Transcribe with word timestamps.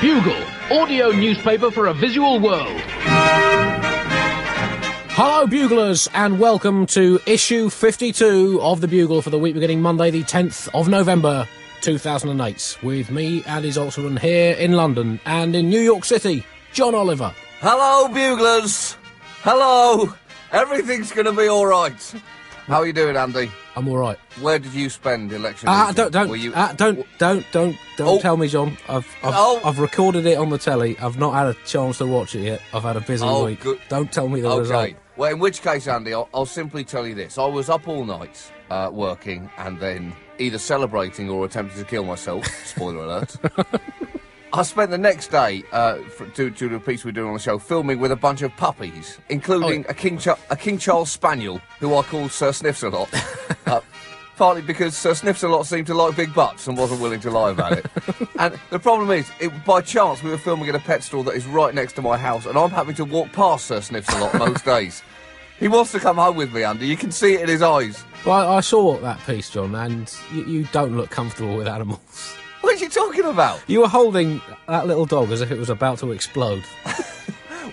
Bugle, 0.00 0.42
audio 0.70 1.10
newspaper 1.10 1.70
for 1.70 1.88
a 1.88 1.92
visual 1.92 2.40
world. 2.40 2.80
Hello, 5.12 5.46
Buglers, 5.46 6.08
and 6.14 6.40
welcome 6.40 6.86
to 6.86 7.20
issue 7.26 7.68
52 7.68 8.62
of 8.62 8.80
the 8.80 8.88
Bugle 8.88 9.20
for 9.20 9.28
the 9.28 9.38
week 9.38 9.52
beginning 9.52 9.82
Monday, 9.82 10.10
the 10.10 10.22
10th 10.22 10.70
of 10.72 10.88
November, 10.88 11.46
2008, 11.82 12.78
with 12.82 13.10
me, 13.10 13.44
Andy 13.44 13.68
Zaltzman, 13.68 14.18
here 14.18 14.54
in 14.54 14.72
London 14.72 15.20
and 15.26 15.54
in 15.54 15.68
New 15.68 15.82
York 15.82 16.06
City, 16.06 16.46
John 16.72 16.94
Oliver. 16.94 17.34
Hello, 17.58 18.08
buglers. 18.08 18.96
Hello. 19.42 20.14
Everything's 20.50 21.12
going 21.12 21.26
to 21.26 21.32
be 21.32 21.46
all 21.46 21.66
right. 21.66 22.14
How 22.70 22.78
are 22.82 22.86
you 22.86 22.92
doing, 22.92 23.16
Andy? 23.16 23.50
I'm 23.74 23.88
all 23.88 23.96
right. 23.98 24.16
Where 24.40 24.60
did 24.60 24.72
you 24.72 24.88
spend 24.90 25.32
election? 25.32 25.68
Ah, 25.68 25.90
evening? 25.90 25.96
don't, 25.96 26.12
don't, 26.28 26.40
you... 26.40 26.52
ah, 26.54 26.72
don't, 26.76 27.04
don't, 27.18 27.44
don't, 27.50 27.76
don't 27.96 28.08
Oh. 28.08 28.20
tell 28.20 28.36
me, 28.36 28.46
John. 28.46 28.76
I've, 28.88 29.04
I've, 29.24 29.34
Oh. 29.36 29.60
I've 29.64 29.80
recorded 29.80 30.24
it 30.24 30.38
on 30.38 30.50
the 30.50 30.58
telly. 30.58 30.96
I've 31.00 31.18
not 31.18 31.34
had 31.34 31.48
a 31.48 31.54
chance 31.66 31.98
to 31.98 32.06
watch 32.06 32.36
it 32.36 32.42
yet. 32.42 32.62
I've 32.72 32.84
had 32.84 32.96
a 32.96 33.00
busy 33.00 33.26
Oh, 33.26 33.46
week. 33.46 33.60
good. 33.60 33.80
Don't 33.88 34.12
tell 34.12 34.28
me 34.28 34.40
the 34.40 34.48
Okay. 34.50 34.60
result. 34.60 34.90
Well, 35.16 35.32
in 35.32 35.40
which 35.40 35.62
case, 35.62 35.88
Andy, 35.88 36.14
I'll, 36.14 36.28
I'll 36.32 36.46
simply 36.46 36.84
tell 36.84 37.04
you 37.06 37.16
this: 37.16 37.38
I 37.38 37.44
was 37.46 37.68
up 37.68 37.88
all 37.88 38.04
night 38.04 38.40
uh, 38.70 38.88
working, 38.92 39.50
and 39.58 39.78
then 39.80 40.12
either 40.38 40.58
celebrating 40.58 41.28
or 41.28 41.44
attempting 41.44 41.78
to 41.78 41.84
kill 41.84 42.04
myself. 42.04 42.46
Spoiler 42.64 43.04
alert. 43.04 43.36
I 44.52 44.62
spent 44.62 44.90
the 44.90 44.98
next 44.98 45.28
day, 45.28 45.62
uh, 45.72 45.98
for, 46.16 46.26
to, 46.26 46.50
to 46.50 46.68
the 46.68 46.80
piece 46.80 47.04
we're 47.04 47.12
doing 47.12 47.28
on 47.28 47.34
the 47.34 47.38
show, 47.40 47.58
filming 47.58 48.00
with 48.00 48.10
a 48.10 48.16
bunch 48.16 48.42
of 48.42 48.50
puppies, 48.56 49.18
including 49.28 49.84
Oh. 49.86 49.90
a 49.90 49.94
King 49.94 50.20
a 50.50 50.56
King 50.56 50.76
Charles 50.78 51.10
Spaniel, 51.10 51.60
who 51.78 51.94
I 51.96 52.02
call 52.02 52.28
Sir 52.28 52.52
Sniffs 52.52 52.82
a 52.82 52.88
lot. 52.88 53.08
uh, 53.66 53.80
partly 54.36 54.62
because 54.62 54.96
Sir 54.96 55.14
Sniffs 55.14 55.42
a 55.44 55.48
lot 55.48 55.66
seemed 55.66 55.86
to 55.86 55.94
like 55.94 56.16
big 56.16 56.34
butts 56.34 56.66
and 56.66 56.76
wasn't 56.76 57.00
willing 57.00 57.20
to 57.20 57.30
lie 57.30 57.50
about 57.50 57.72
it. 57.78 57.86
and 58.40 58.58
the 58.70 58.78
problem 58.80 59.10
is, 59.12 59.30
it, 59.38 59.52
by 59.64 59.80
chance, 59.80 60.22
we 60.22 60.30
were 60.30 60.38
filming 60.38 60.68
at 60.68 60.74
a 60.74 60.80
pet 60.80 61.04
store 61.04 61.22
that 61.24 61.34
is 61.36 61.46
right 61.46 61.74
next 61.74 61.92
to 61.94 62.02
my 62.02 62.16
house, 62.18 62.46
and 62.46 62.58
I'm 62.58 62.70
having 62.70 62.96
to 62.96 63.04
walk 63.04 63.30
past 63.32 63.66
Sir 63.66 63.80
Sniffs 63.80 64.12
a 64.12 64.18
lot 64.18 64.34
most 64.34 64.64
days. 64.64 65.02
He 65.60 65.68
wants 65.68 65.92
to 65.92 66.00
come 66.00 66.16
home 66.16 66.36
with 66.36 66.52
me, 66.52 66.64
Andy. 66.64 66.86
You 66.88 66.96
can 66.96 67.12
see 67.12 67.34
it 67.34 67.42
in 67.42 67.48
his 67.48 67.62
eyes. 67.62 68.02
Well, 68.26 68.50
I 68.50 68.60
saw 68.60 68.96
that 68.98 69.20
piece, 69.26 69.50
John, 69.50 69.74
and 69.76 70.12
you, 70.32 70.44
you 70.44 70.64
don't 70.72 70.96
look 70.96 71.10
comfortable 71.10 71.56
with 71.56 71.68
animals. 71.68 72.34
What 72.70 72.80
are 72.80 72.84
you 72.84 72.88
talking 72.88 73.24
about? 73.24 73.60
You 73.66 73.80
were 73.80 73.88
holding 73.88 74.40
that 74.68 74.86
little 74.86 75.04
dog 75.04 75.32
as 75.32 75.40
if 75.40 75.50
it 75.50 75.58
was 75.58 75.70
about 75.70 75.98
to 75.98 76.12
explode. 76.12 76.62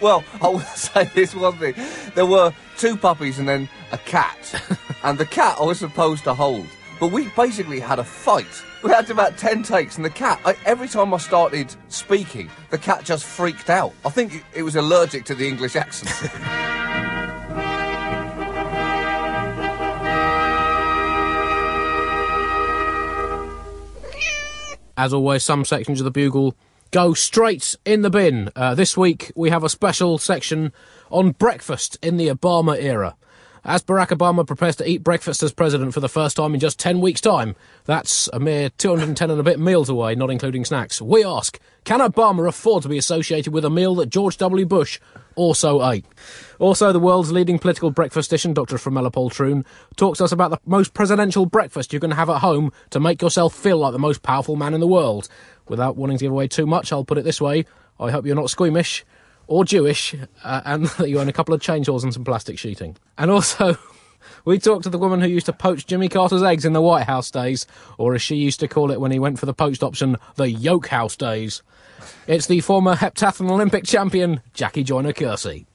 Well, 0.02 0.23
I 0.42 0.48
will 0.48 0.59
say 0.76 1.06
this 1.16 1.34
one 1.34 1.58
thing. 1.58 1.73
There 2.14 2.26
were 2.26 2.53
two 2.78 2.98
puppies 2.98 3.40
and 3.40 3.48
then 3.48 3.68
a 3.92 3.98
cat. 3.98 4.62
and 5.03 5.18
the 5.18 5.25
cat 5.25 5.58
I 5.59 5.64
was 5.64 5.80
supposed 5.80 6.23
to 6.25 6.36
hold. 6.36 6.68
But 7.00 7.12
we 7.12 7.30
basically 7.30 7.80
had 7.80 7.98
a 7.98 8.03
fight. 8.03 8.64
We 8.84 8.92
had 8.92 9.09
about 9.09 9.38
10 9.38 9.64
takes, 9.64 9.98
and 9.98 10.06
the 10.06 10.12
cat, 10.12 10.40
I, 10.45 10.56
every 10.66 10.88
time 10.88 11.14
I 11.16 11.18
started 11.18 11.75
speaking, 11.90 12.50
the 12.70 12.78
cat 12.78 13.06
just 13.06 13.25
freaked 13.25 13.72
out. 13.72 13.94
I 14.06 14.09
think 14.09 14.36
it, 14.36 14.44
it 14.53 14.64
was 14.64 14.75
allergic 14.75 15.25
to 15.25 15.36
the 15.36 15.48
English 15.48 15.75
accent. 15.75 16.31
As 24.98 25.14
always, 25.14 25.44
some 25.44 25.64
sections 25.64 26.02
of 26.02 26.06
the 26.06 26.12
Bugle 26.12 26.56
go 26.90 27.14
straight 27.14 27.76
in 27.86 28.02
the 28.02 28.09
bin. 28.09 28.50
Uh, 28.56 28.73
this 28.73 28.98
week, 28.98 29.31
we 29.36 29.52
have 29.52 29.64
a 29.64 29.70
special 29.70 30.17
section 30.17 30.73
on 31.12 31.31
breakfast 31.34 32.00
in 32.02 32.17
the 32.17 32.30
Obama 32.30 32.76
era. 32.81 33.16
As 33.63 33.83
Barack 33.83 34.09
Obama 34.09 34.45
prepares 34.45 34.75
to 34.77 34.89
eat 34.89 35.03
breakfast 35.03 35.44
as 35.44 35.52
president 35.52 35.94
for 35.94 36.00
the 36.00 36.09
first 36.09 36.38
time 36.38 36.53
in 36.53 36.59
just 36.59 36.80
10 36.80 37.02
weeks' 37.02 37.22
time, 37.22 37.55
that's 37.86 38.30
a 38.31 38.39
mere 38.39 38.69
210 38.69 39.31
and 39.31 39.39
a 39.39 39.44
bit 39.44 39.59
meals 39.59 39.90
away, 39.90 40.16
not 40.16 40.29
including 40.29 40.63
snacks. 40.63 41.01
We 41.01 41.23
ask, 41.23 41.59
can 41.84 42.00
Obama 42.00 42.47
afford 42.47 42.84
to 42.84 42.90
be 42.90 42.97
associated 42.97 43.53
with 43.53 43.66
a 43.66 43.69
meal 43.69 43.96
that 43.96 44.09
George 44.09 44.38
W. 44.38 44.66
Bush 44.66 45.00
also 45.35 45.88
ate? 45.90 46.06
Also, 46.59 46.91
the 46.91 47.00
world's 47.00 47.31
leading 47.31 47.59
political 47.59 47.91
breakfastician, 47.91 48.53
Dr. 48.53 48.78
Framella 48.78 49.12
Poltroon, 49.12 49.66
talks 49.96 50.19
to 50.19 50.25
us 50.25 50.31
about 50.31 50.51
the 50.51 50.59
most 50.66 50.94
presidential 50.94 51.46
breakfast 51.46 51.94
you 51.94 52.00
can 52.00 52.12
have 52.12 52.29
at 52.29 52.40
home 52.40 52.72
to 52.91 53.00
make 53.00 53.22
yourself 53.22 53.53
feel 53.53 53.78
like 53.78 53.91
the 53.91 54.00
most 54.00 54.22
powerful 54.22 54.56
man 54.56 54.73
in 54.73 54.79
the 54.79 54.88
world. 54.88 55.29
Without 55.67 55.97
wanting 55.97 56.17
to 56.17 56.25
give 56.25 56.31
away 56.31 56.47
too 56.47 56.66
much, 56.66 56.91
I'll 56.91 57.03
put 57.03 57.17
it 57.17 57.23
this 57.23 57.41
way 57.41 57.66
I 58.00 58.12
hope 58.12 58.25
you're 58.25 58.35
not 58.35 58.50
squeamish 58.50 59.03
or 59.47 59.66
Jewish, 59.66 60.16
uh, 60.44 60.62
and 60.66 60.85
that 60.97 61.09
you 61.09 61.19
own 61.19 61.30
a 61.30 61.34
couple 61.34 61.53
of 61.53 61.62
chainsaws 61.62 62.03
and 62.03 62.13
some 62.13 62.24
plastic 62.24 62.59
sheeting. 62.59 62.97
And 63.18 63.31
also, 63.31 63.78
we 64.46 64.59
talked 64.59 64.84
to 64.84 64.90
the 64.90 64.97
woman 64.97 65.22
who 65.22 65.28
used 65.28 65.47
to 65.47 65.53
poach 65.53 65.88
Jimmy 65.88 66.09
Carter's 66.09 66.44
eggs 66.44 66.66
in 66.66 66.74
the 66.74 66.81
White 66.81 67.06
House 67.06 67.31
days, 67.31 67.66
or 67.97 68.13
as 68.13 68.22
she 68.22 68.35
used 68.35 68.59
to 68.59 68.68
call 68.68 68.91
it 68.91 69.02
when 69.02 69.12
he 69.12 69.19
went 69.19 69.40
for 69.40 69.46
the 69.46 69.53
poached 69.53 69.84
option, 69.84 70.18
the 70.35 70.50
Yoke 70.50 70.88
House 70.88 71.16
days. 71.16 71.63
It's 72.28 72.47
the 72.47 72.62
former 72.62 72.96
heptathlon 72.96 73.50
Olympic 73.50 73.85
champion, 73.85 74.41
Jackie 74.53 74.84
Joyner 74.84 75.13
Kersee. 75.13 75.66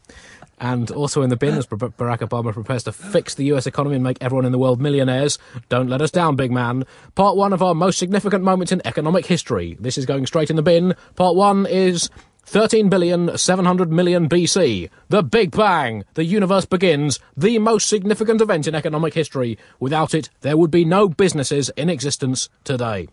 And 0.62 0.92
also 0.92 1.22
in 1.22 1.30
the 1.30 1.36
bin, 1.36 1.54
as 1.56 1.66
Barack 1.66 2.20
Obama 2.20 2.52
prepares 2.52 2.84
to 2.84 2.92
fix 2.92 3.34
the 3.34 3.46
US 3.46 3.66
economy 3.66 3.96
and 3.96 4.04
make 4.04 4.18
everyone 4.20 4.44
in 4.44 4.52
the 4.52 4.58
world 4.58 4.80
millionaires, 4.80 5.36
don't 5.68 5.88
let 5.88 6.00
us 6.00 6.12
down, 6.12 6.36
big 6.36 6.52
man. 6.52 6.84
Part 7.16 7.36
one 7.36 7.52
of 7.52 7.64
our 7.64 7.74
most 7.74 7.98
significant 7.98 8.44
moments 8.44 8.70
in 8.70 8.80
economic 8.84 9.26
history. 9.26 9.76
This 9.80 9.98
is 9.98 10.06
going 10.06 10.24
straight 10.26 10.50
in 10.50 10.56
the 10.56 10.62
bin. 10.62 10.94
Part 11.16 11.34
one 11.34 11.66
is 11.66 12.10
13 12.52 12.90
billion 12.90 13.38
700 13.38 13.90
million 13.90 14.28
BC. 14.28 14.90
The 15.08 15.22
Big 15.22 15.52
Bang. 15.52 16.04
The 16.12 16.24
universe 16.26 16.66
begins. 16.66 17.18
The 17.34 17.58
most 17.58 17.88
significant 17.88 18.42
event 18.42 18.68
in 18.68 18.74
economic 18.74 19.14
history. 19.14 19.56
Without 19.80 20.12
it, 20.12 20.28
there 20.42 20.58
would 20.58 20.70
be 20.70 20.84
no 20.84 21.08
businesses 21.08 21.70
in 21.78 21.88
existence 21.88 22.50
today. 22.62 23.08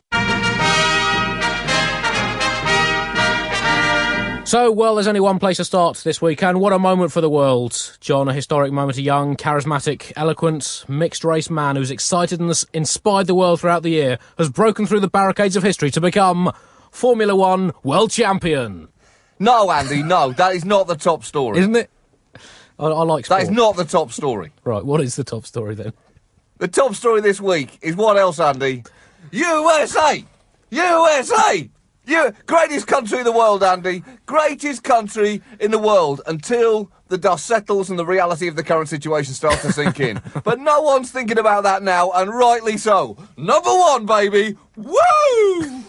So, 4.43 4.73
well, 4.73 4.95
there's 4.95 5.07
only 5.07 5.21
one 5.21 5.39
place 5.39 5.55
to 5.55 5.63
start 5.63 5.99
this 5.99 6.21
week, 6.21 6.43
and 6.43 6.59
what 6.59 6.73
a 6.73 6.79
moment 6.79 7.13
for 7.13 7.21
the 7.21 7.29
world. 7.29 7.97
John, 8.01 8.27
a 8.27 8.33
historic 8.33 8.73
moment. 8.73 8.97
A 8.97 9.01
young, 9.01 9.37
charismatic, 9.37 10.11
eloquent, 10.17 10.83
mixed 10.89 11.23
race 11.23 11.49
man 11.49 11.77
who's 11.77 11.91
excited 11.91 12.41
and 12.41 12.65
inspired 12.73 13.27
the 13.27 13.35
world 13.35 13.61
throughout 13.61 13.83
the 13.83 13.91
year 13.91 14.19
has 14.37 14.49
broken 14.49 14.85
through 14.85 14.99
the 14.99 15.07
barricades 15.07 15.55
of 15.55 15.63
history 15.63 15.91
to 15.91 16.01
become 16.01 16.51
Formula 16.91 17.33
One 17.37 17.71
world 17.83 18.11
champion. 18.11 18.89
No, 19.39 19.71
Andy, 19.71 20.03
no, 20.03 20.31
that 20.33 20.55
is 20.55 20.65
not 20.65 20.87
the 20.87 20.95
top 20.95 21.23
story. 21.23 21.59
Isn't 21.59 21.75
it? 21.75 21.89
I, 22.77 22.85
I 22.85 23.03
like 23.03 23.25
sport. 23.25 23.39
That 23.39 23.43
is 23.43 23.51
not 23.51 23.75
the 23.75 23.85
top 23.85 24.11
story. 24.11 24.51
Right, 24.63 24.83
what 24.83 25.01
is 25.01 25.15
the 25.15 25.23
top 25.23 25.45
story 25.45 25.75
then? 25.75 25.93
The 26.57 26.67
top 26.67 26.95
story 26.95 27.21
this 27.21 27.39
week 27.39 27.79
is 27.81 27.95
what 27.95 28.17
else, 28.17 28.39
Andy? 28.39 28.83
USA! 29.31 30.25
USA! 30.71 31.69
You, 32.05 32.33
greatest 32.47 32.87
country 32.87 33.19
in 33.19 33.23
the 33.23 33.31
world, 33.31 33.63
Andy. 33.63 34.03
Greatest 34.25 34.83
country 34.83 35.41
in 35.59 35.71
the 35.71 35.77
world 35.77 36.21
until 36.25 36.91
the 37.07 37.17
dust 37.17 37.45
settles 37.45 37.89
and 37.89 37.99
the 37.99 38.05
reality 38.05 38.47
of 38.47 38.55
the 38.55 38.63
current 38.63 38.89
situation 38.89 39.33
starts 39.33 39.61
to 39.61 39.71
sink 39.71 39.99
in. 39.99 40.21
But 40.43 40.59
no 40.59 40.81
one's 40.81 41.11
thinking 41.11 41.37
about 41.37 41.63
that 41.63 41.83
now, 41.83 42.11
and 42.11 42.33
rightly 42.33 42.77
so. 42.77 43.17
Number 43.37 43.69
one, 43.69 44.05
baby! 44.05 44.57
Woo! 44.75 45.83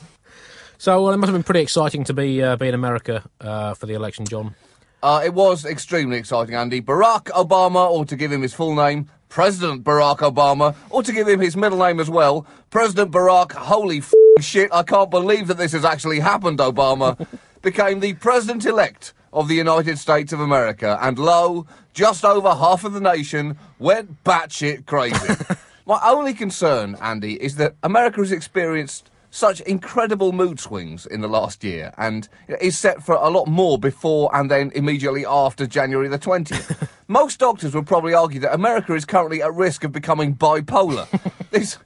So, 0.80 1.02
well, 1.02 1.12
it 1.12 1.18
must 1.18 1.28
have 1.28 1.34
been 1.34 1.42
pretty 1.42 1.60
exciting 1.60 2.04
to 2.04 2.14
be 2.14 2.42
uh, 2.42 2.56
be 2.56 2.66
in 2.66 2.72
America 2.72 3.22
uh, 3.38 3.74
for 3.74 3.84
the 3.84 3.92
election, 3.92 4.24
John. 4.24 4.54
Uh, 5.02 5.20
it 5.22 5.34
was 5.34 5.66
extremely 5.66 6.16
exciting, 6.16 6.54
Andy. 6.54 6.80
Barack 6.80 7.24
Obama, 7.24 7.90
or 7.90 8.06
to 8.06 8.16
give 8.16 8.32
him 8.32 8.40
his 8.40 8.54
full 8.54 8.74
name, 8.74 9.10
President 9.28 9.84
Barack 9.84 10.20
Obama, 10.20 10.74
or 10.88 11.02
to 11.02 11.12
give 11.12 11.28
him 11.28 11.38
his 11.38 11.54
middle 11.54 11.76
name 11.76 12.00
as 12.00 12.08
well, 12.08 12.46
President 12.70 13.12
Barack, 13.12 13.52
holy 13.52 14.02
shit, 14.40 14.72
I 14.72 14.82
can't 14.82 15.10
believe 15.10 15.48
that 15.48 15.58
this 15.58 15.72
has 15.72 15.84
actually 15.84 16.18
happened, 16.18 16.60
Obama, 16.60 17.26
became 17.60 18.00
the 18.00 18.14
President 18.14 18.64
elect 18.64 19.12
of 19.34 19.48
the 19.48 19.56
United 19.56 19.98
States 19.98 20.32
of 20.32 20.40
America. 20.40 20.98
And 21.02 21.18
lo, 21.18 21.66
just 21.92 22.24
over 22.24 22.54
half 22.54 22.84
of 22.84 22.94
the 22.94 23.02
nation 23.02 23.58
went 23.78 24.24
batshit 24.24 24.86
crazy. 24.86 25.34
My 25.86 26.00
only 26.04 26.32
concern, 26.32 26.96
Andy, 27.02 27.34
is 27.34 27.56
that 27.56 27.74
America 27.82 28.20
has 28.20 28.32
experienced 28.32 29.09
such 29.30 29.60
incredible 29.62 30.32
mood 30.32 30.58
swings 30.58 31.06
in 31.06 31.20
the 31.20 31.28
last 31.28 31.62
year 31.64 31.92
and 31.96 32.28
is 32.60 32.78
set 32.78 33.02
for 33.02 33.14
a 33.14 33.28
lot 33.30 33.46
more 33.46 33.78
before 33.78 34.30
and 34.34 34.50
then 34.50 34.70
immediately 34.74 35.24
after 35.24 35.66
January 35.66 36.08
the 36.08 36.18
20th. 36.18 36.88
Most 37.08 37.38
doctors 37.38 37.74
would 37.74 37.86
probably 37.86 38.12
argue 38.12 38.40
that 38.40 38.52
America 38.52 38.94
is 38.94 39.04
currently 39.04 39.42
at 39.42 39.54
risk 39.54 39.84
of 39.84 39.92
becoming 39.92 40.34
bipolar. 40.34 41.08
this, 41.50 41.78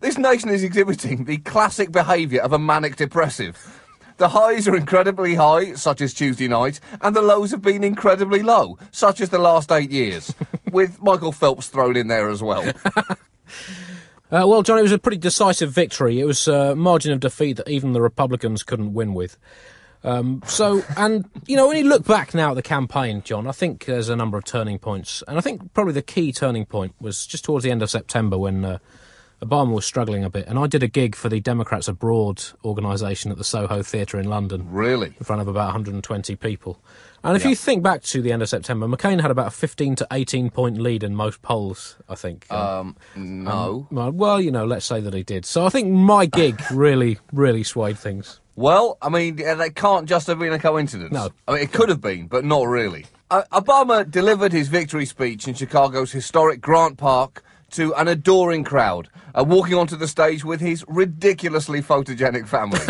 this 0.00 0.18
nation 0.18 0.50
is 0.50 0.62
exhibiting 0.62 1.24
the 1.24 1.38
classic 1.38 1.92
behaviour 1.92 2.42
of 2.42 2.52
a 2.52 2.58
manic 2.58 2.96
depressive. 2.96 3.82
The 4.18 4.30
highs 4.30 4.66
are 4.66 4.74
incredibly 4.74 5.36
high, 5.36 5.74
such 5.74 6.00
as 6.00 6.12
Tuesday 6.12 6.48
night, 6.48 6.80
and 7.00 7.14
the 7.14 7.22
lows 7.22 7.52
have 7.52 7.62
been 7.62 7.84
incredibly 7.84 8.42
low, 8.42 8.76
such 8.90 9.20
as 9.20 9.28
the 9.28 9.38
last 9.38 9.70
eight 9.70 9.92
years, 9.92 10.34
with 10.72 11.00
Michael 11.00 11.30
Phelps 11.30 11.68
thrown 11.68 11.96
in 11.96 12.08
there 12.08 12.28
as 12.28 12.42
well. 12.42 12.64
Uh, 14.30 14.44
well, 14.46 14.62
John, 14.62 14.78
it 14.78 14.82
was 14.82 14.92
a 14.92 14.98
pretty 14.98 15.16
decisive 15.18 15.70
victory. 15.72 16.20
It 16.20 16.24
was 16.24 16.46
a 16.48 16.74
margin 16.76 17.12
of 17.12 17.20
defeat 17.20 17.56
that 17.56 17.68
even 17.68 17.92
the 17.92 18.02
Republicans 18.02 18.62
couldn't 18.62 18.92
win 18.92 19.14
with. 19.14 19.38
Um, 20.04 20.42
so, 20.46 20.82
and 20.96 21.28
you 21.46 21.56
know, 21.56 21.66
when 21.66 21.76
you 21.76 21.84
look 21.84 22.04
back 22.04 22.34
now 22.34 22.50
at 22.50 22.54
the 22.54 22.62
campaign, 22.62 23.22
John, 23.24 23.46
I 23.48 23.52
think 23.52 23.86
there's 23.86 24.08
a 24.08 24.16
number 24.16 24.38
of 24.38 24.44
turning 24.44 24.78
points, 24.78 25.24
and 25.26 25.38
I 25.38 25.40
think 25.40 25.72
probably 25.74 25.92
the 25.94 26.02
key 26.02 26.30
turning 26.32 26.66
point 26.66 26.94
was 27.00 27.26
just 27.26 27.44
towards 27.44 27.64
the 27.64 27.70
end 27.70 27.82
of 27.82 27.90
September 27.90 28.38
when 28.38 28.64
uh, 28.64 28.78
Obama 29.42 29.72
was 29.74 29.84
struggling 29.86 30.22
a 30.24 30.30
bit, 30.30 30.46
and 30.46 30.56
I 30.58 30.66
did 30.68 30.82
a 30.84 30.88
gig 30.88 31.16
for 31.16 31.28
the 31.28 31.40
Democrats 31.40 31.88
Abroad 31.88 32.44
organisation 32.64 33.32
at 33.32 33.38
the 33.38 33.44
Soho 33.44 33.82
Theatre 33.82 34.20
in 34.20 34.28
London 34.28 34.70
Really? 34.70 35.08
in 35.18 35.24
front 35.24 35.42
of 35.42 35.48
about 35.48 35.66
120 35.66 36.36
people. 36.36 36.80
And 37.24 37.36
if 37.36 37.44
you 37.44 37.54
think 37.54 37.82
back 37.82 38.02
to 38.04 38.22
the 38.22 38.32
end 38.32 38.42
of 38.42 38.48
September, 38.48 38.86
McCain 38.86 39.20
had 39.20 39.30
about 39.30 39.48
a 39.48 39.50
15 39.50 39.96
to 39.96 40.06
18 40.10 40.50
point 40.50 40.78
lead 40.78 41.02
in 41.02 41.14
most 41.14 41.42
polls, 41.42 41.96
I 42.08 42.14
think. 42.14 42.50
Um, 42.52 42.96
no. 43.16 43.86
well, 43.90 44.10
well, 44.12 44.40
you 44.40 44.50
know, 44.50 44.64
let's 44.64 44.86
say 44.86 45.00
that 45.00 45.14
he 45.14 45.22
did. 45.22 45.44
So 45.44 45.66
I 45.66 45.68
think 45.68 45.88
my 45.88 46.26
gig 46.40 46.60
really, 46.70 47.18
really 47.32 47.64
swayed 47.64 47.98
things. 47.98 48.40
Well, 48.56 48.98
I 49.00 49.08
mean, 49.08 49.36
that 49.36 49.74
can't 49.76 50.08
just 50.08 50.26
have 50.26 50.38
been 50.38 50.52
a 50.52 50.58
coincidence. 50.58 51.12
No. 51.12 51.30
I 51.46 51.52
mean, 51.52 51.62
it 51.62 51.72
could 51.72 51.88
have 51.88 52.00
been, 52.00 52.26
but 52.26 52.44
not 52.44 52.66
really. 52.66 53.06
Uh, 53.30 53.42
Obama 53.52 54.10
delivered 54.10 54.52
his 54.52 54.68
victory 54.68 55.04
speech 55.04 55.46
in 55.46 55.54
Chicago's 55.54 56.10
historic 56.10 56.60
Grant 56.60 56.96
Park 56.96 57.44
to 57.72 57.94
an 57.94 58.08
adoring 58.08 58.64
crowd, 58.64 59.08
uh, 59.34 59.44
walking 59.46 59.74
onto 59.74 59.96
the 59.96 60.08
stage 60.08 60.44
with 60.44 60.60
his 60.60 60.84
ridiculously 60.88 61.82
photogenic 61.82 62.48
family. 62.48 62.80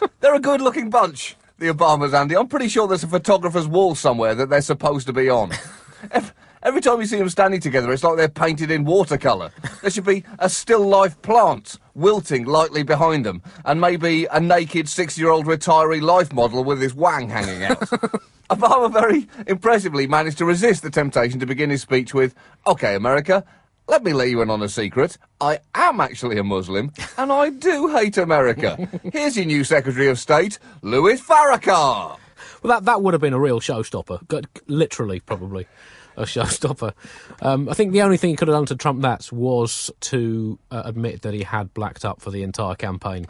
they're 0.20 0.34
a 0.34 0.40
good 0.40 0.60
looking 0.60 0.90
bunch, 0.90 1.36
the 1.60 1.66
Obamas, 1.66 2.18
Andy. 2.18 2.36
I'm 2.36 2.48
pretty 2.48 2.68
sure 2.68 2.88
there's 2.88 3.04
a 3.04 3.08
photographer's 3.08 3.68
wall 3.68 3.94
somewhere 3.94 4.34
that 4.34 4.48
they're 4.48 4.62
supposed 4.62 5.06
to 5.06 5.12
be 5.12 5.28
on. 5.28 5.52
Every, 6.10 6.30
every 6.62 6.80
time 6.80 6.98
you 6.98 7.06
see 7.06 7.18
them 7.18 7.28
standing 7.28 7.60
together, 7.60 7.92
it's 7.92 8.02
like 8.02 8.16
they're 8.16 8.26
painted 8.26 8.70
in 8.70 8.86
watercolour. 8.86 9.50
There 9.82 9.90
should 9.90 10.06
be 10.06 10.24
a 10.38 10.48
still 10.48 10.80
life 10.88 11.20
plant 11.20 11.76
wilting 11.94 12.46
lightly 12.46 12.82
behind 12.82 13.26
them, 13.26 13.42
and 13.66 13.78
maybe 13.78 14.24
a 14.24 14.40
naked 14.40 14.88
six 14.88 15.18
year 15.18 15.28
old 15.28 15.44
retiree 15.44 16.00
life 16.00 16.32
model 16.32 16.64
with 16.64 16.80
his 16.80 16.94
wang 16.94 17.28
hanging 17.28 17.64
out. 17.64 17.78
Obama 18.50 18.90
very 18.90 19.28
impressively 19.46 20.06
managed 20.06 20.38
to 20.38 20.46
resist 20.46 20.82
the 20.82 20.90
temptation 20.90 21.38
to 21.38 21.44
begin 21.44 21.68
his 21.68 21.82
speech 21.82 22.14
with, 22.14 22.34
OK, 22.64 22.94
America, 22.94 23.44
let 23.90 24.04
me 24.04 24.12
let 24.12 24.30
you 24.30 24.40
in 24.40 24.50
on 24.50 24.62
a 24.62 24.68
secret. 24.68 25.18
I 25.40 25.58
am 25.74 26.00
actually 26.00 26.38
a 26.38 26.44
Muslim, 26.44 26.92
and 27.18 27.32
I 27.32 27.50
do 27.50 27.88
hate 27.88 28.18
America. 28.18 28.88
Here's 29.12 29.36
your 29.36 29.46
new 29.46 29.64
Secretary 29.64 30.06
of 30.06 30.16
State, 30.16 30.60
Louis 30.82 31.20
Farrakhan. 31.20 32.16
Well, 32.62 32.72
that, 32.72 32.84
that 32.84 33.02
would 33.02 33.14
have 33.14 33.20
been 33.20 33.32
a 33.32 33.40
real 33.40 33.58
showstopper. 33.58 34.44
Literally, 34.68 35.18
probably 35.18 35.66
a 36.16 36.22
showstopper. 36.22 36.92
Um, 37.42 37.68
I 37.68 37.74
think 37.74 37.92
the 37.92 38.02
only 38.02 38.16
thing 38.16 38.30
he 38.30 38.36
could 38.36 38.46
have 38.46 38.56
done 38.56 38.66
to 38.66 38.76
trump 38.76 39.02
that 39.02 39.28
was 39.32 39.90
to 40.02 40.56
uh, 40.70 40.82
admit 40.84 41.22
that 41.22 41.34
he 41.34 41.42
had 41.42 41.74
blacked 41.74 42.04
up 42.04 42.20
for 42.20 42.30
the 42.30 42.44
entire 42.44 42.76
campaign, 42.76 43.26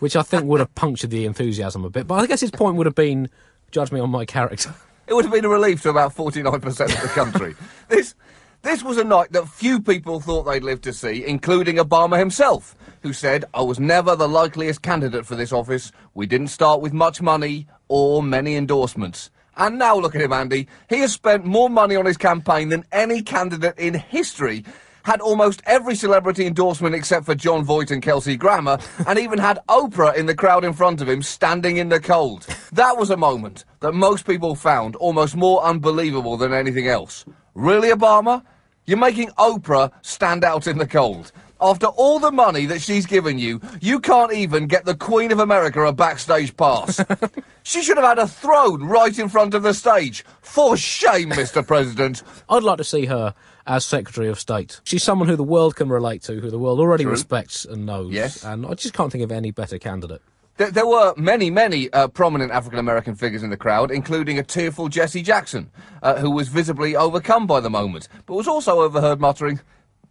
which 0.00 0.14
I 0.14 0.22
think 0.22 0.44
would 0.44 0.60
have 0.60 0.74
punctured 0.74 1.10
the 1.10 1.24
enthusiasm 1.24 1.86
a 1.86 1.90
bit. 1.90 2.06
But 2.06 2.16
I 2.16 2.26
guess 2.26 2.42
his 2.42 2.50
point 2.50 2.76
would 2.76 2.86
have 2.86 2.94
been 2.94 3.30
judge 3.70 3.90
me 3.90 3.98
on 3.98 4.10
my 4.10 4.26
character. 4.26 4.74
It 5.06 5.14
would 5.14 5.24
have 5.24 5.32
been 5.32 5.44
a 5.44 5.48
relief 5.48 5.82
to 5.82 5.90
about 5.90 6.14
49% 6.14 6.56
of 6.66 7.02
the 7.02 7.08
country. 7.08 7.54
this, 7.88 8.14
this 8.62 8.82
was 8.82 8.96
a 8.96 9.04
night 9.04 9.32
that 9.32 9.48
few 9.48 9.80
people 9.80 10.20
thought 10.20 10.44
they'd 10.44 10.62
live 10.62 10.80
to 10.82 10.92
see, 10.92 11.24
including 11.26 11.76
Obama 11.76 12.18
himself, 12.18 12.76
who 13.02 13.12
said, 13.12 13.44
I 13.52 13.62
was 13.62 13.80
never 13.80 14.14
the 14.14 14.28
likeliest 14.28 14.82
candidate 14.82 15.26
for 15.26 15.34
this 15.34 15.52
office. 15.52 15.90
We 16.14 16.26
didn't 16.26 16.48
start 16.48 16.80
with 16.80 16.92
much 16.92 17.20
money 17.20 17.66
or 17.88 18.22
many 18.22 18.54
endorsements. 18.54 19.30
And 19.56 19.78
now 19.78 19.96
look 19.98 20.14
at 20.14 20.22
him, 20.22 20.32
Andy. 20.32 20.68
He 20.88 21.00
has 21.00 21.12
spent 21.12 21.44
more 21.44 21.68
money 21.68 21.96
on 21.96 22.06
his 22.06 22.16
campaign 22.16 22.68
than 22.68 22.84
any 22.92 23.20
candidate 23.20 23.78
in 23.78 23.94
history. 23.94 24.64
Had 25.04 25.20
almost 25.20 25.62
every 25.66 25.94
celebrity 25.94 26.46
endorsement 26.46 26.94
except 26.94 27.26
for 27.26 27.34
Jon 27.34 27.64
Voight 27.64 27.90
and 27.90 28.02
Kelsey 28.02 28.36
Grammer, 28.36 28.78
and 29.06 29.18
even 29.18 29.38
had 29.38 29.58
Oprah 29.68 30.14
in 30.14 30.26
the 30.26 30.34
crowd 30.34 30.64
in 30.64 30.72
front 30.72 31.00
of 31.00 31.08
him, 31.08 31.22
standing 31.22 31.78
in 31.78 31.88
the 31.88 32.00
cold. 32.00 32.46
That 32.72 32.96
was 32.96 33.10
a 33.10 33.16
moment 33.16 33.64
that 33.80 33.92
most 33.92 34.26
people 34.26 34.54
found 34.54 34.96
almost 34.96 35.36
more 35.36 35.62
unbelievable 35.64 36.36
than 36.36 36.52
anything 36.52 36.86
else. 36.86 37.24
Really, 37.54 37.88
Obama? 37.88 38.42
You're 38.86 38.98
making 38.98 39.30
Oprah 39.38 39.92
stand 40.02 40.44
out 40.44 40.66
in 40.66 40.78
the 40.78 40.86
cold. 40.86 41.32
After 41.60 41.86
all 41.86 42.18
the 42.18 42.32
money 42.32 42.66
that 42.66 42.80
she's 42.80 43.06
given 43.06 43.38
you, 43.38 43.60
you 43.80 44.00
can't 44.00 44.32
even 44.32 44.66
get 44.66 44.84
the 44.84 44.96
Queen 44.96 45.30
of 45.30 45.38
America 45.38 45.80
a 45.82 45.92
backstage 45.92 46.56
pass. 46.56 47.00
she 47.62 47.82
should 47.82 47.96
have 47.96 48.06
had 48.06 48.18
a 48.18 48.26
throne 48.26 48.82
right 48.82 49.16
in 49.16 49.28
front 49.28 49.54
of 49.54 49.62
the 49.62 49.72
stage. 49.72 50.24
For 50.40 50.76
shame, 50.76 51.30
Mr. 51.30 51.64
President. 51.64 52.24
I'd 52.48 52.64
like 52.64 52.78
to 52.78 52.84
see 52.84 53.06
her 53.06 53.32
as 53.66 53.84
Secretary 53.84 54.28
of 54.28 54.38
State. 54.38 54.80
She's 54.84 55.02
someone 55.02 55.28
who 55.28 55.36
the 55.36 55.42
world 55.44 55.76
can 55.76 55.88
relate 55.88 56.22
to, 56.22 56.40
who 56.40 56.50
the 56.50 56.58
world 56.58 56.80
already 56.80 57.04
True. 57.04 57.12
respects 57.12 57.64
and 57.64 57.86
knows. 57.86 58.12
Yes. 58.12 58.44
And 58.44 58.66
I 58.66 58.74
just 58.74 58.94
can't 58.94 59.10
think 59.12 59.24
of 59.24 59.32
any 59.32 59.50
better 59.50 59.78
candidate. 59.78 60.22
There, 60.58 60.70
there 60.70 60.86
were 60.86 61.14
many, 61.16 61.50
many 61.50 61.90
uh, 61.92 62.08
prominent 62.08 62.52
African 62.52 62.78
American 62.78 63.14
figures 63.14 63.42
in 63.42 63.50
the 63.50 63.56
crowd, 63.56 63.90
including 63.90 64.38
a 64.38 64.42
tearful 64.42 64.88
Jesse 64.88 65.22
Jackson, 65.22 65.70
uh, 66.02 66.16
who 66.16 66.30
was 66.30 66.48
visibly 66.48 66.94
overcome 66.94 67.46
by 67.46 67.60
the 67.60 67.70
moment, 67.70 68.08
but 68.26 68.34
was 68.34 68.48
also 68.48 68.80
overheard 68.80 69.20
muttering, 69.20 69.60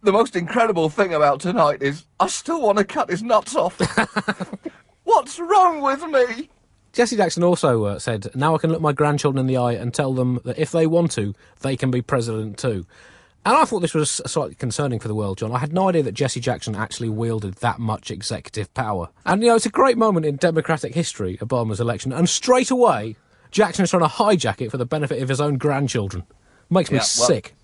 The 0.02 0.10
most 0.10 0.34
incredible 0.34 0.88
thing 0.88 1.14
about 1.14 1.38
tonight 1.38 1.80
is 1.80 2.06
I 2.18 2.26
still 2.26 2.60
want 2.60 2.78
to 2.78 2.84
cut 2.84 3.08
his 3.08 3.22
nuts 3.22 3.54
off. 3.54 3.78
What's 5.04 5.38
wrong 5.38 5.80
with 5.80 6.04
me? 6.06 6.50
Jesse 6.92 7.16
Jackson 7.16 7.44
also 7.44 7.84
uh, 7.84 7.98
said, 8.00 8.26
Now 8.34 8.56
I 8.56 8.58
can 8.58 8.70
look 8.70 8.80
my 8.80 8.92
grandchildren 8.92 9.38
in 9.40 9.46
the 9.46 9.56
eye 9.56 9.74
and 9.74 9.94
tell 9.94 10.12
them 10.12 10.40
that 10.44 10.58
if 10.58 10.72
they 10.72 10.88
want 10.88 11.12
to, 11.12 11.34
they 11.60 11.76
can 11.76 11.92
be 11.92 12.02
president 12.02 12.58
too. 12.58 12.84
And 13.44 13.56
I 13.56 13.64
thought 13.64 13.80
this 13.80 13.94
was 13.94 14.08
slightly 14.24 14.54
concerning 14.54 15.00
for 15.00 15.08
the 15.08 15.14
world, 15.16 15.38
John. 15.38 15.50
I 15.52 15.58
had 15.58 15.72
no 15.72 15.88
idea 15.88 16.04
that 16.04 16.12
Jesse 16.14 16.38
Jackson 16.38 16.76
actually 16.76 17.08
wielded 17.08 17.54
that 17.56 17.80
much 17.80 18.10
executive 18.10 18.72
power. 18.72 19.08
And, 19.26 19.42
you 19.42 19.48
know, 19.48 19.56
it's 19.56 19.66
a 19.66 19.70
great 19.70 19.98
moment 19.98 20.26
in 20.26 20.36
Democratic 20.36 20.94
history, 20.94 21.38
Obama's 21.38 21.80
election. 21.80 22.12
And 22.12 22.28
straight 22.28 22.70
away, 22.70 23.16
Jackson 23.50 23.82
is 23.82 23.90
trying 23.90 24.02
to 24.04 24.08
hijack 24.08 24.60
it 24.60 24.70
for 24.70 24.76
the 24.76 24.86
benefit 24.86 25.20
of 25.20 25.28
his 25.28 25.40
own 25.40 25.58
grandchildren. 25.58 26.22
Makes 26.70 26.90
me 26.92 26.96
Yeah, 26.98 27.00
well- 27.18 27.26
sick. 27.28 27.54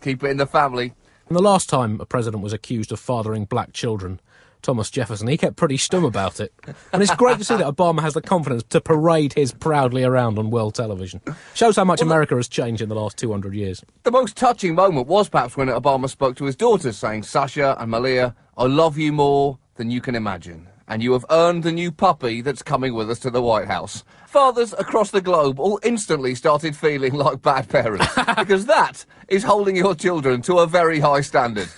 Keep 0.00 0.24
it 0.24 0.30
in 0.30 0.36
the 0.38 0.46
family. 0.46 0.94
And 1.28 1.36
the 1.36 1.42
last 1.42 1.68
time 1.68 2.00
a 2.00 2.06
president 2.06 2.42
was 2.42 2.52
accused 2.52 2.90
of 2.92 3.00
fathering 3.00 3.44
black 3.44 3.72
children, 3.72 4.20
Thomas 4.66 4.90
Jefferson, 4.90 5.28
he 5.28 5.36
kept 5.36 5.54
pretty 5.54 5.76
stum 5.76 6.04
about 6.04 6.40
it. 6.40 6.52
And 6.92 7.00
it's 7.00 7.14
great 7.14 7.38
to 7.38 7.44
see 7.44 7.54
that 7.54 7.72
Obama 7.72 8.00
has 8.00 8.14
the 8.14 8.20
confidence 8.20 8.64
to 8.70 8.80
parade 8.80 9.32
his 9.32 9.52
proudly 9.52 10.02
around 10.02 10.40
on 10.40 10.50
world 10.50 10.74
television. 10.74 11.20
Shows 11.54 11.76
how 11.76 11.84
much 11.84 12.02
America 12.02 12.34
has 12.34 12.48
changed 12.48 12.82
in 12.82 12.88
the 12.88 12.96
last 12.96 13.16
200 13.16 13.54
years. 13.54 13.84
The 14.02 14.10
most 14.10 14.36
touching 14.36 14.74
moment 14.74 15.06
was 15.06 15.28
perhaps 15.28 15.56
when 15.56 15.68
Obama 15.68 16.10
spoke 16.10 16.34
to 16.38 16.46
his 16.46 16.56
daughters, 16.56 16.98
saying, 16.98 17.22
Sasha 17.22 17.76
and 17.78 17.92
Malia, 17.92 18.34
I 18.58 18.64
love 18.64 18.98
you 18.98 19.12
more 19.12 19.60
than 19.76 19.92
you 19.92 20.00
can 20.00 20.16
imagine. 20.16 20.66
And 20.88 21.00
you 21.00 21.12
have 21.12 21.24
earned 21.30 21.62
the 21.62 21.70
new 21.70 21.92
puppy 21.92 22.40
that's 22.40 22.62
coming 22.62 22.92
with 22.92 23.08
us 23.08 23.20
to 23.20 23.30
the 23.30 23.42
White 23.42 23.68
House. 23.68 24.02
Fathers 24.26 24.72
across 24.72 25.12
the 25.12 25.20
globe 25.20 25.60
all 25.60 25.78
instantly 25.84 26.34
started 26.34 26.74
feeling 26.74 27.14
like 27.14 27.40
bad 27.40 27.68
parents, 27.68 28.08
because 28.36 28.66
that 28.66 29.04
is 29.28 29.44
holding 29.44 29.76
your 29.76 29.94
children 29.94 30.42
to 30.42 30.58
a 30.58 30.66
very 30.66 30.98
high 30.98 31.20
standard. 31.20 31.68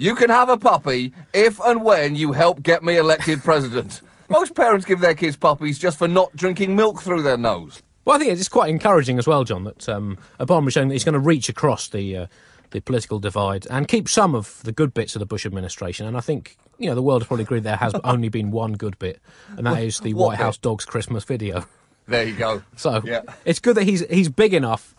You 0.00 0.14
can 0.14 0.30
have 0.30 0.48
a 0.48 0.56
puppy 0.56 1.12
if 1.34 1.60
and 1.60 1.84
when 1.84 2.16
you 2.16 2.32
help 2.32 2.62
get 2.62 2.82
me 2.82 2.96
elected 2.96 3.40
president. 3.44 4.00
Most 4.30 4.54
parents 4.54 4.86
give 4.86 5.00
their 5.00 5.14
kids 5.14 5.36
puppies 5.36 5.78
just 5.78 5.98
for 5.98 6.08
not 6.08 6.34
drinking 6.34 6.74
milk 6.74 7.02
through 7.02 7.20
their 7.20 7.36
nose. 7.36 7.82
Well, 8.06 8.16
I 8.16 8.18
think 8.18 8.32
it's 8.32 8.48
quite 8.48 8.70
encouraging 8.70 9.18
as 9.18 9.26
well, 9.26 9.44
John, 9.44 9.64
that 9.64 9.86
um, 9.90 10.16
Obama 10.38 10.68
is 10.68 10.72
showing 10.72 10.88
that 10.88 10.94
he's 10.94 11.04
going 11.04 11.12
to 11.12 11.18
reach 11.18 11.50
across 11.50 11.86
the 11.88 12.16
uh, 12.16 12.26
the 12.70 12.80
political 12.80 13.18
divide 13.18 13.66
and 13.68 13.88
keep 13.88 14.08
some 14.08 14.34
of 14.34 14.62
the 14.62 14.72
good 14.72 14.94
bits 14.94 15.14
of 15.14 15.20
the 15.20 15.26
Bush 15.26 15.44
administration. 15.44 16.06
And 16.06 16.16
I 16.16 16.20
think 16.20 16.56
you 16.78 16.88
know 16.88 16.94
the 16.94 17.02
world 17.02 17.20
has 17.20 17.26
probably 17.26 17.42
agreed 17.44 17.64
there 17.64 17.76
has 17.76 17.92
only 18.02 18.30
been 18.30 18.50
one 18.50 18.72
good 18.72 18.98
bit, 18.98 19.20
and 19.58 19.66
that 19.66 19.82
is 19.82 20.00
the 20.00 20.14
What 20.14 20.28
White 20.28 20.38
bit? 20.38 20.44
House 20.44 20.56
dogs 20.56 20.86
Christmas 20.86 21.24
video. 21.24 21.66
There 22.06 22.24
you 22.24 22.36
go. 22.36 22.62
So 22.76 23.02
Yeah. 23.04 23.20
it's 23.44 23.58
good 23.60 23.76
that 23.76 23.84
he's 23.84 24.00
he's 24.08 24.30
big 24.30 24.54
enough 24.54 24.94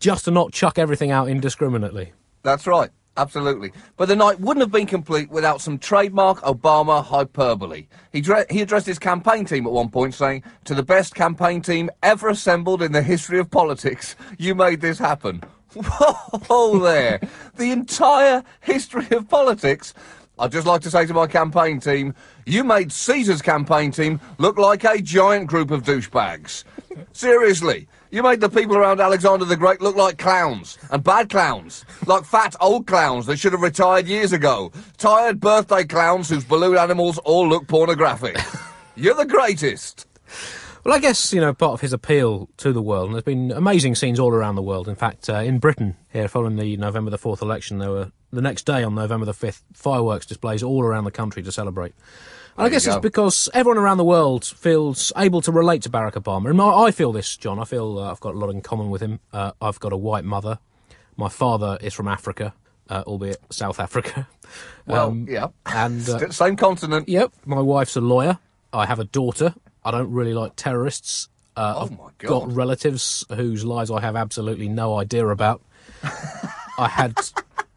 just 0.00 0.24
to 0.24 0.32
not 0.32 0.52
chuck 0.52 0.80
everything 0.80 1.12
out 1.12 1.28
indiscriminately. 1.28 2.12
That's 2.42 2.66
right. 2.66 2.90
Absolutely. 3.16 3.72
But 3.98 4.08
the 4.08 4.16
night 4.16 4.40
wouldn't 4.40 4.62
have 4.62 4.72
been 4.72 4.86
complete 4.86 5.30
without 5.30 5.60
some 5.60 5.78
trademark 5.78 6.40
Obama 6.40 7.04
hyperbole. 7.04 7.86
He, 8.10 8.24
he 8.50 8.62
addressed 8.62 8.86
his 8.86 8.98
campaign 8.98 9.44
team 9.44 9.66
at 9.66 9.72
one 9.72 9.90
point 9.90 10.14
saying, 10.14 10.44
To 10.64 10.74
the 10.74 10.82
best 10.82 11.14
campaign 11.14 11.60
team 11.60 11.90
ever 12.02 12.30
assembled 12.30 12.80
in 12.80 12.92
the 12.92 13.02
history 13.02 13.38
of 13.38 13.50
politics, 13.50 14.16
you 14.38 14.54
made 14.54 14.80
this 14.80 14.98
happen. 14.98 15.42
Whoa 15.74 16.78
there. 16.78 17.20
The 17.56 17.70
entire 17.70 18.44
history 18.60 19.06
of 19.10 19.28
politics. 19.28 19.92
I'd 20.42 20.50
just 20.50 20.66
like 20.66 20.80
to 20.82 20.90
say 20.90 21.06
to 21.06 21.14
my 21.14 21.28
campaign 21.28 21.78
team, 21.78 22.16
you 22.46 22.64
made 22.64 22.90
Caesar's 22.90 23.40
campaign 23.40 23.92
team 23.92 24.20
look 24.38 24.58
like 24.58 24.82
a 24.82 25.00
giant 25.00 25.46
group 25.46 25.70
of 25.70 25.84
douchebags. 25.84 26.64
Seriously. 27.12 27.86
You 28.10 28.24
made 28.24 28.40
the 28.40 28.48
people 28.48 28.76
around 28.76 29.00
Alexander 29.00 29.44
the 29.44 29.56
Great 29.56 29.80
look 29.80 29.94
like 29.94 30.18
clowns, 30.18 30.78
and 30.90 31.04
bad 31.04 31.30
clowns, 31.30 31.84
like 32.06 32.24
fat 32.24 32.56
old 32.60 32.88
clowns 32.88 33.26
that 33.26 33.38
should 33.38 33.52
have 33.52 33.62
retired 33.62 34.08
years 34.08 34.32
ago, 34.32 34.72
tired 34.98 35.38
birthday 35.38 35.84
clowns 35.84 36.28
whose 36.28 36.42
balloon 36.42 36.76
animals 36.76 37.18
all 37.18 37.48
look 37.48 37.68
pornographic. 37.68 38.36
You're 38.96 39.14
the 39.14 39.24
greatest. 39.24 40.08
Well, 40.82 40.92
I 40.92 40.98
guess 40.98 41.32
you 41.32 41.40
know 41.40 41.54
part 41.54 41.74
of 41.74 41.82
his 41.82 41.92
appeal 41.92 42.48
to 42.56 42.72
the 42.72 42.82
world, 42.82 43.06
and 43.06 43.14
there's 43.14 43.22
been 43.22 43.52
amazing 43.52 43.94
scenes 43.94 44.18
all 44.18 44.32
around 44.32 44.56
the 44.56 44.62
world. 44.62 44.88
In 44.88 44.96
fact, 44.96 45.30
uh, 45.30 45.36
in 45.36 45.60
Britain, 45.60 45.96
here 46.12 46.26
following 46.26 46.56
the 46.56 46.76
November 46.76 47.12
the 47.12 47.18
fourth 47.18 47.42
election, 47.42 47.78
there 47.78 47.90
were 47.90 48.10
the 48.32 48.42
next 48.42 48.64
day 48.66 48.82
on 48.82 48.94
November 48.94 49.26
the 49.26 49.34
fifth 49.34 49.62
fireworks 49.74 50.26
displays 50.26 50.62
all 50.62 50.82
around 50.82 51.04
the 51.04 51.10
country 51.10 51.42
to 51.42 51.52
celebrate. 51.52 51.92
And 52.56 52.66
I 52.66 52.68
There 52.68 52.70
guess 52.72 52.86
it's 52.86 52.96
because 52.98 53.48
everyone 53.54 53.78
around 53.78 53.96
the 53.98 54.04
world 54.04 54.44
feels 54.44 55.12
able 55.16 55.40
to 55.42 55.52
relate 55.52 55.82
to 55.82 55.90
Barack 55.90 56.12
Obama, 56.14 56.50
and 56.50 56.60
I, 56.60 56.84
I 56.84 56.90
feel 56.90 57.12
this, 57.12 57.36
John. 57.36 57.58
I 57.58 57.64
feel 57.64 57.98
uh, 57.98 58.10
I've 58.10 58.20
got 58.20 58.34
a 58.34 58.38
lot 58.38 58.50
in 58.50 58.60
common 58.60 58.90
with 58.90 59.00
him. 59.00 59.20
Uh, 59.32 59.52
I've 59.60 59.80
got 59.80 59.92
a 59.92 59.96
white 59.96 60.24
mother. 60.24 60.58
My 61.16 61.28
father 61.28 61.78
is 61.80 61.94
from 61.94 62.08
Africa. 62.08 62.52
uh, 62.90 63.02
albeit 63.06 63.38
South 63.50 63.78
Africa. 63.80 64.28
Well, 64.86 65.08
Um, 65.10 65.26
yeah. 65.30 65.46
and 65.64 66.06
uh, 66.08 66.30
Same 66.30 66.56
continent. 66.56 67.08
Yep, 67.08 67.32
my 67.46 67.60
wife's 67.60 67.96
a 67.96 68.00
lawyer. 68.02 68.38
I 68.72 68.84
have 68.84 68.98
a 68.98 69.04
daughter. 69.04 69.54
I 69.84 69.90
don't 69.92 70.10
really 70.10 70.34
like 70.34 70.56
terrorists. 70.56 71.28
Uh, 71.56 71.74
Oh 71.76 71.82
I've 71.84 71.90
my 71.92 72.08
God. 72.18 72.28
got 72.28 72.52
relatives 72.52 73.24
whose 73.34 73.64
lives 73.64 73.90
I 73.90 74.00
have 74.00 74.16
absolutely 74.16 74.68
no 74.68 74.98
idea 74.98 75.26
about. 75.28 75.62
I 76.78 76.88
had 76.88 77.16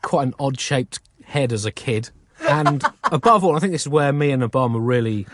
quite 0.05 0.27
an 0.27 0.33
odd 0.39 0.59
shaped 0.59 0.99
head 1.25 1.51
as 1.51 1.65
a 1.65 1.71
kid. 1.71 2.09
And 2.47 2.83
above 3.05 3.43
all, 3.43 3.55
I 3.55 3.59
think 3.59 3.73
this 3.73 3.81
is 3.83 3.89
where 3.89 4.13
me 4.13 4.31
and 4.31 4.41
Obama 4.43 4.77
really 4.79 5.25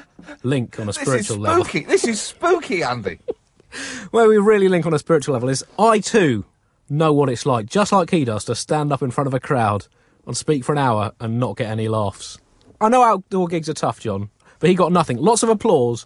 link 0.43 0.79
on 0.79 0.89
a 0.89 0.93
spiritual 0.93 1.17
This 1.17 1.19
is 1.19 1.25
spiritual 1.27 1.37
level. 1.37 1.63
spooky. 1.65 1.85
This 1.85 2.03
is 2.05 2.21
spooky, 2.21 2.83
Andy. 2.83 3.19
Where 4.11 4.27
we 4.27 4.37
really 4.37 4.67
link 4.67 4.85
on 4.85 4.93
a 4.93 4.99
spiritual 4.99 5.33
level 5.33 5.47
is 5.49 5.63
I 5.79 5.99
too 5.99 6.43
know 6.89 7.13
what 7.13 7.29
it's 7.29 7.45
like, 7.45 7.67
just 7.67 7.91
like 7.93 8.09
he 8.09 8.25
does, 8.25 8.43
to 8.45 8.55
stand 8.55 8.91
up 8.91 9.01
in 9.01 9.11
front 9.11 9.27
of 9.27 9.33
a 9.33 9.39
crowd 9.39 9.87
and 10.27 10.35
speak 10.35 10.65
for 10.65 10.73
an 10.73 10.77
hour 10.77 11.13
and 11.21 11.39
not 11.39 11.55
get 11.55 11.69
any 11.69 11.87
laughs. 11.87 12.37
I 12.81 12.89
know 12.89 13.01
outdoor 13.01 13.47
gigs 13.47 13.69
are 13.69 13.73
tough, 13.73 13.99
John, 14.01 14.29
but 14.59 14.69
he 14.69 14.75
got 14.75 14.91
nothing. 14.91 15.17
Lots 15.17 15.41
of 15.43 15.47
applause, 15.49 16.05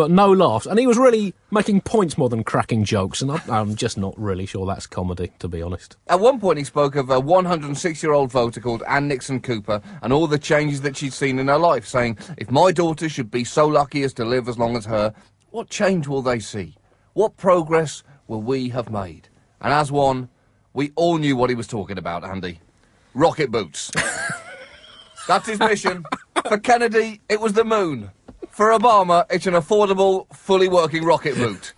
but 0.00 0.10
no 0.10 0.32
laughs. 0.32 0.64
And 0.64 0.78
he 0.78 0.86
was 0.86 0.96
really 0.96 1.34
making 1.50 1.82
points 1.82 2.16
more 2.16 2.30
than 2.30 2.42
cracking 2.42 2.84
jokes. 2.84 3.20
And 3.20 3.30
I, 3.30 3.42
I'm 3.50 3.74
just 3.74 3.98
not 3.98 4.18
really 4.18 4.46
sure 4.46 4.64
that's 4.64 4.86
comedy, 4.86 5.30
to 5.40 5.46
be 5.46 5.60
honest. 5.60 5.98
At 6.06 6.20
one 6.20 6.40
point, 6.40 6.56
he 6.56 6.64
spoke 6.64 6.96
of 6.96 7.10
a 7.10 7.20
106 7.20 8.02
year 8.02 8.14
old 8.14 8.32
voter 8.32 8.62
called 8.62 8.82
Ann 8.88 9.08
Nixon 9.08 9.40
Cooper 9.40 9.82
and 10.00 10.10
all 10.10 10.26
the 10.26 10.38
changes 10.38 10.80
that 10.80 10.96
she'd 10.96 11.12
seen 11.12 11.38
in 11.38 11.48
her 11.48 11.58
life, 11.58 11.86
saying, 11.86 12.16
If 12.38 12.50
my 12.50 12.72
daughter 12.72 13.10
should 13.10 13.30
be 13.30 13.44
so 13.44 13.66
lucky 13.66 14.02
as 14.02 14.14
to 14.14 14.24
live 14.24 14.48
as 14.48 14.56
long 14.56 14.74
as 14.74 14.86
her, 14.86 15.12
what 15.50 15.68
change 15.68 16.08
will 16.08 16.22
they 16.22 16.38
see? 16.38 16.78
What 17.12 17.36
progress 17.36 18.02
will 18.26 18.40
we 18.40 18.70
have 18.70 18.90
made? 18.90 19.28
And 19.60 19.70
as 19.70 19.92
one, 19.92 20.30
we 20.72 20.92
all 20.96 21.18
knew 21.18 21.36
what 21.36 21.50
he 21.50 21.56
was 21.56 21.66
talking 21.66 21.98
about, 21.98 22.24
Andy. 22.24 22.58
Rocket 23.12 23.50
boots. 23.50 23.90
That's 25.28 25.46
his 25.46 25.58
mission. 25.58 26.04
For 26.48 26.56
Kennedy, 26.56 27.20
it 27.28 27.38
was 27.38 27.52
the 27.52 27.64
moon. 27.64 28.12
For 28.60 28.72
Obama, 28.72 29.24
it's 29.30 29.46
an 29.46 29.54
affordable, 29.54 30.30
fully 30.36 30.68
working 30.68 31.02
rocket 31.02 31.34
boot. 31.34 31.72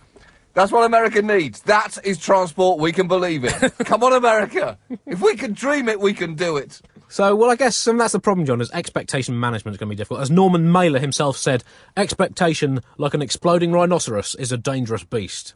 That's 0.53 0.69
what 0.69 0.83
America 0.83 1.21
needs. 1.21 1.61
That 1.61 1.97
is 2.03 2.17
transport 2.17 2.77
we 2.77 2.91
can 2.91 3.07
believe 3.07 3.45
in. 3.45 3.53
Come 3.85 4.03
on, 4.03 4.11
America. 4.11 4.77
If 5.05 5.21
we 5.21 5.37
can 5.37 5.53
dream 5.53 5.87
it, 5.87 6.01
we 6.01 6.13
can 6.13 6.35
do 6.35 6.57
it. 6.57 6.81
So, 7.07 7.37
well, 7.37 7.49
I 7.49 7.55
guess 7.55 7.87
um, 7.87 7.97
that's 7.97 8.11
the 8.11 8.19
problem, 8.19 8.45
John, 8.45 8.59
is 8.59 8.69
expectation 8.71 9.39
management 9.39 9.75
is 9.75 9.79
going 9.79 9.87
to 9.87 9.95
be 9.95 9.95
difficult. 9.95 10.19
As 10.19 10.29
Norman 10.29 10.73
Mailer 10.73 10.99
himself 10.99 11.37
said, 11.37 11.63
expectation, 11.95 12.81
like 12.97 13.13
an 13.13 13.21
exploding 13.21 13.71
rhinoceros, 13.71 14.35
is 14.35 14.51
a 14.51 14.57
dangerous 14.57 15.05
beast. 15.05 15.53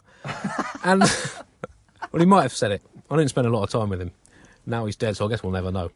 and, 0.85 1.01
well, 2.13 2.21
he 2.21 2.25
might 2.25 2.43
have 2.43 2.53
said 2.53 2.71
it. 2.71 2.81
I 3.11 3.17
didn't 3.17 3.31
spend 3.31 3.47
a 3.47 3.49
lot 3.49 3.63
of 3.63 3.69
time 3.69 3.89
with 3.89 3.99
him. 3.99 4.11
Now 4.67 4.85
he's 4.85 4.95
dead, 4.95 5.15
so 5.15 5.25
I 5.25 5.29
guess 5.29 5.41
we'll 5.41 5.53
never 5.53 5.71
know. 5.71 5.89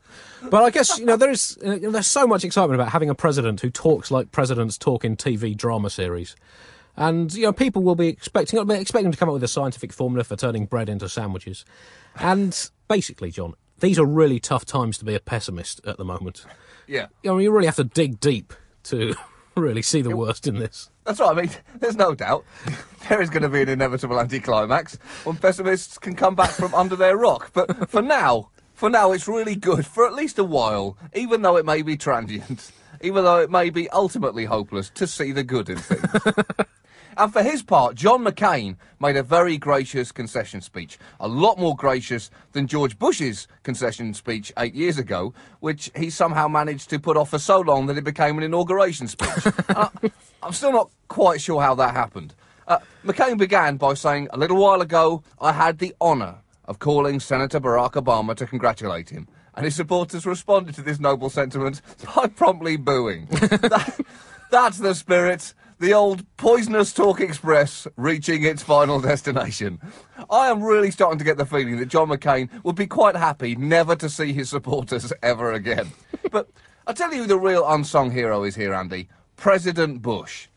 But 0.50 0.64
I 0.64 0.70
guess, 0.70 0.98
you 0.98 1.06
know, 1.06 1.18
there 1.18 1.30
is, 1.30 1.58
you 1.62 1.80
know, 1.80 1.92
there's 1.92 2.08
so 2.08 2.26
much 2.26 2.44
excitement 2.46 2.80
about 2.80 2.92
having 2.92 3.10
a 3.10 3.16
president 3.16 3.62
who 3.62 3.70
talks 3.70 4.10
like 4.10 4.32
presidents 4.32 4.78
talk 4.78 5.04
in 5.04 5.18
TV 5.18 5.56
drama 5.56 5.90
series. 5.90 6.36
And, 6.96 7.34
you 7.34 7.44
know, 7.44 7.54
people 7.54 7.84
will 7.84 7.96
be 7.96 8.08
expecting, 8.08 8.60
expecting 8.72 9.06
him 9.06 9.12
to 9.12 9.18
come 9.18 9.30
up 9.30 9.34
with 9.34 9.44
a 9.44 9.48
scientific 9.48 9.94
formula 9.94 10.24
for 10.24 10.36
turning 10.36 10.66
bread 10.66 10.90
into 10.90 11.08
sandwiches. 11.10 11.66
And 12.16 12.70
basically, 12.88 13.32
John, 13.32 13.56
these 13.80 14.00
are 14.00 14.06
really 14.06 14.40
tough 14.40 14.66
times 14.66 14.98
to 15.00 15.06
be 15.06 15.16
a 15.16 15.20
pessimist 15.20 15.82
at 15.86 15.98
the 15.98 16.06
moment. 16.06 16.46
Yeah. 16.88 17.08
I 17.26 17.30
mean, 17.30 17.42
you 17.42 17.52
really 17.52 17.66
have 17.66 17.76
to 17.78 17.84
dig 17.84 18.20
deep 18.20 18.54
to 18.84 19.16
really 19.56 19.82
see 19.82 20.02
the 20.02 20.16
worst 20.16 20.48
in 20.48 20.60
this. 20.60 20.90
That's 21.06 21.20
right. 21.20 21.38
I 21.38 21.42
mean, 21.42 21.52
there's 21.80 21.96
no 21.96 22.14
doubt 22.16 22.46
there 23.10 23.22
is 23.22 23.30
going 23.30 23.44
to 23.44 23.50
be 23.50 23.62
an 23.62 23.70
inevitable 23.70 24.20
anticlimax 24.20 24.96
when 25.24 25.38
pessimists 25.38 25.98
can 25.98 26.16
come 26.16 26.36
back 26.36 26.52
from 26.52 26.74
under 26.74 26.96
their 26.96 27.18
rock. 27.18 27.52
But 27.54 27.90
for 27.90 28.02
now, 28.02 28.52
for 28.82 28.90
now, 28.90 29.12
it's 29.12 29.28
really 29.28 29.54
good 29.54 29.86
for 29.86 30.08
at 30.08 30.14
least 30.16 30.40
a 30.40 30.44
while, 30.44 30.98
even 31.14 31.44
though 31.44 31.56
it 31.56 31.68
may 31.68 31.84
be 31.84 31.96
transient, 31.96 32.72
even 33.02 33.24
though 33.24 33.38
it 33.38 33.52
may 33.52 33.70
be 33.70 33.88
ultimately 33.92 34.44
hopeless 34.44 34.90
to 34.90 35.06
see 35.06 35.32
the 35.32 35.44
good 35.44 35.70
in 35.70 35.78
things. 35.78 36.36
And 37.18 37.32
for 37.32 37.44
his 37.44 37.62
part, 37.62 37.96
John 37.96 38.24
McCain 38.24 38.78
made 39.00 39.18
a 39.18 39.22
very 39.22 39.58
gracious 39.58 40.14
concession 40.14 40.62
speech, 40.62 40.98
a 41.20 41.28
lot 41.28 41.60
more 41.60 41.76
gracious 41.76 42.32
than 42.54 42.68
George 42.68 42.98
Bush's 42.98 43.50
concession 43.64 44.14
speech 44.14 44.54
eight 44.58 44.74
years 44.74 44.98
ago, 44.98 45.34
which 45.60 45.92
he 45.94 46.10
somehow 46.10 46.48
managed 46.48 46.90
to 46.90 47.00
put 47.00 47.18
off 47.18 47.32
for 47.32 47.38
so 47.38 47.60
long 47.60 47.88
that 47.88 47.98
it 47.98 48.06
became 48.06 48.38
an 48.38 48.44
inauguration 48.46 49.08
speech. 49.10 49.54
uh, 49.70 49.90
I'm 50.42 50.54
still 50.54 50.72
not 50.72 50.90
quite 51.10 51.42
sure 51.42 51.62
how 51.62 51.76
that 51.76 51.94
happened. 51.94 52.34
Uh, 52.66 52.80
McCain 53.04 53.38
began 53.38 53.76
by 53.76 53.94
saying, 53.94 54.30
A 54.32 54.38
little 54.38 54.58
while 54.58 54.82
ago, 54.82 55.22
I 55.40 55.52
had 55.52 55.80
the 55.80 55.94
honour 56.02 56.41
of 56.72 56.80
calling 56.80 57.20
Senator 57.20 57.60
Barack 57.60 57.92
Obama 58.02 58.34
to 58.34 58.48
congratulate 58.48 59.10
him. 59.10 59.28
And 59.56 59.66
his 59.66 59.76
supporters 59.76 60.26
responded 60.26 60.74
to 60.76 60.82
this 60.82 61.02
noble 61.02 61.30
sentiment 61.30 61.82
by 62.16 62.28
promptly 62.28 62.78
booing. 62.78 63.28
That- 63.32 64.00
that's 64.50 64.80
the 64.80 64.94
spirit. 64.96 65.54
The 65.80 65.94
old 65.94 66.26
poisonous 66.36 66.92
talk 66.94 67.22
express 67.22 67.88
reaching 67.96 68.44
its 68.44 68.62
final 68.62 69.00
destination. 69.00 69.80
I 70.30 70.48
am 70.48 70.62
really 70.62 70.92
starting 70.92 71.20
to 71.20 71.24
get 71.26 71.38
the 71.38 71.46
feeling 71.46 71.78
that 71.78 71.86
John 71.88 72.10
McCain 72.10 72.50
would 72.66 72.76
be 72.76 72.86
quite 72.88 73.16
happy 73.16 73.56
never 73.56 73.96
to 73.96 74.10
see 74.10 74.34
his 74.34 74.50
supporters 74.50 75.12
ever 75.24 75.54
again. 75.54 75.92
But 76.32 76.50
I 76.86 76.92
tell 76.94 77.14
you 77.14 77.22
who 77.22 77.28
the 77.28 77.40
real 77.40 77.66
unsung 77.66 78.12
hero 78.12 78.44
is 78.44 78.56
here, 78.56 78.74
Andy. 78.74 79.08
President 79.38 80.02
Bush. 80.02 80.48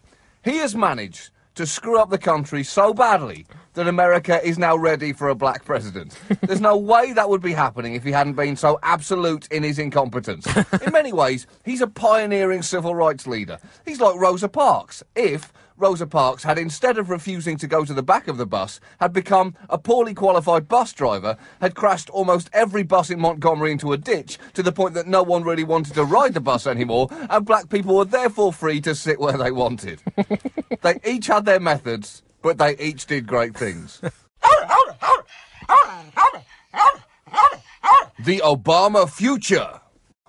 He 0.45 0.57
has 0.59 0.75
managed 0.75 1.31
to 1.55 1.67
screw 1.67 1.99
up 1.99 2.11
the 2.11 2.19
country 2.19 2.65
so 2.65 2.93
badly 2.93 3.47
that 3.75 3.89
America 3.89 4.45
is 4.47 4.59
now 4.59 4.77
ready 4.77 5.13
for 5.13 5.29
a 5.29 5.35
black 5.35 5.65
president. 5.65 6.19
There's 6.43 6.61
no 6.61 6.77
way 6.77 7.13
that 7.13 7.29
would 7.29 7.43
be 7.43 7.53
happening 7.53 7.95
if 7.95 8.05
he 8.05 8.13
hadn't 8.13 8.35
been 8.35 8.57
so 8.57 8.79
absolute 8.83 9.47
in 9.49 9.63
his 9.63 9.79
incompetence. 9.79 10.47
In 10.85 10.93
many 10.93 11.13
ways, 11.13 11.47
he's 11.65 11.81
a 11.81 11.87
pioneering 11.87 12.63
civil 12.63 12.95
rights 12.95 13.27
leader. 13.27 13.59
He's 13.85 14.01
like 14.01 14.17
Rosa 14.17 14.49
Parks. 14.49 15.03
If 15.17 15.53
Rosa 15.77 16.07
Parks 16.07 16.45
had, 16.45 16.57
instead 16.57 16.99
of 16.99 17.11
refusing 17.11 17.57
to 17.57 17.67
go 17.67 17.85
to 17.85 17.93
the 17.93 18.03
back 18.03 18.29
of 18.29 18.37
the 18.37 18.47
bus, 18.47 18.79
had 19.01 19.13
become 19.13 19.57
a 19.69 19.77
poorly 19.77 20.15
qualified 20.15 20.69
bus 20.69 20.93
driver, 20.93 21.37
had 21.61 21.75
crashed 21.75 22.09
almost 22.11 22.49
every 22.53 22.85
bus 22.85 23.11
in 23.11 23.19
Montgomery 23.19 23.73
into 23.73 23.93
a 23.93 23.99
ditch 23.99 24.39
to 24.53 24.63
the 24.63 24.71
point 24.71 24.95
that 24.95 25.09
no 25.09 25.23
one 25.23 25.43
really 25.43 25.65
wanted 25.65 25.95
to 25.95 26.05
ride 26.05 26.35
the 26.35 26.41
bus 26.41 26.67
anymore, 26.67 27.09
and 27.29 27.45
black 27.45 27.69
people 27.69 27.97
were 27.97 28.05
therefore 28.05 28.53
free 28.53 28.81
to 28.81 28.95
sit 28.95 29.19
where 29.19 29.37
they 29.37 29.51
wanted. 29.51 30.01
they 30.83 31.01
each 31.05 31.27
had 31.27 31.45
their 31.45 31.61
methods, 31.61 32.23
but 32.41 32.59
they 32.59 32.77
each 32.79 33.07
did 33.07 33.27
great 33.27 33.57
things. 33.57 34.01
the 38.25 38.41
Obama 38.45 39.11
future. 39.11 39.81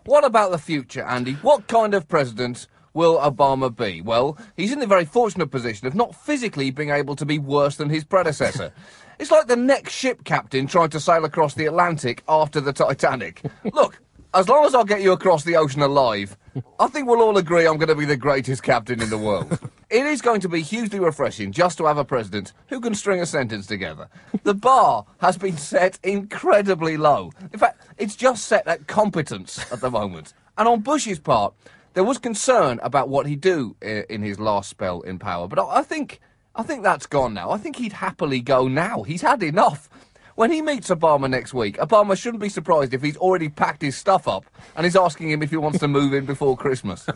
What 0.06 0.26
about 0.26 0.52
the 0.52 0.58
future, 0.58 1.04
Andy? 1.04 1.34
What 1.36 1.68
kind 1.68 1.94
of 1.94 2.08
president 2.08 2.68
will 2.96 3.20
Obama 3.20 3.76
be? 3.76 4.02
Well, 4.02 4.38
he's 4.58 4.72
in 4.72 4.80
the 4.80 4.88
very 4.88 5.06
fortunate 5.06 5.52
position 5.52 5.86
of 5.86 5.94
not 5.94 6.16
physically 6.16 6.72
being 6.72 6.90
able 6.90 7.16
to 7.18 7.26
be 7.26 7.38
worse 7.38 7.76
than 7.76 7.90
his 7.90 8.04
predecessor. 8.04 8.74
it's 9.20 9.30
like 9.30 9.48
the 9.48 9.56
next 9.56 9.94
ship 9.94 10.24
captain 10.24 10.66
trying 10.66 10.90
to 10.90 11.00
sail 11.00 11.26
across 11.26 11.54
the 11.54 11.66
Atlantic 11.66 12.24
after 12.28 12.60
the 12.60 12.74
Titanic. 12.74 13.44
Look, 13.74 14.02
as 14.34 14.50
long 14.50 14.66
as 14.66 14.74
I 14.74 14.84
get 14.84 15.02
you 15.02 15.12
across 15.12 15.44
the 15.44 15.56
ocean 15.56 15.82
alive, 15.82 16.38
I 16.80 16.88
think 16.88 17.08
we'll 17.08 17.22
all 17.22 17.38
agree 17.38 17.66
I'm 17.66 17.78
going 17.78 17.90
to 17.90 17.96
be 17.96 18.06
the 18.06 18.18
greatest 18.18 18.64
captain 18.64 19.02
in 19.02 19.10
the 19.10 19.18
world. 19.18 19.60
it 19.90 20.06
is 20.06 20.22
going 20.22 20.42
to 20.42 20.50
be 20.50 20.62
hugely 20.62 21.00
refreshing 21.00 21.52
just 21.52 21.78
to 21.78 21.86
have 21.86 21.98
a 21.98 22.06
president 22.06 22.54
who 22.68 22.80
can 22.80 22.96
string 22.96 23.22
a 23.22 23.26
sentence 23.26 23.68
together. 23.68 24.10
The 24.44 24.54
bar 24.54 25.06
has 25.20 25.38
been 25.38 25.58
set 25.58 26.00
incredibly 26.04 26.98
low. 26.98 27.32
In 27.54 27.60
fact, 27.60 27.82
it's 27.98 28.16
just 28.16 28.46
set 28.46 28.68
at 28.68 28.88
competence 28.88 29.72
at 29.72 29.82
the 29.82 29.92
moment. 29.92 30.34
And 30.58 30.68
on 30.68 30.82
Bush's 30.82 31.20
part, 31.20 31.54
there 31.96 32.04
was 32.04 32.20
concern 32.20 32.80
about 32.84 33.10
what 33.10 33.26
he'd 33.26 33.42
do 33.42 33.76
in 33.82 34.22
his 34.22 34.40
last 34.40 34.70
spell 34.70 35.02
in 35.02 35.18
power, 35.18 35.48
but 35.48 35.66
I 35.68 35.82
think 35.82 36.20
I 36.54 36.62
think 36.62 36.84
that's 36.84 37.08
gone 37.08 37.34
now. 37.34 37.52
I 37.52 37.58
think 37.58 37.78
he'd 37.78 37.94
happily 37.94 38.42
go 38.42 38.68
now. 38.68 39.04
He's 39.04 39.22
had 39.22 39.42
enough. 39.42 39.90
When 40.36 40.52
he 40.52 40.62
meets 40.62 40.90
Obama 40.90 41.30
next 41.30 41.54
week, 41.54 41.78
Obama 41.78 42.18
shouldn't 42.18 42.42
be 42.42 42.50
surprised 42.50 42.94
if 42.94 43.02
he's 43.02 43.16
already 43.16 43.48
packed 43.48 43.82
his 43.82 43.96
stuff 43.96 44.28
up 44.28 44.46
and 44.76 44.86
is 44.86 44.96
asking 44.96 45.32
him 45.32 45.42
if 45.42 45.50
he 45.50 45.58
wants 45.58 45.80
to 45.80 45.88
move 45.88 46.14
in 46.14 46.26
before 46.26 46.58
Christmas. 46.58 47.06
the 47.06 47.16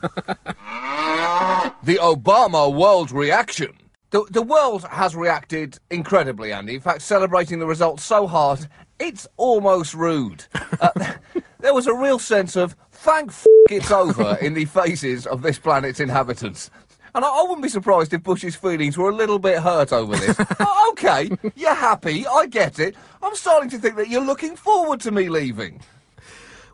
Obama 1.83 2.73
world 2.73 3.11
reaction. 3.11 3.73
The, 4.11 4.25
the 4.31 4.41
world 4.41 4.85
has 4.85 5.15
reacted 5.15 5.77
incredibly, 5.91 6.53
Andy. 6.53 6.75
In 6.75 6.81
fact, 6.81 7.01
celebrating 7.01 7.59
the 7.59 7.67
result 7.67 7.99
so 7.99 8.25
hard, 8.25 8.67
it's 8.99 9.27
almost 9.35 9.93
rude. 9.93 10.45
Uh, 10.79 10.89
there 11.59 11.73
was 11.73 11.87
a 11.87 11.93
real 11.93 12.19
sense 12.19 12.55
of 12.55 12.75
thank 12.99 13.29
f- 13.29 13.45
it's 13.69 13.91
over 13.91 14.37
in 14.41 14.53
the 14.53 14.65
faces 14.65 15.25
of 15.27 15.41
this 15.41 15.57
planet's 15.59 15.99
inhabitants. 15.99 16.69
And 17.15 17.25
I, 17.25 17.27
I 17.27 17.41
wouldn't 17.43 17.63
be 17.63 17.69
surprised 17.69 18.13
if 18.13 18.23
Bush's 18.23 18.55
feelings 18.55 18.97
were 18.97 19.09
a 19.09 19.15
little 19.15 19.39
bit 19.39 19.59
hurt 19.59 19.91
over 19.91 20.15
this. 20.15 20.37
Oh, 20.59 20.89
okay, 20.93 21.29
you're 21.55 21.73
happy, 21.73 22.25
I 22.27 22.45
get 22.47 22.79
it. 22.79 22.95
I'm 23.23 23.35
starting 23.35 23.69
to 23.71 23.77
think 23.77 23.95
that 23.95 24.09
you're 24.09 24.25
looking 24.25 24.55
forward 24.55 24.99
to 25.01 25.11
me 25.11 25.29
leaving. 25.29 25.81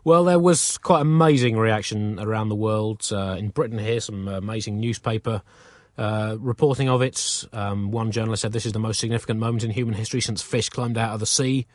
Well, 0.04 0.24
there 0.24 0.38
was 0.38 0.78
quite 0.78 1.00
amazing 1.00 1.56
reaction 1.56 2.18
around 2.20 2.48
the 2.48 2.54
world. 2.54 3.08
Uh, 3.10 3.36
in 3.38 3.48
Britain, 3.48 3.78
here, 3.78 4.00
some 4.00 4.28
amazing 4.28 4.78
newspaper 4.78 5.42
uh, 5.98 6.36
reporting 6.38 6.88
of 6.88 7.02
it. 7.02 7.44
Um, 7.52 7.90
one 7.90 8.10
journalist 8.12 8.42
said 8.42 8.52
this 8.52 8.66
is 8.66 8.72
the 8.72 8.78
most 8.78 9.00
significant 9.00 9.40
moment 9.40 9.64
in 9.64 9.70
human 9.70 9.94
history 9.94 10.20
since 10.20 10.42
fish 10.42 10.68
climbed 10.68 10.98
out 10.98 11.14
of 11.14 11.20
the 11.20 11.26
sea. 11.26 11.66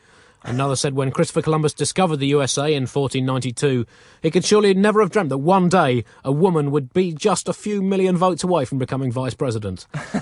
Another 0.44 0.76
said 0.76 0.94
when 0.94 1.10
Christopher 1.10 1.42
Columbus 1.42 1.72
discovered 1.72 2.16
the 2.16 2.26
USA 2.26 2.74
in 2.74 2.82
1492, 2.82 3.86
he 4.22 4.30
could 4.30 4.44
surely 4.44 4.74
never 4.74 5.00
have 5.00 5.10
dreamt 5.10 5.28
that 5.28 5.38
one 5.38 5.68
day 5.68 6.04
a 6.24 6.32
woman 6.32 6.70
would 6.70 6.92
be 6.92 7.12
just 7.12 7.48
a 7.48 7.52
few 7.52 7.80
million 7.80 8.16
votes 8.16 8.42
away 8.42 8.64
from 8.64 8.78
becoming 8.78 9.12
vice 9.12 9.34
president. 9.34 9.86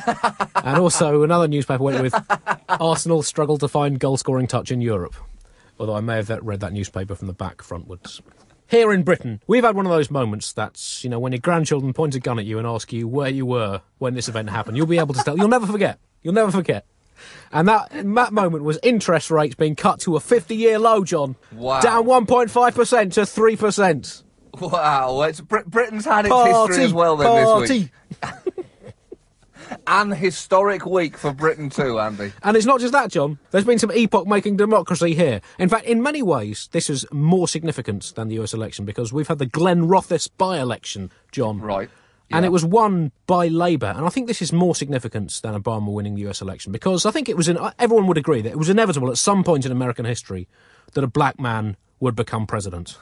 and 0.62 0.78
also, 0.78 1.22
another 1.22 1.48
newspaper 1.48 1.82
went 1.82 2.02
with 2.02 2.14
Arsenal 2.68 3.22
struggled 3.22 3.60
to 3.60 3.68
find 3.68 3.98
goal 3.98 4.16
scoring 4.16 4.46
touch 4.46 4.70
in 4.70 4.80
Europe. 4.80 5.14
Although 5.78 5.96
I 5.96 6.00
may 6.00 6.16
have 6.16 6.28
read 6.42 6.60
that 6.60 6.74
newspaper 6.74 7.14
from 7.14 7.26
the 7.26 7.32
back 7.32 7.58
frontwards. 7.58 8.20
Here 8.70 8.92
in 8.92 9.02
Britain, 9.02 9.40
we've 9.48 9.64
had 9.64 9.74
one 9.74 9.86
of 9.86 9.90
those 9.90 10.12
moments 10.12 10.52
that's, 10.52 11.02
you 11.02 11.10
know, 11.10 11.18
when 11.18 11.32
your 11.32 11.40
grandchildren 11.40 11.92
point 11.92 12.14
a 12.14 12.20
gun 12.20 12.38
at 12.38 12.44
you 12.44 12.58
and 12.58 12.66
ask 12.66 12.92
you 12.92 13.08
where 13.08 13.30
you 13.30 13.44
were 13.44 13.82
when 13.98 14.14
this 14.14 14.28
event 14.28 14.50
happened. 14.50 14.76
You'll 14.76 14.86
be 14.86 14.98
able 14.98 15.14
to 15.14 15.22
tell. 15.24 15.36
You'll 15.36 15.48
never 15.48 15.66
forget. 15.66 15.98
You'll 16.22 16.34
never 16.34 16.52
forget. 16.52 16.86
And 17.52 17.66
that 17.68 17.88
that 17.92 18.32
moment 18.32 18.64
was 18.64 18.78
interest 18.82 19.30
rates 19.30 19.54
being 19.54 19.76
cut 19.76 20.00
to 20.00 20.16
a 20.16 20.20
50 20.20 20.54
year 20.54 20.78
low, 20.78 21.04
John. 21.04 21.36
Wow. 21.52 21.80
Down 21.80 22.04
1.5% 22.04 23.12
to 23.14 23.20
3%. 23.22 24.22
Wow, 24.60 25.22
it's 25.22 25.40
Brit- 25.40 25.66
Britain's 25.66 26.04
had 26.04 26.24
its 26.26 26.32
Party, 26.32 26.52
history 26.52 26.84
as 26.84 26.92
well 26.92 27.16
then 27.16 27.44
party. 27.44 27.66
this 27.68 27.70
week. 27.80 28.66
An 29.86 30.10
historic 30.10 30.84
week 30.84 31.16
for 31.16 31.32
Britain 31.32 31.70
too, 31.70 32.00
Andy. 32.00 32.32
And 32.42 32.56
it's 32.56 32.66
not 32.66 32.80
just 32.80 32.92
that, 32.92 33.10
John. 33.10 33.38
There's 33.52 33.64
been 33.64 33.78
some 33.78 33.92
epoch 33.92 34.26
making 34.26 34.56
democracy 34.56 35.14
here. 35.14 35.40
In 35.60 35.68
fact, 35.68 35.86
in 35.86 36.02
many 36.02 36.22
ways, 36.22 36.68
this 36.72 36.90
is 36.90 37.06
more 37.12 37.46
significant 37.46 38.12
than 38.16 38.26
the 38.28 38.40
US 38.40 38.52
election 38.52 38.84
because 38.84 39.12
we've 39.12 39.28
had 39.28 39.38
the 39.38 39.46
Glenrothes 39.46 40.28
by 40.36 40.58
election, 40.58 41.10
John. 41.30 41.60
Right. 41.60 41.88
And 42.32 42.44
it 42.44 42.52
was 42.52 42.64
won 42.64 43.12
by 43.26 43.48
Labour. 43.48 43.92
And 43.96 44.06
I 44.06 44.08
think 44.08 44.26
this 44.26 44.40
is 44.40 44.52
more 44.52 44.74
significant 44.74 45.40
than 45.42 45.60
Obama 45.60 45.92
winning 45.92 46.14
the 46.14 46.28
US 46.28 46.40
election 46.40 46.70
because 46.72 47.04
I 47.04 47.10
think 47.10 47.28
it 47.28 47.36
was, 47.36 47.48
in, 47.48 47.56
uh, 47.56 47.72
everyone 47.78 48.06
would 48.06 48.18
agree 48.18 48.40
that 48.42 48.50
it 48.50 48.58
was 48.58 48.68
inevitable 48.68 49.10
at 49.10 49.18
some 49.18 49.42
point 49.42 49.66
in 49.66 49.72
American 49.72 50.04
history 50.04 50.48
that 50.92 51.04
a 51.04 51.08
black 51.08 51.40
man 51.40 51.76
would 51.98 52.14
become 52.14 52.46
president. 52.46 52.96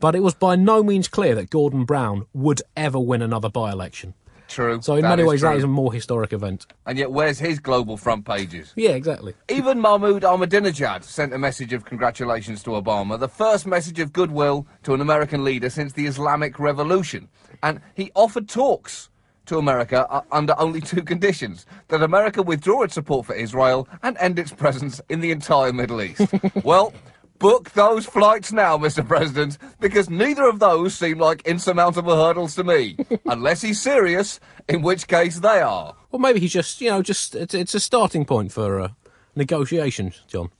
But 0.00 0.14
it 0.14 0.20
was 0.20 0.34
by 0.34 0.56
no 0.56 0.82
means 0.82 1.08
clear 1.08 1.34
that 1.34 1.50
Gordon 1.50 1.84
Brown 1.84 2.26
would 2.32 2.62
ever 2.76 2.98
win 2.98 3.20
another 3.20 3.48
by 3.50 3.70
election. 3.72 4.14
True. 4.48 4.82
So, 4.82 4.96
in 4.96 5.02
That 5.02 5.10
many 5.16 5.24
ways, 5.24 5.40
true. 5.40 5.48
that 5.48 5.56
is 5.56 5.64
a 5.64 5.68
more 5.68 5.92
historic 5.92 6.32
event. 6.32 6.66
And 6.84 6.98
yet, 6.98 7.10
where's 7.10 7.38
his 7.38 7.58
global 7.58 7.96
front 7.96 8.26
pages? 8.26 8.72
Yeah, 8.76 8.90
exactly. 8.90 9.32
Even 9.48 9.80
Mahmoud 9.80 10.22
Ahmadinejad 10.22 11.04
sent 11.04 11.32
a 11.32 11.38
message 11.38 11.72
of 11.72 11.86
congratulations 11.86 12.62
to 12.64 12.70
Obama, 12.70 13.18
the 13.18 13.28
first 13.28 13.66
message 13.66 13.98
of 13.98 14.12
goodwill 14.12 14.66
to 14.82 14.92
an 14.92 15.00
American 15.00 15.42
leader 15.42 15.70
since 15.70 15.94
the 15.94 16.06
Islamic 16.06 16.58
Revolution. 16.58 17.28
And 17.62 17.80
he 17.94 18.10
offered 18.14 18.48
talks 18.48 19.08
to 19.46 19.58
America 19.58 20.06
uh, 20.08 20.22
under 20.30 20.58
only 20.58 20.80
two 20.80 21.02
conditions 21.02 21.66
that 21.88 22.02
America 22.02 22.42
withdraw 22.42 22.82
its 22.82 22.94
support 22.94 23.26
for 23.26 23.34
Israel 23.34 23.88
and 24.02 24.16
end 24.18 24.38
its 24.38 24.52
presence 24.52 25.00
in 25.08 25.20
the 25.20 25.30
entire 25.30 25.72
Middle 25.72 26.02
East. 26.02 26.32
well, 26.64 26.92
book 27.38 27.70
those 27.72 28.06
flights 28.06 28.52
now, 28.52 28.78
Mr. 28.78 29.06
President, 29.06 29.58
because 29.80 30.08
neither 30.08 30.48
of 30.48 30.60
those 30.60 30.94
seem 30.94 31.18
like 31.18 31.42
insurmountable 31.42 32.14
hurdles 32.14 32.54
to 32.54 32.64
me. 32.64 32.96
Unless 33.26 33.62
he's 33.62 33.80
serious, 33.80 34.38
in 34.68 34.82
which 34.82 35.08
case 35.08 35.40
they 35.40 35.60
are. 35.60 35.94
Well, 36.10 36.20
maybe 36.20 36.40
he's 36.40 36.52
just, 36.52 36.80
you 36.80 36.90
know, 36.90 37.02
just 37.02 37.34
it's, 37.34 37.54
it's 37.54 37.74
a 37.74 37.80
starting 37.80 38.24
point 38.24 38.52
for 38.52 38.80
uh, 38.80 38.88
negotiations, 39.34 40.22
John. 40.28 40.50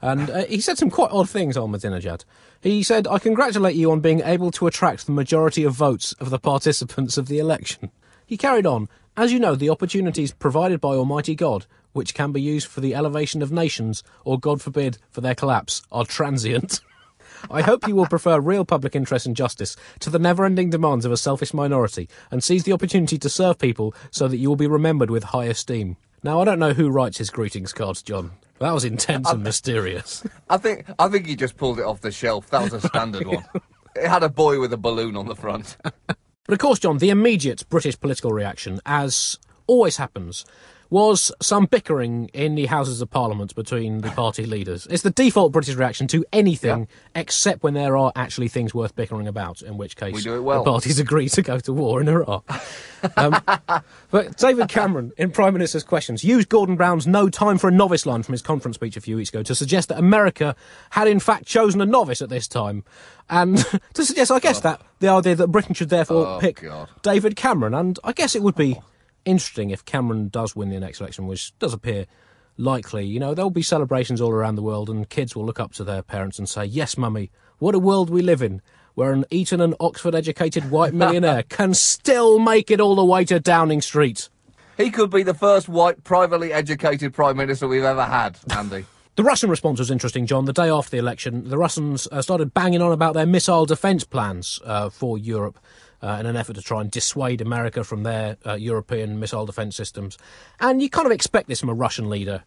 And 0.00 0.30
uh, 0.30 0.44
he 0.46 0.60
said 0.60 0.78
some 0.78 0.90
quite 0.90 1.10
odd 1.10 1.28
things 1.28 1.56
Ahmadinejad. 1.56 2.24
He 2.60 2.82
said, 2.82 3.06
I 3.06 3.18
congratulate 3.18 3.76
you 3.76 3.90
on 3.90 4.00
being 4.00 4.20
able 4.20 4.50
to 4.52 4.66
attract 4.66 5.06
the 5.06 5.12
majority 5.12 5.64
of 5.64 5.74
votes 5.74 6.12
of 6.14 6.30
the 6.30 6.38
participants 6.38 7.16
of 7.16 7.28
the 7.28 7.38
election. 7.38 7.90
He 8.26 8.36
carried 8.36 8.66
on, 8.66 8.88
as 9.16 9.32
you 9.32 9.40
know, 9.40 9.54
the 9.54 9.70
opportunities 9.70 10.32
provided 10.32 10.80
by 10.80 10.90
Almighty 10.90 11.34
God, 11.34 11.66
which 11.92 12.14
can 12.14 12.30
be 12.30 12.42
used 12.42 12.68
for 12.68 12.80
the 12.80 12.94
elevation 12.94 13.42
of 13.42 13.50
nations, 13.50 14.02
or 14.24 14.38
God 14.38 14.60
forbid, 14.60 14.98
for 15.10 15.20
their 15.20 15.34
collapse, 15.34 15.82
are 15.90 16.04
transient. 16.04 16.80
I 17.50 17.62
hope 17.62 17.86
you 17.86 17.94
will 17.94 18.06
prefer 18.06 18.40
real 18.40 18.64
public 18.64 18.94
interest 18.94 19.26
and 19.26 19.34
justice 19.34 19.76
to 20.00 20.10
the 20.10 20.18
never 20.18 20.44
ending 20.44 20.70
demands 20.70 21.04
of 21.04 21.12
a 21.12 21.16
selfish 21.16 21.54
minority 21.54 22.08
and 22.30 22.42
seize 22.42 22.64
the 22.64 22.72
opportunity 22.72 23.18
to 23.18 23.28
serve 23.28 23.58
people 23.58 23.94
so 24.10 24.28
that 24.28 24.38
you 24.38 24.48
will 24.48 24.56
be 24.56 24.66
remembered 24.66 25.10
with 25.10 25.24
high 25.24 25.46
esteem. 25.46 25.96
Now, 26.22 26.40
I 26.40 26.44
don't 26.44 26.58
know 26.58 26.72
who 26.72 26.90
writes 26.90 27.18
his 27.18 27.30
greetings 27.30 27.72
cards, 27.72 28.02
John. 28.02 28.32
That 28.60 28.72
was 28.72 28.84
intense 28.84 29.30
and 29.30 29.42
mysterious. 29.42 30.24
I 30.48 30.56
think 30.56 30.86
I 30.98 31.08
think 31.08 31.26
he 31.26 31.36
just 31.36 31.56
pulled 31.56 31.78
it 31.78 31.84
off 31.84 32.00
the 32.00 32.10
shelf. 32.10 32.50
That 32.50 32.62
was 32.62 32.72
a 32.72 32.86
standard 32.86 33.26
one. 33.26 33.44
It 33.96 34.06
had 34.06 34.22
a 34.22 34.28
boy 34.28 34.60
with 34.60 34.72
a 34.72 34.76
balloon 34.76 35.16
on 35.16 35.26
the 35.26 35.34
front. 35.34 35.76
But 35.82 36.52
of 36.52 36.58
course, 36.58 36.78
John, 36.78 36.98
the 36.98 37.10
immediate 37.10 37.68
British 37.68 37.98
political 37.98 38.30
reaction, 38.32 38.80
as 38.86 39.40
always 39.66 39.96
happens, 39.96 40.44
was 40.90 41.30
some 41.42 41.66
bickering 41.66 42.28
in 42.32 42.54
the 42.54 42.66
Houses 42.66 43.00
of 43.02 43.10
Parliament 43.10 43.54
between 43.54 43.98
the 44.00 44.10
party 44.10 44.46
leaders. 44.46 44.86
It's 44.90 45.02
the 45.02 45.10
default 45.10 45.52
British 45.52 45.74
reaction 45.74 46.06
to 46.08 46.24
anything 46.32 46.88
except 47.14 47.62
when 47.62 47.74
there 47.74 47.96
are 47.96 48.12
actually 48.16 48.48
things 48.48 48.74
worth 48.74 48.96
bickering 48.96 49.28
about, 49.28 49.60
in 49.62 49.76
which 49.76 49.96
case 49.96 50.14
We 50.14 50.22
do 50.22 50.36
it 50.36 50.40
well. 50.40 50.64
the 50.64 50.70
parties 50.70 50.98
agree 50.98 51.28
to 51.30 51.42
go 51.42 51.58
to 51.58 51.72
war 51.72 52.00
in 52.00 52.08
Iraq. 52.08 52.44
um, 53.16 53.36
but 54.10 54.36
David 54.38 54.68
Cameron, 54.68 55.12
in 55.18 55.30
Prime 55.30 55.52
Minister's 55.52 55.84
questions, 55.84 56.24
used 56.24 56.48
Gordon 56.48 56.76
Brown's 56.76 57.06
no 57.06 57.28
time 57.28 57.58
for 57.58 57.68
a 57.68 57.72
novice 57.72 58.06
line 58.06 58.22
from 58.22 58.32
his 58.32 58.42
conference 58.42 58.76
speech 58.76 58.96
a 58.96 59.00
few 59.00 59.16
weeks 59.16 59.28
ago 59.28 59.42
to 59.42 59.54
suggest 59.54 59.88
that 59.90 59.98
America 59.98 60.56
had 60.90 61.06
in 61.08 61.20
fact 61.20 61.44
chosen 61.46 61.80
a 61.80 61.86
novice 61.86 62.22
at 62.22 62.28
this 62.30 62.48
time. 62.48 62.84
And 63.30 63.58
to 63.94 64.04
suggest, 64.06 64.30
I 64.30 64.38
guess, 64.40 64.60
that 64.60 64.80
the 65.00 65.08
idea 65.08 65.34
that 65.34 65.48
Britain 65.48 65.74
should 65.74 65.90
therefore 65.90 66.26
Oh, 66.26 66.38
pick 66.40 66.62
God. 66.62 66.88
David 67.02 67.36
Cameron. 67.36 67.74
And 67.74 67.98
I 68.02 68.12
guess 68.12 68.34
it 68.34 68.42
would 68.42 68.54
be 68.56 68.80
interesting 69.28 69.70
if 69.70 69.84
Cameron 69.84 70.28
does 70.28 70.56
win 70.56 70.70
the 70.70 70.80
next 70.80 71.00
election, 71.00 71.26
which 71.26 71.56
does 71.58 71.74
appear 71.74 72.06
likely. 72.56 73.04
You 73.04 73.20
know, 73.20 73.34
there'll 73.34 73.50
be 73.50 73.62
celebrations 73.62 74.20
all 74.20 74.30
around 74.30 74.56
the 74.56 74.62
world, 74.62 74.90
and 74.90 75.08
kids 75.08 75.36
will 75.36 75.44
look 75.44 75.60
up 75.60 75.72
to 75.74 75.84
their 75.84 76.02
parents 76.02 76.38
and 76.38 76.48
say, 76.48 76.64
Yes, 76.64 76.98
mummy, 76.98 77.30
what 77.58 77.74
a 77.74 77.78
world 77.78 78.10
we 78.10 78.22
live 78.22 78.42
in. 78.42 78.60
Where 78.94 79.12
an 79.12 79.26
Eton 79.30 79.60
and 79.60 79.76
Oxford 79.78 80.14
educated 80.14 80.70
white 80.70 80.92
millionaire 81.02 81.44
can 81.44 81.72
still 81.74 82.38
make 82.38 82.70
it 82.70 82.80
all 82.80 82.96
the 82.96 83.04
way 83.04 83.24
to 83.26 83.38
Downing 83.38 83.80
Street. 83.80 84.28
He 84.76 84.90
could 84.90 85.10
be 85.10 85.22
the 85.22 85.34
first 85.34 85.68
white, 85.68 86.02
privately 86.04 86.52
educated 86.52 87.12
prime 87.14 87.36
minister 87.36 87.68
we've 87.68 87.84
ever 87.84 88.04
had, 88.04 88.38
Andy. 88.50 88.86
The 89.18 89.24
Russian 89.24 89.50
response 89.50 89.80
was 89.80 89.90
interesting, 89.90 90.26
John. 90.26 90.44
The 90.44 90.52
day 90.52 90.70
after 90.70 90.92
the 90.92 90.98
election, 90.98 91.48
the 91.48 91.58
Russians 91.58 92.06
uh, 92.12 92.22
started 92.22 92.54
banging 92.54 92.80
on 92.80 92.92
about 92.92 93.14
their 93.14 93.26
missile 93.26 93.66
defence 93.66 94.04
plans 94.04 94.60
uh, 94.64 94.90
for 94.90 95.18
Europe 95.18 95.58
uh, 96.02 96.16
in 96.20 96.26
an 96.26 96.36
effort 96.36 96.54
to 96.54 96.62
try 96.62 96.80
and 96.80 96.90
dissuade 96.90 97.40
America 97.40 97.82
from 97.84 98.02
their 98.02 98.36
uh, 98.46 98.54
European 98.54 99.18
missile 99.18 99.46
defence 99.46 99.76
systems. 99.76 100.16
And 100.60 100.80
you 100.82 100.88
kind 100.90 101.06
of 101.06 101.12
expect 101.12 101.48
this 101.48 101.60
from 101.60 101.68
a 101.68 101.74
Russian 101.74 102.08
leader. 102.08 102.44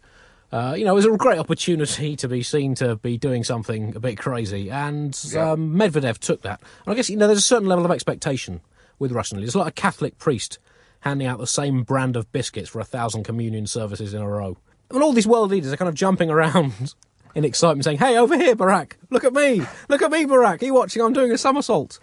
Uh, 0.50 0.74
you 0.76 0.84
know, 0.84 0.92
it 0.92 0.96
was 0.96 1.06
a 1.06 1.16
great 1.16 1.38
opportunity 1.38 2.14
to 2.16 2.28
be 2.28 2.42
seen 2.42 2.74
to 2.74 2.96
be 2.96 3.16
doing 3.16 3.42
something 3.42 3.96
a 3.96 4.00
bit 4.00 4.18
crazy, 4.18 4.70
and 4.70 5.18
Yeah. 5.32 5.52
um, 5.52 5.74
Medvedev 5.74 6.18
took 6.18 6.42
that. 6.42 6.60
And 6.84 6.92
I 6.92 6.94
guess 6.94 7.08
you 7.08 7.16
know, 7.16 7.26
there's 7.26 7.38
a 7.38 7.42
certain 7.42 7.68
level 7.68 7.84
of 7.86 7.90
expectation 7.90 8.60
with 8.98 9.12
Russian 9.12 9.38
leaders. 9.38 9.50
It's 9.50 9.56
like 9.56 9.68
a 9.68 9.72
Catholic 9.72 10.18
priest 10.18 10.58
handing 11.00 11.26
out 11.26 11.38
the 11.38 11.46
same 11.46 11.82
brand 11.82 12.16
of 12.16 12.30
biscuits 12.32 12.68
for 12.68 12.80
a 12.80 12.84
thousand 12.84 13.24
communion 13.24 13.66
services 13.66 14.12
in 14.14 14.20
a 14.22 14.28
row. 14.28 14.56
And 14.90 15.02
all 15.02 15.12
these 15.14 15.26
world 15.26 15.50
leaders 15.50 15.72
are 15.72 15.76
kind 15.78 15.88
of 15.88 15.94
jumping 15.94 16.28
around 16.30 16.94
in 17.34 17.46
excitement, 17.46 17.84
saying, 17.84 17.96
"Hey, 17.98 18.18
over 18.18 18.36
here, 18.36 18.54
Barack! 18.54 18.92
Look 19.08 19.24
at 19.24 19.32
me! 19.32 19.62
Look 19.88 20.02
at 20.02 20.10
me, 20.10 20.26
Barack! 20.26 20.60
Are 20.60 20.66
you 20.66 20.74
watching? 20.74 21.00
I'm 21.02 21.14
doing 21.14 21.32
a 21.32 21.38
somersault." 21.38 21.98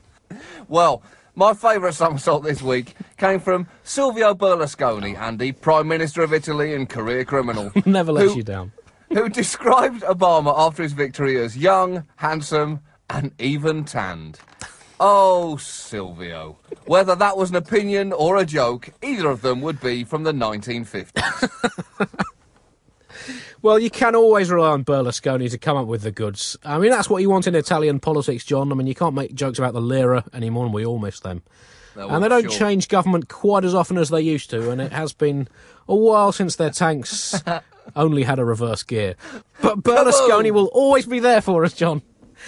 Well, 0.67 1.03
my 1.35 1.53
favourite 1.53 1.93
somersault 1.93 2.43
this 2.43 2.61
week 2.61 2.95
came 3.17 3.39
from 3.39 3.67
Silvio 3.83 4.33
Berlusconi, 4.33 5.17
Andy, 5.17 5.51
Prime 5.51 5.87
Minister 5.87 6.21
of 6.21 6.33
Italy 6.33 6.73
and 6.73 6.89
career 6.89 7.23
criminal. 7.25 7.71
Never 7.85 8.11
lets 8.11 8.31
who- 8.31 8.37
you 8.37 8.43
down. 8.43 8.71
who 9.13 9.29
described 9.29 10.01
Obama 10.03 10.53
after 10.57 10.83
his 10.83 10.93
victory 10.93 11.37
as 11.39 11.57
young, 11.57 12.03
handsome, 12.17 12.81
and 13.09 13.31
even 13.39 13.85
tanned. 13.85 14.39
Oh, 14.99 15.55
Silvio. 15.57 16.57
Whether 16.85 17.15
that 17.15 17.37
was 17.37 17.49
an 17.51 17.55
opinion 17.55 18.11
or 18.11 18.35
a 18.35 18.45
joke, 18.45 18.89
either 19.01 19.29
of 19.29 19.41
them 19.41 19.61
would 19.61 19.79
be 19.79 20.03
from 20.03 20.23
the 20.23 20.33
1950s. 20.33 21.13
Well, 23.61 23.77
you 23.77 23.89
can 23.89 24.15
always 24.15 24.49
rely 24.49 24.69
on 24.69 24.85
Berlusconi 24.85 25.49
to 25.51 25.57
come 25.57 25.75
up 25.75 25.87
with 25.87 26.03
the 26.03 26.11
goods. 26.11 26.57
I 26.63 26.77
mean, 26.77 26.91
that's 26.91 27.09
what 27.09 27.21
you 27.21 27.29
want 27.29 27.45
in 27.45 27.55
Italian 27.55 27.99
politics, 27.99 28.45
John. 28.45 28.71
I 28.71 28.75
mean, 28.75 28.87
you 28.87 28.95
can't 28.95 29.15
make 29.15 29.33
jokes 29.33 29.59
about 29.59 29.73
the 29.73 29.81
lira 29.81 30.23
anymore, 30.33 30.65
and 30.65 30.73
we 30.73 30.85
all 30.85 30.99
miss 30.99 31.19
them. 31.19 31.43
No, 31.95 32.07
and 32.09 32.23
they 32.23 32.29
don't 32.29 32.43
sure. 32.43 32.51
change 32.51 32.87
government 32.87 33.27
quite 33.27 33.65
as 33.65 33.75
often 33.75 33.97
as 33.97 34.09
they 34.09 34.21
used 34.21 34.49
to, 34.51 34.71
and 34.71 34.79
it 34.79 34.93
has 34.93 35.11
been 35.11 35.49
a 35.87 35.95
while 35.95 36.31
since 36.31 36.55
their 36.55 36.69
tanks 36.69 37.41
only 37.95 38.23
had 38.23 38.39
a 38.39 38.45
reverse 38.45 38.83
gear. 38.83 39.15
But 39.61 39.83
Berlusconi 39.83 40.51
will 40.51 40.67
always 40.67 41.05
be 41.05 41.19
there 41.19 41.41
for 41.41 41.65
us, 41.65 41.73
John. 41.73 42.01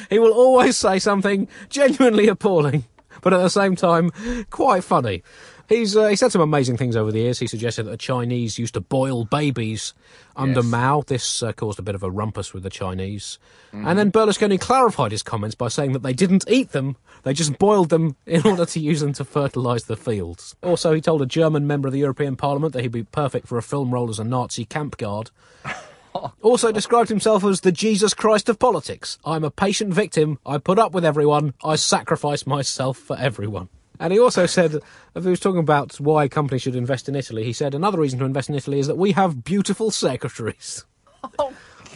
He 0.10 0.19
will 0.19 0.32
always 0.32 0.78
say 0.78 1.00
something 1.00 1.50
genuinely 1.69 2.30
appalling, 2.30 2.86
but 3.21 3.34
at 3.34 3.41
the 3.41 3.50
same 3.50 3.76
time, 3.76 4.12
quite 4.50 4.86
funny. 4.86 5.24
He's 5.72 5.96
uh, 5.96 6.08
he 6.08 6.18
said 6.18 6.34
some 6.34 6.42
amazing 6.42 6.76
things 6.76 6.98
over 6.98 7.14
the 7.14 7.20
years. 7.20 7.40
He 7.40 7.48
suggested 7.48 7.84
that 7.84 7.92
the 7.92 7.98
Chinese 7.98 8.60
used 8.60 8.74
to 8.74 8.82
boil 8.82 9.24
babies 9.24 9.94
under 10.36 10.60
Yes. 10.60 10.66
Mao. 10.70 11.02
This 11.08 11.42
uh, 11.42 11.54
caused 11.54 11.80
a 11.80 11.82
bit 11.82 11.96
of 11.96 12.04
a 12.04 12.12
rumpus 12.12 12.54
with 12.54 12.64
the 12.64 12.70
Chinese. 12.70 13.40
And 13.72 13.98
then 13.98 14.12
Berlusconi 14.12 14.60
clarified 14.60 15.14
his 15.14 15.24
comments 15.24 15.56
by 15.56 15.70
saying 15.70 15.94
that 15.94 16.04
they 16.04 16.12
didn't 16.12 16.44
eat 16.50 16.74
them, 16.74 16.98
they 17.24 17.32
just 17.32 17.58
boiled 17.58 17.88
them 17.88 18.18
in 18.26 18.42
order 18.46 18.66
to 18.66 18.80
use 18.82 19.00
them 19.00 19.14
to 19.14 19.24
fertilise 19.24 19.84
the 19.84 19.96
fields. 19.96 20.58
Also, 20.62 20.94
he 20.94 21.00
told 21.00 21.22
a 21.22 21.26
German 21.26 21.66
member 21.68 21.88
of 21.88 21.94
the 21.94 22.00
European 22.00 22.36
Parliament 22.36 22.74
that 22.74 22.82
he'd 22.82 22.92
be 22.92 23.04
perfect 23.04 23.48
for 23.48 23.58
a 23.58 23.64
film 23.64 23.94
role 23.94 24.10
as 24.10 24.20
a 24.20 24.26
Nazi 24.26 24.66
camp 24.66 24.98
guard. 24.98 25.32
Also 26.42 26.74
described 26.74 27.08
himself 27.08 27.42
as 27.46 27.62
the 27.62 27.72
Jesus 27.72 28.14
Christ 28.14 28.50
of 28.50 28.60
politics. 28.60 29.18
I'm 29.24 29.46
a 29.46 29.50
patient 29.50 29.94
victim. 29.94 30.40
I 30.46 30.58
put 30.58 30.78
up 30.78 30.92
with 30.92 31.06
everyone. 31.06 31.54
I 31.64 31.78
sacrifice 31.78 32.46
myself 32.46 32.98
for 32.98 33.18
everyone. 33.18 33.70
And 34.02 34.12
he 34.12 34.20
also 34.20 34.48
said, 34.48 34.80
if 35.14 35.24
he 35.24 35.30
was 35.30 35.40
talking 35.40 35.60
about 35.60 36.00
why 36.00 36.28
companies 36.28 36.64
should 36.64 36.76
invest 36.76 37.08
in 37.08 37.16
Italy, 37.16 37.44
he 37.44 37.54
said 37.54 37.76
another 37.76 38.00
reason 38.00 38.18
to 38.18 38.26
invest 38.26 38.50
in 38.50 38.56
Italy 38.56 38.80
is 38.80 38.88
that 38.88 38.98
we 38.98 39.12
have 39.12 39.44
beautiful 39.44 39.92
secretaries. 39.92 40.86
Oh, 41.38 41.54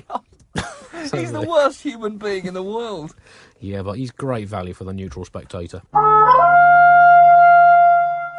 God. 0.08 0.22
He's 1.12 1.32
the 1.32 1.42
worst 1.42 1.82
human 1.82 2.18
being 2.20 2.46
in 2.46 2.54
the 2.54 2.62
world. 2.62 3.16
Yeah, 3.60 3.82
but 3.82 3.94
he's 3.94 4.12
great 4.12 4.48
value 4.48 4.76
for 4.76 4.84
the 4.84 4.94
neutral 4.94 5.26
spectator. 5.26 5.82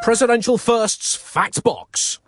Presidential 0.01 0.57
Firsts 0.57 1.13
Fact 1.15 1.61
Box. 1.61 2.19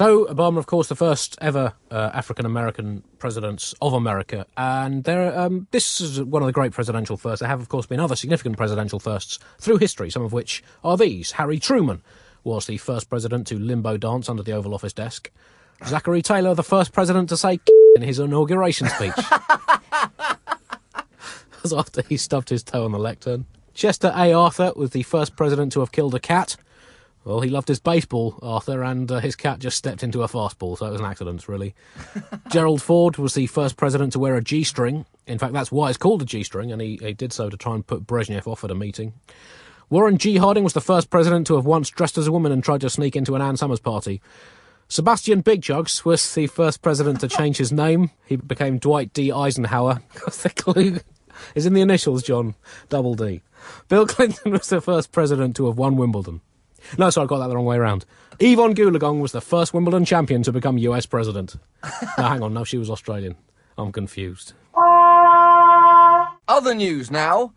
So, 0.00 0.24
Obama, 0.24 0.56
of 0.56 0.64
course, 0.64 0.88
the 0.88 0.96
first 0.96 1.36
ever 1.42 1.74
uh, 1.90 2.10
African 2.14 2.46
American 2.46 3.02
president 3.18 3.74
of 3.82 3.92
America, 3.92 4.46
and 4.56 5.04
there, 5.04 5.38
um, 5.38 5.66
this 5.72 6.00
is 6.00 6.22
one 6.22 6.40
of 6.40 6.46
the 6.46 6.54
great 6.54 6.72
presidential 6.72 7.18
firsts. 7.18 7.40
There 7.40 7.50
have, 7.50 7.60
of 7.60 7.68
course, 7.68 7.84
been 7.84 8.00
other 8.00 8.16
significant 8.16 8.56
presidential 8.56 8.98
firsts 8.98 9.38
through 9.58 9.76
history, 9.76 10.08
some 10.08 10.22
of 10.22 10.32
which 10.32 10.64
are 10.82 10.96
these. 10.96 11.32
Harry 11.32 11.58
Truman 11.58 12.00
was 12.44 12.64
the 12.64 12.78
first 12.78 13.10
president 13.10 13.46
to 13.48 13.58
limbo 13.58 13.98
dance 13.98 14.30
under 14.30 14.42
the 14.42 14.52
Oval 14.52 14.72
Office 14.72 14.94
desk. 14.94 15.30
Zachary 15.84 16.22
Taylor, 16.22 16.54
the 16.54 16.62
first 16.62 16.94
president 16.94 17.28
to 17.28 17.36
say 17.36 17.60
in 17.94 18.00
his 18.00 18.18
inauguration 18.18 18.88
speech. 18.88 19.12
was 21.62 21.74
after 21.74 22.00
he 22.08 22.16
stubbed 22.16 22.48
his 22.48 22.62
toe 22.62 22.86
on 22.86 22.92
the 22.92 22.98
lectern. 22.98 23.44
Chester 23.74 24.14
A. 24.16 24.32
Arthur 24.32 24.72
was 24.74 24.92
the 24.92 25.02
first 25.02 25.36
president 25.36 25.72
to 25.72 25.80
have 25.80 25.92
killed 25.92 26.14
a 26.14 26.20
cat. 26.20 26.56
Well, 27.24 27.40
he 27.40 27.50
loved 27.50 27.68
his 27.68 27.80
baseball, 27.80 28.38
Arthur, 28.42 28.82
and 28.82 29.10
uh, 29.12 29.20
his 29.20 29.36
cat 29.36 29.58
just 29.58 29.76
stepped 29.76 30.02
into 30.02 30.22
a 30.22 30.28
fastball, 30.28 30.78
so 30.78 30.86
it 30.86 30.92
was 30.92 31.00
an 31.00 31.06
accident, 31.06 31.48
really. 31.48 31.74
Gerald 32.50 32.80
Ford 32.80 33.18
was 33.18 33.34
the 33.34 33.46
first 33.46 33.76
president 33.76 34.14
to 34.14 34.18
wear 34.18 34.36
a 34.36 34.42
G 34.42 34.64
string. 34.64 35.04
In 35.26 35.38
fact, 35.38 35.52
that's 35.52 35.70
why 35.70 35.90
it's 35.90 35.98
called 35.98 36.22
a 36.22 36.24
G 36.24 36.42
string, 36.42 36.72
and 36.72 36.80
he, 36.80 36.96
he 36.96 37.12
did 37.12 37.32
so 37.32 37.50
to 37.50 37.56
try 37.58 37.74
and 37.74 37.86
put 37.86 38.06
Brezhnev 38.06 38.46
off 38.46 38.64
at 38.64 38.70
a 38.70 38.74
meeting. 38.74 39.12
Warren 39.90 40.18
G. 40.18 40.36
Harding 40.36 40.64
was 40.64 40.72
the 40.72 40.80
first 40.80 41.10
president 41.10 41.46
to 41.48 41.56
have 41.56 41.66
once 41.66 41.90
dressed 41.90 42.16
as 42.16 42.26
a 42.26 42.32
woman 42.32 42.52
and 42.52 42.64
tried 42.64 42.80
to 42.82 42.90
sneak 42.90 43.16
into 43.16 43.34
an 43.34 43.42
Ann 43.42 43.56
Summers 43.56 43.80
party. 43.80 44.22
Sebastian 44.88 45.42
Big 45.42 45.60
Jugs 45.62 46.04
was 46.04 46.34
the 46.34 46.46
first 46.46 46.80
president 46.80 47.20
to 47.20 47.28
change 47.28 47.58
his 47.58 47.70
name. 47.70 48.10
He 48.24 48.36
became 48.36 48.78
Dwight 48.78 49.12
D. 49.12 49.30
Eisenhower. 49.30 50.00
the 50.42 50.50
clue 50.50 51.00
is 51.54 51.66
in 51.66 51.74
the 51.74 51.80
initials, 51.80 52.22
John. 52.22 52.54
Double 52.88 53.14
D. 53.14 53.42
Bill 53.88 54.06
Clinton 54.06 54.52
was 54.52 54.68
the 54.68 54.80
first 54.80 55.12
president 55.12 55.54
to 55.56 55.66
have 55.66 55.76
won 55.76 55.96
Wimbledon. 55.96 56.40
No, 56.98 57.10
sorry, 57.10 57.24
I 57.24 57.28
got 57.28 57.38
that 57.38 57.48
the 57.48 57.56
wrong 57.56 57.64
way 57.64 57.76
around. 57.76 58.04
Evonne 58.40 58.74
Goolagong 58.74 59.20
was 59.20 59.32
the 59.32 59.40
first 59.40 59.74
Wimbledon 59.74 60.04
champion 60.04 60.42
to 60.42 60.52
become 60.52 60.78
US 60.78 61.06
president. 61.06 61.56
no, 62.18 62.24
hang 62.24 62.42
on, 62.42 62.54
no, 62.54 62.64
she 62.64 62.78
was 62.78 62.90
Australian. 62.90 63.36
I'm 63.78 63.92
confused. 63.92 64.54
Other 66.48 66.74
news 66.74 67.10
now, 67.10 67.52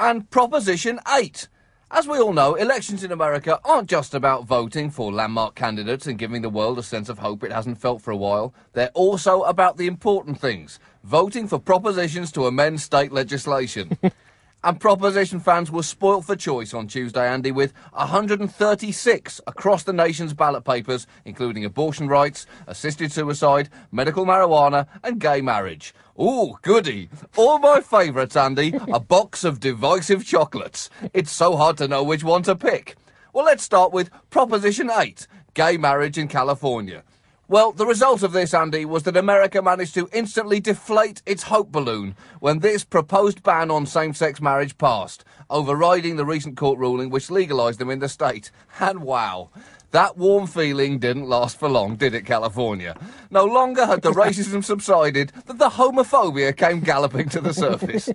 and 0.00 0.28
Proposition 0.30 1.00
8. 1.08 1.48
As 1.90 2.06
we 2.06 2.18
all 2.18 2.34
know, 2.34 2.54
elections 2.54 3.02
in 3.02 3.12
America 3.12 3.58
aren't 3.64 3.88
just 3.88 4.12
about 4.12 4.44
voting 4.44 4.90
for 4.90 5.10
landmark 5.10 5.54
candidates 5.54 6.06
and 6.06 6.18
giving 6.18 6.42
the 6.42 6.50
world 6.50 6.78
a 6.78 6.82
sense 6.82 7.08
of 7.08 7.18
hope 7.18 7.42
it 7.42 7.50
hasn't 7.50 7.78
felt 7.80 8.02
for 8.02 8.10
a 8.10 8.16
while. 8.16 8.52
They're 8.74 8.90
also 8.92 9.42
about 9.42 9.78
the 9.78 9.86
important 9.86 10.38
things 10.38 10.78
voting 11.02 11.48
for 11.48 11.58
propositions 11.58 12.30
to 12.32 12.46
amend 12.46 12.80
state 12.82 13.10
legislation. 13.10 13.96
and 14.64 14.80
proposition 14.80 15.38
fans 15.40 15.70
were 15.70 15.82
spoilt 15.82 16.24
for 16.24 16.34
choice 16.34 16.74
on 16.74 16.88
Tuesday, 16.88 17.26
Andy, 17.28 17.52
with 17.52 17.72
136 17.92 19.40
across 19.46 19.84
the 19.84 19.92
nation's 19.92 20.34
ballot 20.34 20.64
papers, 20.64 21.06
including 21.24 21.64
abortion 21.64 22.08
rights, 22.08 22.46
assisted 22.66 23.12
suicide, 23.12 23.68
medical 23.92 24.26
marijuana, 24.26 24.86
and 25.04 25.20
gay 25.20 25.40
marriage. 25.40 25.94
Ooh, 26.20 26.58
goody. 26.62 27.08
All 27.36 27.60
my 27.60 27.80
favourites, 27.80 28.36
Andy. 28.36 28.74
A 28.92 28.98
box 28.98 29.44
of 29.44 29.60
divisive 29.60 30.26
chocolates. 30.26 30.90
It's 31.14 31.30
so 31.30 31.56
hard 31.56 31.76
to 31.78 31.86
know 31.86 32.02
which 32.02 32.24
one 32.24 32.42
to 32.42 32.56
pick. 32.56 32.96
Well, 33.32 33.44
let's 33.44 33.62
start 33.62 33.92
with 33.92 34.10
Proposition 34.30 34.90
8 34.90 35.26
gay 35.54 35.76
marriage 35.76 36.18
in 36.18 36.28
California. 36.28 37.04
Well, 37.50 37.72
the 37.72 37.86
result 37.86 38.22
of 38.22 38.32
this, 38.32 38.52
Andy, 38.52 38.84
was 38.84 39.04
that 39.04 39.16
America 39.16 39.62
managed 39.62 39.94
to 39.94 40.10
instantly 40.12 40.60
deflate 40.60 41.22
its 41.24 41.44
hope 41.44 41.72
balloon 41.72 42.14
when 42.40 42.58
this 42.58 42.84
proposed 42.84 43.42
ban 43.42 43.70
on 43.70 43.86
same 43.86 44.12
sex 44.12 44.38
marriage 44.38 44.76
passed, 44.76 45.24
overriding 45.48 46.16
the 46.16 46.26
recent 46.26 46.58
court 46.58 46.78
ruling 46.78 47.08
which 47.08 47.30
legalised 47.30 47.80
them 47.80 47.88
in 47.88 48.00
the 48.00 48.08
state. 48.10 48.50
And 48.80 49.00
wow. 49.00 49.48
That 49.90 50.18
warm 50.18 50.46
feeling 50.46 50.98
didn't 50.98 51.28
last 51.28 51.58
for 51.58 51.66
long, 51.66 51.96
did 51.96 52.14
it, 52.14 52.26
California? 52.26 52.94
No 53.30 53.46
longer 53.46 53.86
had 53.86 54.02
the 54.02 54.10
racism 54.24 54.62
subsided 54.62 55.32
that 55.46 55.58
the 55.58 55.70
homophobia 55.70 56.54
came 56.54 56.80
galloping 56.80 57.30
to 57.30 57.40
the 57.40 57.54
surface. 57.54 58.10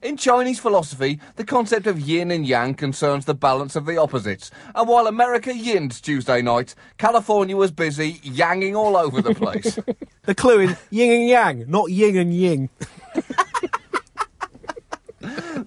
In 0.00 0.16
Chinese 0.16 0.60
philosophy, 0.60 1.18
the 1.34 1.44
concept 1.44 1.88
of 1.88 1.98
yin 1.98 2.30
and 2.30 2.46
yang 2.46 2.74
concerns 2.74 3.24
the 3.24 3.34
balance 3.34 3.74
of 3.74 3.84
the 3.84 3.96
opposites. 3.96 4.52
And 4.76 4.88
while 4.88 5.08
America 5.08 5.52
yinned 5.52 6.00
Tuesday 6.00 6.40
night, 6.40 6.76
California 6.98 7.56
was 7.56 7.72
busy 7.72 8.14
yanging 8.18 8.76
all 8.76 8.96
over 8.96 9.20
the 9.20 9.34
place. 9.34 9.78
The 10.28 10.34
clue 10.34 10.60
is 10.60 10.76
yin 10.90 11.10
and 11.10 11.28
yang, 11.30 11.64
not 11.68 11.90
yin 11.90 12.14
and 12.18 12.34
ying. 12.34 12.68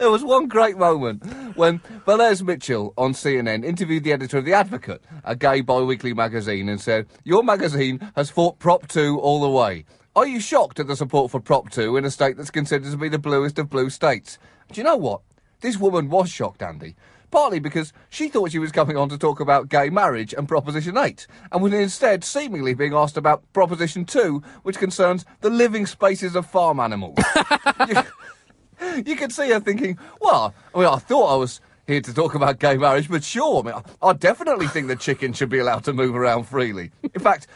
there 0.01 0.09
was 0.09 0.23
one 0.23 0.47
great 0.47 0.79
moment 0.79 1.23
when 1.55 1.77
Velez 2.07 2.41
Mitchell 2.41 2.91
on 2.97 3.13
CNN 3.13 3.63
interviewed 3.63 4.03
the 4.03 4.11
editor 4.11 4.39
of 4.39 4.45
The 4.45 4.53
Advocate, 4.53 5.03
a 5.23 5.35
gay 5.35 5.61
bi 5.61 5.79
weekly 5.81 6.11
magazine, 6.11 6.69
and 6.69 6.81
said, 6.81 7.05
Your 7.23 7.43
magazine 7.43 7.99
has 8.15 8.31
fought 8.31 8.57
Prop 8.57 8.87
2 8.87 9.19
all 9.19 9.41
the 9.41 9.49
way. 9.49 9.85
Are 10.15 10.25
you 10.25 10.39
shocked 10.39 10.79
at 10.79 10.87
the 10.87 10.95
support 10.95 11.29
for 11.29 11.39
Prop 11.39 11.69
2 11.69 11.97
in 11.97 12.05
a 12.05 12.09
state 12.09 12.35
that's 12.35 12.49
considered 12.49 12.89
to 12.89 12.97
be 12.97 13.09
the 13.09 13.19
bluest 13.19 13.59
of 13.59 13.69
blue 13.69 13.91
states? 13.91 14.39
Do 14.71 14.81
you 14.81 14.83
know 14.83 14.97
what? 14.97 15.21
This 15.59 15.77
woman 15.77 16.09
was 16.09 16.31
shocked, 16.31 16.63
Andy. 16.63 16.95
Partly 17.29 17.59
because 17.59 17.93
she 18.09 18.27
thought 18.27 18.51
she 18.51 18.59
was 18.59 18.71
coming 18.71 18.97
on 18.97 19.07
to 19.09 19.19
talk 19.19 19.39
about 19.39 19.69
gay 19.69 19.91
marriage 19.91 20.33
and 20.33 20.47
Proposition 20.47 20.97
8, 20.97 21.27
and 21.51 21.61
was 21.61 21.73
instead 21.73 22.23
seemingly 22.23 22.73
being 22.73 22.95
asked 22.95 23.17
about 23.17 23.43
Proposition 23.53 24.05
2, 24.05 24.41
which 24.63 24.79
concerns 24.79 25.25
the 25.41 25.51
living 25.51 25.85
spaces 25.85 26.35
of 26.35 26.47
farm 26.47 26.79
animals. 26.79 27.19
you, 28.97 29.15
could 29.15 29.31
see 29.31 29.49
her 29.49 29.59
thinking, 29.59 29.97
well, 30.19 30.53
I 30.73 30.79
mean, 30.79 30.87
I 30.87 30.97
thought 30.97 31.33
I 31.33 31.35
was 31.35 31.61
here 31.87 32.01
to 32.01 32.13
talk 32.13 32.35
about 32.35 32.59
gay 32.59 32.77
marriage, 32.77 33.09
but 33.09 33.23
sure, 33.23 33.61
I, 33.61 33.65
mean, 33.65 33.75
I, 34.01 34.07
I 34.07 34.13
definitely 34.13 34.67
think 34.67 34.87
that 34.87 34.99
chickens 34.99 35.37
should 35.37 35.49
be 35.49 35.59
allowed 35.59 35.83
to 35.85 35.93
move 35.93 36.15
around 36.15 36.43
freely. 36.43 36.91
In 37.03 37.21
fact, 37.21 37.47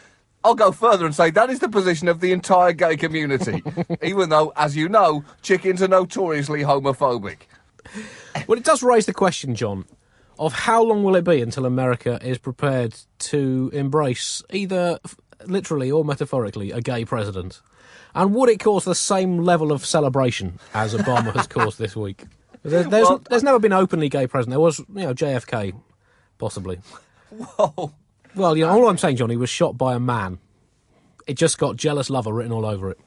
I'll 0.44 0.54
go 0.54 0.70
further 0.70 1.06
and 1.06 1.14
say 1.14 1.30
that 1.30 1.50
is 1.50 1.58
the 1.58 1.68
position 1.68 2.06
of 2.06 2.20
the 2.20 2.32
entire 2.32 2.72
gay 2.72 2.96
community, 2.96 3.62
even 4.02 4.28
though, 4.28 4.52
as 4.56 4.76
you 4.76 4.88
know, 4.88 5.24
chickens 5.42 5.82
are 5.82 5.88
notoriously 5.88 6.60
homophobic. 6.62 7.38
Well, 8.46 8.58
it 8.58 8.64
does 8.64 8.82
raise 8.82 9.06
the 9.06 9.12
question, 9.12 9.54
John, 9.54 9.86
of 10.38 10.52
how 10.52 10.82
long 10.82 11.02
will 11.02 11.16
it 11.16 11.24
be 11.24 11.40
until 11.40 11.66
America 11.66 12.20
is 12.22 12.38
prepared 12.38 12.94
to 13.18 13.70
embrace 13.72 14.42
either 14.52 14.98
literally 15.46 15.90
or 15.90 16.04
metaphorically 16.04 16.70
a 16.70 16.80
gay 16.80 17.04
president? 17.04 17.60
And 18.16 18.34
would 18.34 18.48
it 18.48 18.58
cause 18.60 18.84
the 18.84 18.94
same 18.94 19.38
level 19.38 19.70
of 19.70 19.84
celebration 19.84 20.58
as 20.72 20.94
Obama 20.94 21.34
has 21.36 21.46
caused 21.46 21.78
this 21.78 21.94
week? 21.94 22.24
There, 22.62 22.82
there's, 22.82 23.06
Well, 23.06 23.22
there's 23.28 23.42
never 23.42 23.58
been 23.58 23.74
openly 23.74 24.08
gay 24.08 24.26
president. 24.26 24.52
There 24.52 24.60
was, 24.60 24.78
you 24.78 24.86
know, 25.02 25.14
JFK, 25.14 25.74
possibly. 26.38 26.80
Whoa. 27.30 27.92
Well, 28.34 28.56
you 28.56 28.64
know, 28.64 28.70
all 28.72 28.88
I'm 28.88 28.96
saying, 28.98 29.16
Johnny, 29.16 29.36
was 29.36 29.50
shot 29.50 29.76
by 29.76 29.94
a 29.94 30.00
man. 30.00 30.38
It 31.26 31.34
just 31.34 31.58
got 31.58 31.76
jealous 31.76 32.08
lover 32.08 32.32
written 32.32 32.52
all 32.52 32.64
over 32.64 32.90
it. 32.90 32.98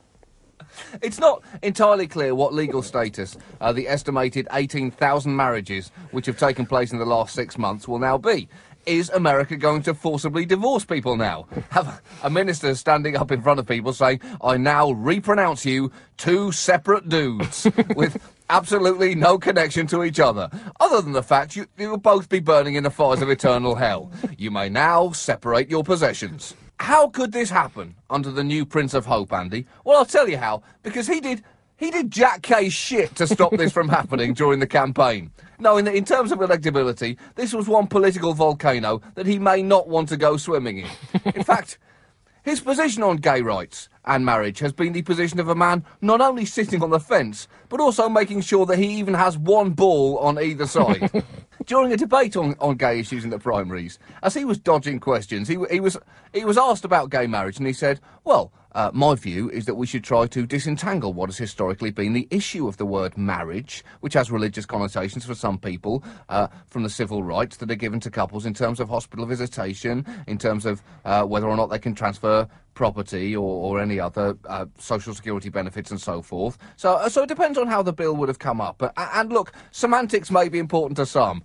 It's 1.02 1.20
not 1.20 1.42
entirely 1.64 2.08
clear 2.08 2.36
what 2.36 2.54
legal 2.54 2.84
status 2.84 3.36
uh, 3.60 3.74
the 3.74 3.88
estimated 3.88 4.48
18,000 4.52 5.36
marriages 5.36 5.92
which 6.12 6.28
have 6.28 6.38
taken 6.38 6.66
place 6.66 6.92
in 6.92 7.00
the 7.00 7.06
last 7.06 7.34
six 7.34 7.58
months 7.58 7.88
will 7.88 8.00
now 8.00 8.18
be. 8.18 8.48
Is 8.86 9.10
America 9.10 9.56
going 9.56 9.84
to 9.84 9.94
forcibly 9.94 10.46
divorce 10.46 10.86
people 10.86 11.16
now? 11.18 11.48
Have 11.70 12.02
a 12.24 12.30
minister 12.30 12.74
standing 12.76 13.16
up 13.16 13.32
in 13.32 13.42
front 13.42 13.60
of 13.60 13.68
people 13.68 13.94
saying, 13.94 14.22
I 14.42 14.58
now 14.58 14.92
repronounce 14.92 15.66
you 15.66 15.92
two 16.18 16.52
separate 16.52 17.10
dudes 17.10 17.68
with 17.96 18.18
absolutely 18.50 19.16
no 19.16 19.38
connection 19.38 19.86
to 19.88 20.04
each 20.04 20.20
other, 20.20 20.50
other 20.80 21.02
than 21.02 21.12
the 21.12 21.24
fact 21.24 21.56
you, 21.56 21.68
you 21.78 21.90
will 21.90 21.98
both 21.98 22.30
be 22.30 22.40
burning 22.40 22.76
in 22.76 22.84
the 22.84 22.90
fires 22.90 23.22
of 23.22 23.30
eternal 23.30 23.76
hell. 23.76 24.12
You 24.38 24.50
may 24.50 24.70
now 24.70 25.12
separate 25.12 25.70
your 25.70 25.84
possessions. 25.84 26.56
How 26.80 27.10
could 27.10 27.32
this 27.34 27.50
happen 27.50 27.96
under 28.10 28.32
the 28.32 28.44
new 28.44 28.66
Prince 28.66 28.94
of 28.94 29.06
Hope, 29.06 29.34
Andy? 29.34 29.68
Well, 29.84 29.98
I'll 29.98 30.06
tell 30.06 30.30
you 30.30 30.38
how. 30.38 30.64
Because 30.82 31.08
he 31.08 31.20
did 31.20 31.44
he 31.80 31.92
did 31.92 32.12
Jack 32.12 32.42
K 32.42 32.68
shit 32.68 33.16
to 33.16 33.26
stop 33.26 33.56
this 33.56 33.72
from 33.72 33.88
happening 33.88 34.34
during 34.34 34.60
the 34.60 34.68
campaign. 34.68 35.32
No, 35.60 35.78
in, 35.78 35.88
in 35.88 36.04
terms 36.04 36.32
of 36.34 36.40
electability, 36.40 37.18
this 37.36 37.54
was 37.54 37.70
one 37.70 37.88
political 37.88 38.34
volcano 38.34 39.02
that 39.16 39.26
he 39.26 39.40
may 39.40 39.64
not 39.64 39.88
want 39.88 40.10
to 40.10 40.18
go 40.18 40.36
swimming 40.36 40.80
in. 40.80 40.88
In 41.34 41.44
fact, 41.44 41.80
his 42.44 42.60
position 42.60 43.04
on 43.04 43.18
gay 43.18 43.42
rights 43.42 43.90
and 44.06 44.26
marriage 44.26 44.60
has 44.60 44.74
been 44.74 44.92
the 44.92 45.02
position 45.02 45.40
of 45.40 45.50
a 45.50 45.56
man 45.56 45.86
not 46.02 46.20
only 46.20 46.46
sitting 46.46 46.82
on 46.82 46.90
the 46.90 47.00
fence, 47.00 47.48
but 47.70 47.80
also 47.80 48.10
making 48.10 48.42
sure 48.42 48.66
that 48.66 48.80
he 48.80 48.88
even 48.98 49.14
has 49.14 49.38
one 49.38 49.72
ball 49.72 50.18
on 50.18 50.40
either 50.40 50.66
side. 50.66 51.24
During 51.66 51.94
a 51.94 51.98
debate 51.98 52.36
on, 52.36 52.56
on 52.60 52.76
gay 52.76 53.00
issues 53.00 53.24
in 53.24 53.30
the 53.30 53.40
primaries, 53.40 54.00
as 54.24 54.34
he 54.34 54.46
was 54.46 54.58
dodging 54.58 55.00
questions, 55.00 55.48
he, 55.48 55.58
he 55.70 55.80
was 55.80 55.98
he 56.34 56.46
was 56.46 56.58
asked 56.58 56.86
about 56.86 57.10
gay 57.10 57.28
marriage, 57.28 57.58
and 57.58 57.68
he 57.68 57.74
said, 57.74 58.00
"Well, 58.24 58.52
uh, 58.74 58.92
my 58.94 59.16
view 59.16 59.50
is 59.50 59.66
that 59.66 59.76
we 59.76 59.88
should 59.88 60.04
try 60.04 60.28
to 60.28 60.46
disentangle 60.46 61.14
what 61.14 61.30
has 61.30 61.38
historically 61.38 61.92
been 61.92 62.14
the 62.14 62.28
issue 62.30 62.68
of 62.68 62.78
the 62.78 62.86
word 62.86 63.18
marriage, 63.18 63.84
which 64.02 64.14
has 64.14 64.30
religious 64.32 64.66
connotations 64.66 65.26
for 65.26 65.36
some 65.36 65.58
people, 65.58 66.04
uh, 66.30 66.48
from 66.68 66.84
the 66.84 66.90
civil 66.90 67.24
rights 67.24 67.58
that 67.58 67.72
are 67.72 67.76
given 67.76 68.00
to 68.00 68.12
couples 68.12 68.46
in 68.46 68.54
terms 68.54 68.80
of 68.80 68.90
hospital 68.90 69.26
visitation, 69.26 70.06
in 70.28 70.38
terms 70.38 70.66
of 70.66 70.84
uh, 71.06 71.24
whether 71.24 71.48
or 71.48 71.58
not 71.58 71.68
they 71.68 71.80
can 71.80 71.96
transfer 71.96 72.48
property 72.76 73.36
or, 73.36 73.74
or 73.76 73.82
any 73.82 74.00
other 74.00 74.38
uh, 74.48 74.66
social 74.78 75.14
security 75.14 75.50
benefits 75.50 75.92
and 75.92 76.00
so 76.00 76.22
forth. 76.22 76.58
So, 76.78 76.94
uh, 76.94 77.10
so 77.10 77.24
it 77.24 77.28
depends 77.28 77.58
on 77.58 77.68
how 77.68 77.82
the 77.82 77.92
bill 77.92 78.16
would 78.16 78.30
have 78.30 78.40
come 78.40 78.62
up. 78.62 78.82
And 78.96 79.34
look, 79.34 79.52
semantics 79.72 80.30
may 80.32 80.48
be 80.48 80.60
important 80.60 80.96
to 80.98 81.06
some. 81.06 81.44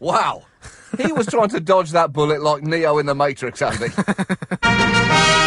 Wow. 0.00 0.42
He 0.98 1.12
was 1.12 1.26
trying 1.26 1.50
to 1.50 1.60
dodge 1.60 1.90
that 1.90 2.12
bullet 2.12 2.42
like 2.42 2.62
Neo 2.62 2.98
in 2.98 3.06
the 3.06 3.14
Matrix, 3.14 3.60
Andy. 3.60 3.88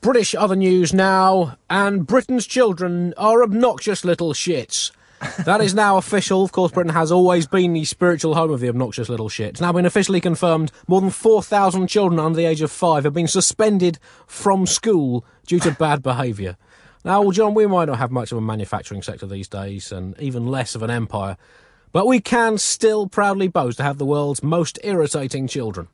British 0.00 0.34
other 0.34 0.56
news 0.56 0.92
now, 0.92 1.56
and 1.68 2.06
Britain's 2.06 2.46
children 2.46 3.14
are 3.16 3.42
obnoxious 3.42 4.04
little 4.04 4.32
shits. 4.32 4.90
That 5.44 5.60
is 5.60 5.74
now 5.74 5.98
official. 5.98 6.42
Of 6.42 6.52
course, 6.52 6.72
Britain 6.72 6.94
has 6.94 7.12
always 7.12 7.46
been 7.46 7.74
the 7.74 7.84
spiritual 7.84 8.34
home 8.34 8.50
of 8.50 8.60
the 8.60 8.68
obnoxious 8.68 9.10
little 9.10 9.28
shit. 9.28 9.50
It's 9.50 9.60
now 9.60 9.72
been 9.72 9.84
officially 9.84 10.20
confirmed 10.20 10.72
more 10.88 11.02
than 11.02 11.10
4,000 11.10 11.86
children 11.88 12.18
under 12.18 12.36
the 12.36 12.46
age 12.46 12.62
of 12.62 12.72
five 12.72 13.04
have 13.04 13.12
been 13.12 13.28
suspended 13.28 13.98
from 14.26 14.66
school 14.66 15.24
due 15.46 15.60
to 15.60 15.72
bad 15.72 16.02
behaviour. 16.02 16.56
Now, 17.04 17.22
well, 17.22 17.30
John, 17.30 17.54
we 17.54 17.66
might 17.66 17.86
not 17.86 17.98
have 17.98 18.10
much 18.10 18.30
of 18.30 18.38
a 18.38 18.42
manufacturing 18.42 19.02
sector 19.02 19.26
these 19.26 19.48
days, 19.48 19.90
and 19.90 20.18
even 20.20 20.46
less 20.46 20.74
of 20.74 20.82
an 20.82 20.90
empire, 20.90 21.36
but 21.92 22.06
we 22.06 22.20
can 22.20 22.58
still 22.58 23.08
proudly 23.08 23.48
boast 23.48 23.78
to 23.78 23.82
have 23.82 23.98
the 23.98 24.04
world's 24.04 24.42
most 24.42 24.78
irritating 24.84 25.48
children. 25.48 25.88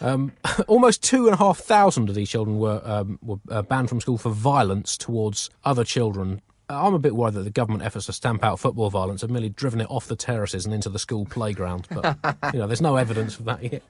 Um, 0.00 0.32
almost 0.66 1.02
two 1.02 1.26
and 1.26 1.34
a 1.34 1.38
half 1.38 1.58
thousand 1.58 2.08
of 2.08 2.14
these 2.14 2.30
children 2.30 2.58
were, 2.58 2.80
um, 2.84 3.18
were 3.22 3.38
uh, 3.50 3.62
banned 3.62 3.88
from 3.88 4.00
school 4.00 4.18
for 4.18 4.30
violence 4.30 4.96
towards 4.96 5.50
other 5.64 5.84
children. 5.84 6.40
Uh, 6.70 6.86
I'm 6.86 6.94
a 6.94 6.98
bit 7.00 7.16
worried 7.16 7.34
that 7.34 7.42
the 7.42 7.50
government 7.50 7.84
efforts 7.84 8.06
to 8.06 8.12
stamp 8.12 8.44
out 8.44 8.60
football 8.60 8.88
violence 8.88 9.22
have 9.22 9.30
merely 9.30 9.50
driven 9.50 9.80
it 9.80 9.90
off 9.90 10.06
the 10.06 10.16
terraces 10.16 10.64
and 10.64 10.72
into 10.72 10.88
the 10.88 10.98
school 10.98 11.26
playground. 11.26 11.88
But 11.90 12.16
you 12.54 12.60
know, 12.60 12.66
there's 12.66 12.80
no 12.80 12.96
evidence 12.96 13.38
of 13.38 13.46
that 13.46 13.62
yet. 13.62 13.82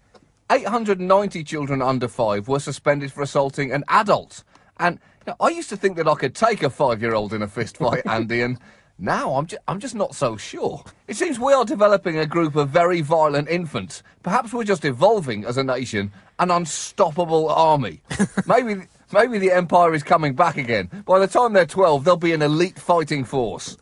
890 0.51 1.45
children 1.45 1.81
under 1.81 2.09
five 2.09 2.49
were 2.49 2.59
suspended 2.59 3.13
for 3.13 3.23
assaulting 3.23 3.71
an 3.71 3.85
adult. 3.87 4.43
And 4.81 4.99
you 5.27 5.33
know, 5.33 5.37
I 5.41 5.49
used 5.51 5.69
to 5.71 5.77
think 5.77 5.97
that 5.97 6.09
I 6.09 6.15
could 6.15 6.35
take 6.35 6.63
a 6.63 6.71
five-year-old 6.71 7.33
in 7.33 7.43
a 7.43 7.49
fist 7.49 7.77
fight, 7.77 8.03
Andy, 8.07 8.41
and 8.43 8.59
now 8.99 9.35
I'm, 9.35 9.47
ju- 9.47 9.59
I'm 9.69 9.81
just 9.81 9.95
not 9.95 10.15
so 10.15 10.37
sure. 10.37 10.85
It 11.09 11.17
seems 11.17 11.39
we 11.39 11.53
are 11.53 11.65
developing 11.65 12.19
a 12.19 12.27
group 12.27 12.57
of 12.57 12.71
very 12.71 13.01
violent 13.01 13.49
infants. 13.49 14.03
Perhaps 14.23 14.53
we're 14.53 14.65
just 14.65 14.85
evolving 14.85 15.45
as 15.45 15.57
a 15.57 15.65
nation, 15.65 16.13
an 16.39 16.51
unstoppable 16.51 17.49
army. 17.49 18.03
maybe, 18.47 18.83
maybe 19.13 19.39
the 19.39 19.53
empire 19.53 19.95
is 19.95 20.03
coming 20.03 20.35
back 20.35 20.57
again. 20.57 20.91
By 21.07 21.19
the 21.19 21.27
time 21.27 21.53
they're 21.53 21.67
12, 21.67 22.05
they'll 22.05 22.17
be 22.17 22.33
an 22.33 22.43
elite 22.43 22.79
fighting 22.79 23.25
force. 23.25 23.77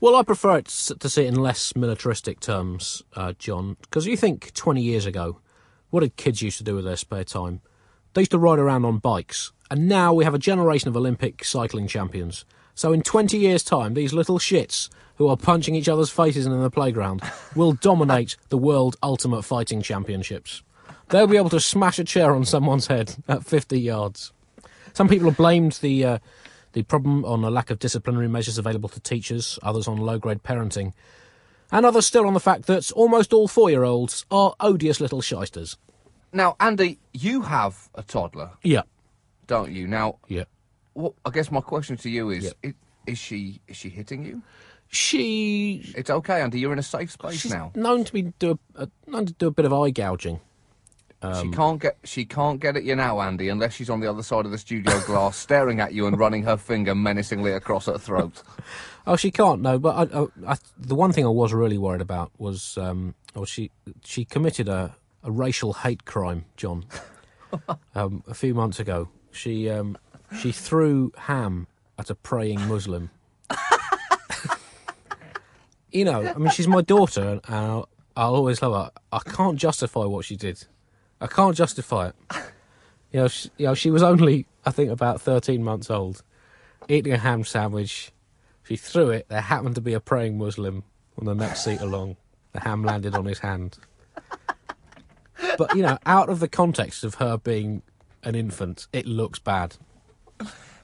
Well, 0.00 0.14
I 0.14 0.22
prefer 0.22 0.58
it 0.58 0.66
to 0.66 1.08
see 1.08 1.24
it 1.24 1.28
in 1.28 1.34
less 1.34 1.74
militaristic 1.74 2.38
terms, 2.38 3.02
uh, 3.16 3.32
John, 3.38 3.76
because 3.80 4.06
you 4.06 4.16
think 4.16 4.54
20 4.54 4.80
years 4.80 5.06
ago, 5.06 5.40
what 5.90 6.00
did 6.00 6.16
kids 6.16 6.40
used 6.40 6.58
to 6.58 6.64
do 6.64 6.76
with 6.76 6.84
their 6.84 6.96
spare 6.96 7.24
time? 7.24 7.62
They 8.14 8.20
used 8.20 8.30
to 8.30 8.38
ride 8.38 8.58
around 8.58 8.84
on 8.84 8.98
bikes, 8.98 9.52
and 9.70 9.88
now 9.88 10.12
we 10.12 10.24
have 10.24 10.34
a 10.34 10.38
generation 10.38 10.88
of 10.88 10.96
Olympic 10.96 11.44
cycling 11.44 11.86
champions. 11.86 12.44
So 12.74 12.92
in 12.92 13.02
20 13.02 13.36
years' 13.38 13.62
time, 13.64 13.94
these 13.94 14.12
little 14.12 14.38
shits 14.38 14.88
who 15.16 15.26
are 15.28 15.36
punching 15.36 15.74
each 15.74 15.88
other's 15.88 16.10
faces 16.10 16.46
in 16.46 16.62
the 16.62 16.70
playground 16.70 17.22
will 17.56 17.72
dominate 17.72 18.36
the 18.50 18.58
World 18.58 18.96
Ultimate 19.02 19.42
Fighting 19.42 19.82
Championships. 19.82 20.62
They'll 21.08 21.26
be 21.26 21.36
able 21.36 21.50
to 21.50 21.60
smash 21.60 21.98
a 21.98 22.04
chair 22.04 22.34
on 22.34 22.44
someone's 22.44 22.86
head 22.86 23.16
at 23.26 23.44
50 23.44 23.80
yards. 23.80 24.32
Some 24.92 25.08
people 25.08 25.28
have 25.28 25.36
blamed 25.36 25.72
the 25.80 26.04
uh, 26.04 26.18
the 26.72 26.82
problem 26.82 27.24
on 27.24 27.42
a 27.44 27.50
lack 27.50 27.70
of 27.70 27.78
disciplinary 27.78 28.28
measures 28.28 28.58
available 28.58 28.88
to 28.90 29.00
teachers, 29.00 29.58
others 29.62 29.88
on 29.88 29.96
low 29.96 30.18
grade 30.18 30.42
parenting, 30.42 30.92
and 31.72 31.86
others 31.86 32.06
still 32.06 32.26
on 32.26 32.34
the 32.34 32.40
fact 32.40 32.66
that 32.66 32.90
almost 32.92 33.32
all 33.32 33.48
four 33.48 33.70
year 33.70 33.84
olds 33.84 34.26
are 34.30 34.54
odious 34.60 35.00
little 35.00 35.20
shysters. 35.20 35.76
Now, 36.32 36.56
Andy, 36.60 36.98
you 37.12 37.42
have 37.42 37.88
a 37.94 38.02
toddler, 38.02 38.50
Yeah, 38.62 38.82
don't 39.48 39.72
you? 39.72 39.88
Now, 39.88 40.18
yeah. 40.28 40.44
what, 40.92 41.14
I 41.24 41.30
guess 41.30 41.50
my 41.50 41.60
question 41.60 41.96
to 41.96 42.08
you 42.08 42.30
is, 42.30 42.44
Yep. 42.44 42.54
i- 42.64 42.74
is 43.10 43.18
she 43.18 43.60
is 43.66 43.76
she 43.76 43.88
hitting 43.88 44.24
you? 44.24 44.42
She 44.90 45.92
It's 45.96 46.08
okay, 46.10 46.40
Andy. 46.40 46.60
You're 46.60 46.72
in 46.72 46.78
a 46.78 46.82
safe 46.82 47.10
space 47.10 47.40
she's 47.40 47.52
now. 47.52 47.72
known 47.74 48.04
to 48.04 48.12
be 48.12 48.22
do 48.38 48.58
a, 48.76 48.84
a, 48.84 48.88
known 49.06 49.26
to 49.26 49.32
do 49.32 49.46
a 49.48 49.50
bit 49.50 49.64
of 49.64 49.72
eye 49.72 49.90
gouging. 49.90 50.40
Um, 51.20 51.50
she 51.50 51.56
can't 51.56 51.80
get 51.82 51.96
she 52.04 52.24
can't 52.24 52.60
get 52.60 52.76
at 52.76 52.84
you 52.84 52.94
now, 52.94 53.20
Andy, 53.20 53.48
unless 53.48 53.72
she's 53.74 53.90
on 53.90 54.00
the 54.00 54.08
other 54.08 54.22
side 54.22 54.44
of 54.44 54.52
the 54.52 54.58
studio 54.58 55.00
glass, 55.06 55.36
staring 55.36 55.80
at 55.80 55.92
you 55.92 56.06
and 56.06 56.18
running 56.18 56.44
her 56.44 56.56
finger 56.56 56.94
menacingly 56.94 57.52
across 57.52 57.86
her 57.86 57.98
throat. 57.98 58.42
Oh, 59.06 59.16
she 59.16 59.30
can't. 59.30 59.60
No, 59.62 59.78
but 59.78 60.12
I, 60.14 60.20
I, 60.20 60.26
I, 60.52 60.56
the 60.78 60.94
one 60.94 61.12
thing 61.12 61.24
I 61.24 61.30
was 61.30 61.52
really 61.52 61.78
worried 61.78 62.02
about 62.02 62.30
was, 62.38 62.76
um, 62.78 63.14
oh, 63.34 63.44
she 63.44 63.70
she 64.04 64.24
committed 64.24 64.68
a, 64.68 64.94
a 65.24 65.30
racial 65.30 65.72
hate 65.72 66.04
crime, 66.04 66.44
John. 66.56 66.84
um, 67.94 68.22
a 68.28 68.34
few 68.34 68.54
months 68.54 68.78
ago, 68.78 69.08
she 69.30 69.68
um, 69.68 69.96
she 70.40 70.52
threw 70.52 71.12
ham 71.16 71.66
at 71.98 72.10
a 72.10 72.14
praying 72.14 72.60
Muslim. 72.68 73.10
you 75.90 76.04
know, 76.04 76.26
I 76.26 76.34
mean, 76.38 76.50
she's 76.50 76.68
my 76.68 76.82
daughter, 76.82 77.40
and 77.44 77.54
I'll, 77.54 77.88
I'll 78.16 78.34
always 78.34 78.62
love 78.62 78.74
her. 78.74 78.90
I 79.12 79.18
can't 79.18 79.58
justify 79.58 80.04
what 80.04 80.24
she 80.24 80.36
did. 80.36 80.64
I 81.20 81.26
can't 81.26 81.56
justify 81.56 82.08
it. 82.08 82.14
You 83.10 83.20
know, 83.20 83.28
she, 83.28 83.50
you 83.56 83.66
know, 83.66 83.74
she 83.74 83.90
was 83.90 84.02
only, 84.02 84.46
I 84.66 84.70
think, 84.70 84.90
about 84.90 85.20
thirteen 85.20 85.64
months 85.64 85.90
old, 85.90 86.22
eating 86.88 87.12
a 87.12 87.18
ham 87.18 87.44
sandwich. 87.44 88.12
She 88.64 88.76
threw 88.76 89.10
it. 89.10 89.26
There 89.28 89.40
happened 89.40 89.76
to 89.76 89.80
be 89.80 89.94
a 89.94 90.00
praying 90.00 90.36
Muslim 90.36 90.84
on 91.18 91.24
the 91.24 91.34
next 91.34 91.64
seat 91.64 91.80
along. 91.80 92.16
The 92.52 92.60
ham 92.60 92.84
landed 92.84 93.14
on 93.14 93.24
his 93.24 93.38
hand. 93.38 93.78
But 95.56 95.74
you 95.74 95.82
know, 95.82 95.98
out 96.04 96.28
of 96.28 96.40
the 96.40 96.48
context 96.48 97.04
of 97.04 97.14
her 97.16 97.38
being 97.38 97.82
an 98.22 98.34
infant, 98.34 98.86
it 98.92 99.06
looks 99.06 99.38
bad. 99.38 99.76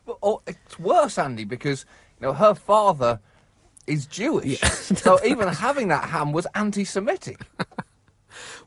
But 0.06 0.18
oh, 0.22 0.42
it's 0.46 0.78
worse, 0.78 1.18
Andy, 1.18 1.44
because 1.44 1.86
you 2.20 2.26
know 2.26 2.32
her 2.34 2.54
father 2.54 3.20
is 3.86 4.06
Jewish, 4.06 4.60
so 4.60 5.18
even 5.24 5.48
having 5.48 5.88
that 5.88 6.10
ham 6.10 6.32
was 6.32 6.46
anti-Semitic. 6.54 7.40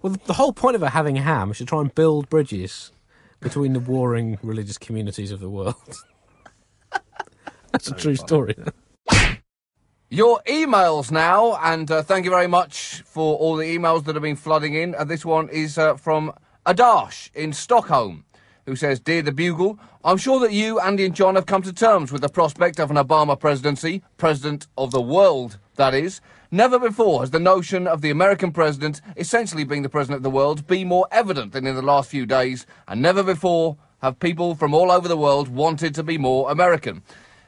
Well, 0.01 0.15
the 0.25 0.33
whole 0.33 0.53
point 0.53 0.75
of 0.75 0.81
her 0.81 0.89
having 0.89 1.15
ham 1.17 1.51
is 1.51 1.57
to 1.57 1.65
try 1.65 1.81
and 1.81 1.93
build 1.93 2.29
bridges 2.29 2.91
between 3.39 3.73
the 3.73 3.79
warring 3.79 4.37
religious 4.41 4.77
communities 4.77 5.31
of 5.31 5.39
the 5.39 5.49
world. 5.49 5.75
That's 7.71 7.89
a 7.89 7.95
true 7.95 8.15
story. 8.15 8.55
Your 10.09 10.41
emails 10.47 11.11
now, 11.11 11.57
and 11.61 11.91
uh, 11.91 12.01
thank 12.01 12.23
you 12.23 12.31
very 12.31 12.47
much 12.47 13.01
for 13.05 13.37
all 13.37 13.57
the 13.57 13.65
emails 13.65 14.05
that 14.05 14.15
have 14.15 14.21
been 14.21 14.37
flooding 14.37 14.73
in. 14.73 14.95
Uh, 14.95 15.03
this 15.03 15.25
one 15.25 15.49
is 15.49 15.77
uh, 15.77 15.95
from 15.95 16.31
Adash 16.65 17.29
in 17.35 17.51
Stockholm, 17.51 18.23
who 18.67 18.75
says, 18.75 18.99
Dear 18.99 19.21
the 19.21 19.31
Bugle, 19.31 19.79
I'm 20.03 20.17
sure 20.17 20.41
that 20.41 20.51
you, 20.51 20.79
Andy, 20.79 21.05
and 21.05 21.15
John 21.15 21.35
have 21.35 21.45
come 21.45 21.61
to 21.63 21.71
terms 21.71 22.11
with 22.11 22.21
the 22.21 22.29
prospect 22.29 22.79
of 22.79 22.91
an 22.91 22.97
Obama 22.97 23.39
presidency, 23.39 24.03
president 24.17 24.67
of 24.77 24.91
the 24.91 25.01
world, 25.01 25.57
that 25.77 25.93
is. 25.93 26.19
Never 26.51 26.77
before 26.77 27.21
has 27.21 27.31
the 27.31 27.39
notion 27.39 27.87
of 27.87 28.01
the 28.01 28.09
American 28.09 28.51
president 28.51 28.99
essentially 29.15 29.63
being 29.63 29.83
the 29.83 29.89
president 29.89 30.17
of 30.17 30.23
the 30.23 30.29
world 30.29 30.67
been 30.67 30.89
more 30.89 31.07
evident 31.11 31.53
than 31.53 31.65
in 31.65 31.75
the 31.75 31.81
last 31.81 32.09
few 32.09 32.25
days, 32.25 32.65
and 32.89 33.01
never 33.01 33.23
before 33.23 33.77
have 34.01 34.19
people 34.19 34.53
from 34.53 34.73
all 34.73 34.91
over 34.91 35.07
the 35.07 35.17
world 35.17 35.47
wanted 35.47 35.95
to 35.95 36.03
be 36.03 36.17
more 36.17 36.51
American. 36.51 37.03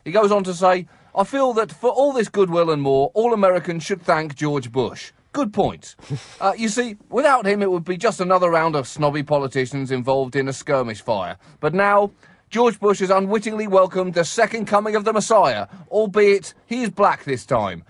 He 0.06 0.14
goes 0.14 0.32
on 0.32 0.46
to 0.46 0.54
say, 0.54 0.88
I 1.14 1.26
feel 1.26 1.52
that 1.54 1.72
for 1.72 1.90
all 1.90 2.14
this 2.14 2.30
goodwill 2.30 2.72
and 2.72 2.82
more, 2.82 3.12
all 3.14 3.34
Americans 3.34 3.84
should 3.84 4.02
thank 4.02 4.36
George 4.36 4.72
Bush. 4.72 5.12
Good 5.32 5.54
point. 5.54 5.96
Uh, 6.42 6.54
you 6.58 6.70
see, 6.70 6.96
without 7.10 7.46
him, 7.46 7.62
it 7.62 7.70
would 7.70 7.84
be 7.84 7.98
just 7.98 8.22
another 8.22 8.50
round 8.50 8.74
of 8.74 8.88
snobby 8.88 9.24
politicians 9.24 9.92
involved 9.92 10.38
in 10.38 10.48
a 10.48 10.54
skirmish 10.54 11.02
fire. 11.02 11.38
But 11.60 11.74
now, 11.74 12.12
George 12.50 12.80
Bush 12.80 13.00
has 13.00 13.10
unwittingly 13.10 13.68
welcomed 13.68 14.14
the 14.14 14.24
second 14.24 14.68
coming 14.68 14.96
of 14.96 15.04
the 15.04 15.12
Messiah, 15.12 15.68
albeit 15.90 16.54
he 16.66 16.82
is 16.82 16.90
black 16.90 17.26
this 17.26 17.46
time. 17.46 17.84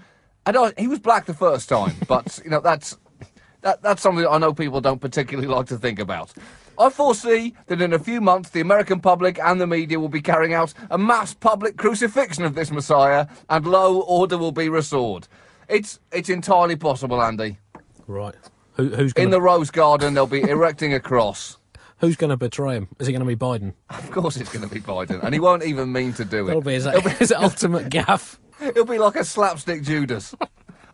I 0.48 0.52
know 0.52 0.72
he 0.80 0.88
was 0.88 0.98
black 0.98 1.28
the 1.28 1.34
first 1.36 1.70
time, 1.70 1.96
but 2.08 2.40
you 2.44 2.50
know 2.50 2.60
that's 2.60 2.98
that, 3.62 3.84
that's 3.84 4.02
something 4.02 4.24
that 4.24 4.32
I 4.32 4.40
know 4.40 4.54
people 4.54 4.82
don't 4.82 5.00
particularly 5.00 5.48
like 5.48 5.68
to 5.68 5.78
think 5.78 6.00
about. 6.00 6.34
I 6.80 6.90
foresee 6.90 7.54
that 7.68 7.82
in 7.82 7.94
a 7.94 8.00
few 8.00 8.20
months 8.20 8.50
the 8.50 8.62
American 8.62 9.00
public 9.00 9.40
and 9.40 9.62
the 9.62 9.68
media 9.68 10.00
will 10.00 10.10
be 10.10 10.22
carrying 10.22 10.54
out 10.54 10.74
a 10.90 10.98
mass 10.98 11.36
public 11.36 11.78
crucifixion 11.78 12.46
of 12.46 12.56
this 12.56 12.72
Messiah, 12.72 13.28
and 13.48 13.68
lo, 13.68 14.00
order 14.02 14.40
will 14.40 14.52
be 14.54 14.70
restored. 14.70 15.28
It's 15.70 16.00
it's 16.12 16.30
entirely 16.30 16.76
possible, 16.76 17.22
Andy. 17.22 17.58
Right. 18.08 18.36
Who, 18.74 18.90
who's 18.90 19.12
In 19.14 19.24
going 19.26 19.30
the 19.30 19.42
Rose 19.42 19.72
Garden, 19.72 20.14
they'll 20.14 20.26
be 20.26 20.42
erecting 20.42 20.94
a 20.94 21.00
cross. 21.00 21.58
who's 22.00 22.16
going 22.16 22.30
to 22.32 22.38
betray 22.38 22.76
him? 22.76 22.88
Is 23.00 23.08
it 23.08 23.12
going 23.12 23.20
to 23.20 23.26
be 23.26 23.36
Biden? 23.36 23.74
Of 23.90 24.10
course, 24.12 24.38
it's 24.38 24.52
going 24.52 24.68
to 24.68 24.74
be 24.74 24.82
Biden, 24.82 25.22
and 25.24 25.34
he 25.34 25.40
won't 25.40 25.64
even 25.64 25.92
mean 25.92 26.14
to 26.14 26.26
do 26.26 26.48
it. 26.50 26.64
be 26.64 26.74
his, 26.74 26.86
his 27.20 27.32
ultimate 27.32 27.90
gaffe. 27.90 28.38
It'll 28.62 28.86
be 28.86 28.98
like 28.98 29.16
a 29.16 29.24
slapstick 29.24 29.84
Judas. 29.84 30.34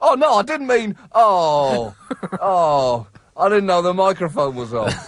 oh 0.01 0.15
no, 0.15 0.33
I 0.35 0.43
didn't 0.43 0.67
mean. 0.67 0.95
Oh, 1.13 1.95
oh, 2.41 3.07
I 3.37 3.49
didn't 3.49 3.67
know 3.67 3.81
the 3.81 3.93
microphone 3.93 4.55
was 4.55 4.73
on. 4.73 4.91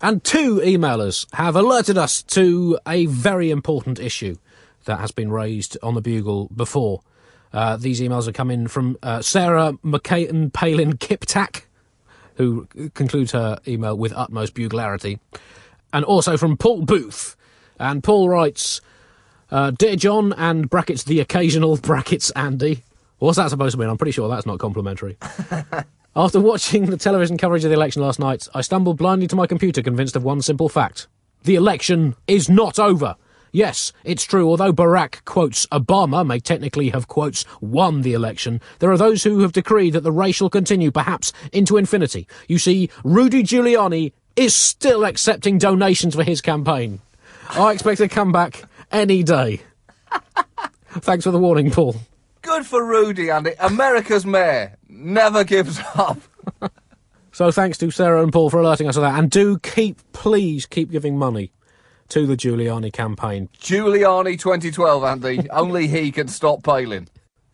And 0.00 0.22
two 0.22 0.58
emailers 0.60 1.26
have 1.34 1.56
alerted 1.56 1.98
us 1.98 2.22
to 2.22 2.78
a 2.86 3.06
very 3.06 3.50
important 3.50 3.98
issue 3.98 4.36
that 4.84 5.00
has 5.00 5.10
been 5.10 5.28
raised 5.32 5.76
on 5.82 5.94
the 5.94 6.00
Bugle 6.00 6.48
before. 6.54 7.00
Uh, 7.52 7.76
these 7.76 8.00
emails 8.00 8.28
are 8.28 8.32
coming 8.32 8.66
from 8.66 8.98
uh, 9.02 9.22
Sarah 9.22 9.72
McCain 9.84 10.52
Palin 10.52 10.96
Kiptak, 10.96 11.62
who 12.36 12.66
concludes 12.94 13.32
her 13.32 13.58
email 13.66 13.96
with 13.96 14.12
utmost 14.12 14.54
buglarity, 14.54 15.18
and 15.92 16.04
also 16.04 16.36
from 16.36 16.56
Paul 16.56 16.82
Booth. 16.82 17.36
And 17.78 18.02
Paul 18.02 18.28
writes, 18.28 18.80
uh, 19.50 19.70
Dear 19.70 19.96
John 19.96 20.32
and 20.34 20.68
brackets 20.68 21.04
the 21.04 21.20
occasional 21.20 21.76
brackets 21.82 22.30
Andy. 22.32 22.84
What's 23.18 23.38
that 23.38 23.50
supposed 23.50 23.72
to 23.72 23.78
mean? 23.78 23.88
I'm 23.88 23.98
pretty 23.98 24.12
sure 24.12 24.28
that's 24.28 24.46
not 24.46 24.58
complimentary. 24.58 25.16
After 26.16 26.40
watching 26.40 26.86
the 26.86 26.96
television 26.96 27.36
coverage 27.36 27.64
of 27.64 27.70
the 27.70 27.76
election 27.76 28.02
last 28.02 28.18
night, 28.18 28.48
I 28.54 28.60
stumbled 28.60 28.96
blindly 28.96 29.26
to 29.28 29.36
my 29.36 29.46
computer 29.46 29.82
convinced 29.82 30.16
of 30.16 30.24
one 30.24 30.42
simple 30.42 30.68
fact. 30.68 31.06
The 31.44 31.54
election 31.54 32.16
is 32.26 32.48
not 32.48 32.78
over. 32.78 33.16
Yes, 33.52 33.92
it's 34.04 34.24
true, 34.24 34.48
although 34.48 34.72
Barack, 34.72 35.24
quotes, 35.24 35.66
Obama 35.66 36.26
may 36.26 36.38
technically 36.38 36.90
have, 36.90 37.08
quotes, 37.08 37.44
won 37.60 38.02
the 38.02 38.12
election, 38.12 38.60
there 38.78 38.90
are 38.90 38.98
those 38.98 39.24
who 39.24 39.40
have 39.40 39.52
decreed 39.52 39.94
that 39.94 40.02
the 40.02 40.12
race 40.12 40.36
shall 40.36 40.50
continue, 40.50 40.90
perhaps, 40.90 41.32
into 41.52 41.76
infinity. 41.76 42.28
You 42.46 42.58
see, 42.58 42.90
Rudy 43.04 43.42
Giuliani 43.42 44.12
is 44.36 44.54
still 44.54 45.04
accepting 45.04 45.58
donations 45.58 46.14
for 46.14 46.22
his 46.24 46.40
campaign. 46.40 47.00
I 47.50 47.72
expect 47.72 48.00
a 48.00 48.08
comeback 48.08 48.64
any 48.92 49.22
day. 49.22 49.62
Thanks 50.90 51.24
for 51.24 51.30
the 51.30 51.38
warning, 51.38 51.70
Paul. 51.70 51.96
Good 52.42 52.66
for 52.66 52.84
Rudy, 52.84 53.30
Andy. 53.30 53.52
America's 53.58 54.24
mayor 54.24 54.76
never 54.88 55.44
gives 55.44 55.80
up. 55.94 56.18
So 57.30 57.52
thanks 57.52 57.78
to 57.78 57.92
Sarah 57.92 58.24
and 58.24 58.32
Paul 58.32 58.50
for 58.50 58.58
alerting 58.58 58.88
us 58.88 58.96
of 58.96 59.02
that. 59.02 59.16
And 59.16 59.30
do 59.30 59.60
keep, 59.60 60.00
please 60.12 60.66
keep 60.66 60.90
giving 60.90 61.16
money 61.16 61.52
to 62.08 62.26
the 62.26 62.36
Giuliani 62.36 62.92
campaign. 62.92 63.48
Giuliani 63.60 64.38
2012, 64.38 65.04
Andy. 65.04 65.50
Only 65.50 65.86
he 65.86 66.10
can 66.10 66.28
stop 66.28 66.62
Palin. 66.62 67.08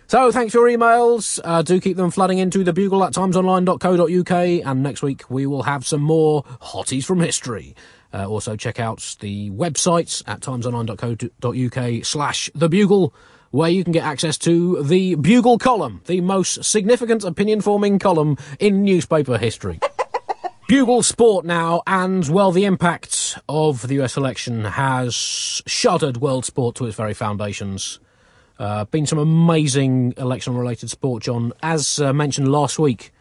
So 0.07 0.31
thanks 0.31 0.53
for 0.53 0.69
your 0.69 0.79
emails. 0.79 1.41
Uh, 1.43 1.63
do 1.63 1.81
keep 1.81 1.97
them 1.97 2.11
flooding 2.11 2.39
into 2.39 2.63
the 2.63 2.73
bugle 2.73 3.03
at 3.05 3.15
timesonline.co.uk. 3.15 4.67
And 4.67 4.83
next 4.83 5.03
week 5.03 5.29
we 5.31 5.47
will 5.47 5.63
have 5.63 5.87
some 5.87 6.03
more 6.03 6.45
hotties 6.61 7.05
from 7.05 7.21
history. 7.21 7.75
Uh, 8.13 8.29
also 8.29 8.55
check 8.55 8.79
out 8.79 9.17
the 9.21 9.51
websites 9.51 10.23
at 10.27 10.41
timesonline.co.uk 10.41 12.05
slash 12.05 12.51
the 12.55 12.69
bugle 12.69 13.15
where 13.51 13.71
you 13.71 13.85
can 13.85 13.93
get 13.93 14.03
access 14.03 14.37
to 14.37 14.83
the 14.83 15.15
Bugle 15.15 15.59
column, 15.59 16.01
the 16.07 16.21
most 16.21 16.65
significant 16.65 17.23
opinion 17.23 17.61
forming 17.61 18.01
column 18.01 18.37
in 18.59 18.83
newspaper 18.83 19.39
history. 19.39 19.79
Bugle 20.67 21.03
Sport 21.03 21.45
now, 21.45 21.83
and 21.87 22.27
well, 22.27 22.51
the 22.51 22.65
impact 22.65 23.39
of 23.51 23.87
the 23.87 24.01
US 24.01 24.17
election 24.17 24.65
has 24.65 25.15
shuddered 25.15 26.17
world 26.17 26.47
sport 26.47 26.75
to 26.77 26.87
its 26.87 26.97
very 26.97 27.13
foundations. 27.13 28.01
Uh, 28.59 28.87
been 28.87 29.05
some 29.05 29.19
amazing 29.19 30.15
election 30.17 30.57
related 30.57 30.89
sport, 30.89 31.23
John. 31.23 31.53
As 31.63 32.01
uh, 32.01 32.15
mentioned 32.15 32.51
last 32.51 32.79
week, 32.79 33.13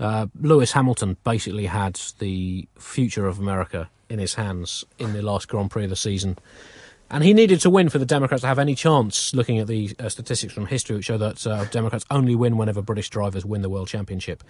uh, 0.00 0.26
Lewis 0.40 0.72
Hamilton 0.72 1.16
basically 1.22 1.66
had 1.66 2.00
the 2.18 2.66
future 2.76 3.28
of 3.28 3.38
America 3.38 3.88
in 4.08 4.18
his 4.18 4.34
hands 4.34 4.84
in 4.98 5.12
the 5.12 5.22
last 5.22 5.46
Grand 5.46 5.70
Prix 5.70 5.84
of 5.84 5.90
the 5.90 5.96
season. 5.96 6.38
And 7.08 7.22
he 7.22 7.32
needed 7.34 7.60
to 7.60 7.70
win 7.70 7.88
for 7.88 7.98
the 7.98 8.06
Democrats 8.06 8.40
to 8.40 8.48
have 8.48 8.58
any 8.58 8.74
chance, 8.74 9.32
looking 9.32 9.60
at 9.60 9.68
the 9.68 9.94
uh, 10.00 10.08
statistics 10.08 10.52
from 10.52 10.66
history, 10.66 10.96
which 10.96 11.04
show 11.04 11.18
that 11.18 11.46
uh, 11.46 11.66
Democrats 11.66 12.04
only 12.10 12.34
win 12.34 12.56
whenever 12.56 12.82
British 12.82 13.10
drivers 13.10 13.44
win 13.44 13.62
the 13.62 13.70
World 13.70 13.86
Championship. 13.86 14.42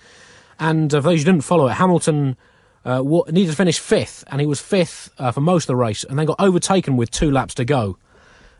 And 0.60 0.94
uh, 0.94 1.00
for 1.00 1.08
those 1.08 1.20
who 1.20 1.24
didn't 1.24 1.42
follow 1.42 1.66
it, 1.66 1.72
Hamilton 1.72 2.36
uh, 2.84 3.02
needed 3.30 3.50
to 3.50 3.56
finish 3.56 3.78
fifth, 3.78 4.22
and 4.28 4.40
he 4.40 4.46
was 4.46 4.60
fifth 4.60 5.10
uh, 5.18 5.32
for 5.32 5.40
most 5.40 5.64
of 5.64 5.68
the 5.68 5.76
race, 5.76 6.04
and 6.04 6.18
then 6.18 6.26
got 6.26 6.38
overtaken 6.38 6.96
with 6.96 7.10
two 7.10 7.30
laps 7.30 7.54
to 7.54 7.64
go. 7.64 7.98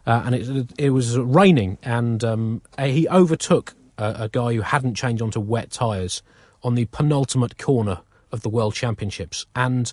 Uh, 0.07 0.23
and 0.25 0.35
it, 0.35 0.73
it 0.79 0.91
was 0.91 1.19
raining, 1.19 1.79
and 1.83 2.25
um, 2.25 2.63
he 2.79 3.07
overtook 3.09 3.75
a, 3.99 4.17
a 4.21 4.29
guy 4.31 4.55
who 4.55 4.63
hadn't 4.63 4.95
changed 4.95 5.23
onto 5.23 5.39
wet 5.39 5.71
tyres 5.71 6.23
on 6.63 6.75
the 6.75 6.87
penultimate 6.87 7.59
corner 7.59 8.01
of 8.33 8.41
the 8.41 8.49
World 8.49 8.75
Championships. 8.75 9.47
And 9.55 9.93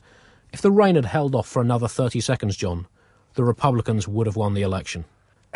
if 0.54 0.62
the 0.62 0.72
rain 0.72 0.96
had 0.96 1.06
held 1.06 1.36
off 1.36 1.48
for 1.48 1.62
another 1.62 1.88
30 1.88 2.22
seconds, 2.22 2.56
John, 2.56 2.88
the 3.34 3.44
Republicans 3.44 4.08
would 4.08 4.28
have 4.28 4.36
won 4.36 4.54
the 4.54 4.62
election. 4.62 5.06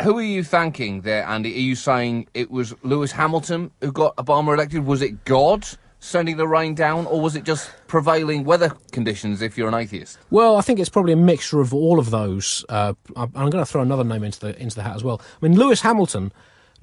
Who 0.02 0.18
are 0.18 0.22
you 0.22 0.42
thanking 0.42 1.02
there, 1.02 1.24
Andy? 1.24 1.54
Are 1.54 1.58
you 1.58 1.74
saying 1.74 2.28
it 2.34 2.50
was 2.50 2.74
Lewis 2.82 3.12
Hamilton 3.12 3.70
who 3.80 3.92
got 3.92 4.16
Obama 4.16 4.54
elected? 4.54 4.84
Was 4.84 5.02
it 5.02 5.24
God 5.24 5.66
sending 6.02 6.36
the 6.36 6.48
rain 6.48 6.74
down, 6.74 7.06
or 7.06 7.20
was 7.20 7.36
it 7.36 7.44
just 7.44 7.70
prevailing 7.86 8.44
weather 8.44 8.70
conditions 8.90 9.40
if 9.40 9.56
you're 9.56 9.68
an 9.68 9.74
atheist? 9.74 10.18
Well, 10.30 10.56
I 10.56 10.60
think 10.60 10.80
it's 10.80 10.90
probably 10.90 11.12
a 11.12 11.16
mixture 11.16 11.60
of 11.60 11.72
all 11.72 12.00
of 12.00 12.10
those. 12.10 12.64
Uh, 12.68 12.94
I'm 13.16 13.30
going 13.30 13.52
to 13.52 13.64
throw 13.64 13.82
another 13.82 14.04
name 14.04 14.24
into 14.24 14.40
the 14.40 14.60
into 14.60 14.74
the 14.76 14.82
hat 14.82 14.96
as 14.96 15.04
well. 15.04 15.22
I 15.40 15.46
mean, 15.46 15.58
Lewis 15.58 15.80
Hamilton 15.82 16.32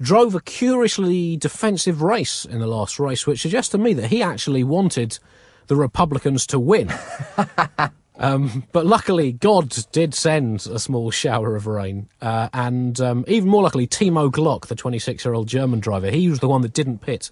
drove 0.00 0.34
a 0.34 0.40
curiously 0.40 1.36
defensive 1.36 2.00
race 2.00 2.46
in 2.46 2.60
the 2.60 2.66
last 2.66 2.98
race, 2.98 3.26
which 3.26 3.42
suggests 3.42 3.70
to 3.72 3.78
me 3.78 3.92
that 3.92 4.06
he 4.08 4.22
actually 4.22 4.64
wanted 4.64 5.18
the 5.66 5.76
Republicans 5.76 6.46
to 6.48 6.58
win. 6.58 6.92
Um, 8.22 8.64
but 8.72 8.84
luckily, 8.84 9.32
God 9.32 9.74
did 9.92 10.12
send 10.12 10.66
a 10.66 10.78
small 10.78 11.10
shower 11.10 11.56
of 11.56 11.66
rain. 11.66 12.10
Uh, 12.20 12.50
and 12.52 13.00
um, 13.00 13.24
even 13.26 13.48
more 13.48 13.62
luckily, 13.62 13.86
Timo 13.86 14.30
Glock, 14.30 14.66
the 14.66 14.74
26 14.74 15.24
year 15.24 15.32
old 15.32 15.48
German 15.48 15.80
driver, 15.80 16.10
he 16.10 16.28
was 16.28 16.40
the 16.40 16.48
one 16.48 16.60
that 16.60 16.74
didn't 16.74 16.98
pit 16.98 17.30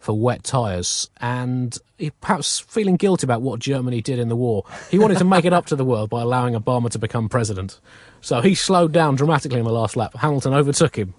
for 0.00 0.18
wet 0.18 0.44
tyres. 0.44 1.10
And 1.20 1.76
perhaps 2.20 2.60
feeling 2.60 2.96
guilty 2.96 3.24
about 3.26 3.42
what 3.42 3.60
Germany 3.60 4.00
did 4.00 4.18
in 4.18 4.28
the 4.28 4.36
war, 4.36 4.64
he 4.90 4.98
wanted 4.98 5.18
to 5.18 5.24
make 5.24 5.44
it 5.44 5.52
up 5.52 5.66
to 5.66 5.76
the 5.76 5.84
world 5.84 6.10
by 6.10 6.22
allowing 6.22 6.54
Obama 6.54 6.90
to 6.90 6.98
become 6.98 7.28
president. 7.28 7.80
So 8.20 8.40
he 8.40 8.54
slowed 8.54 8.92
down 8.92 9.16
dramatically 9.16 9.58
in 9.58 9.64
the 9.64 9.72
last 9.72 9.96
lap. 9.96 10.14
Hamilton 10.16 10.54
overtook 10.54 10.96
him. 10.96 11.14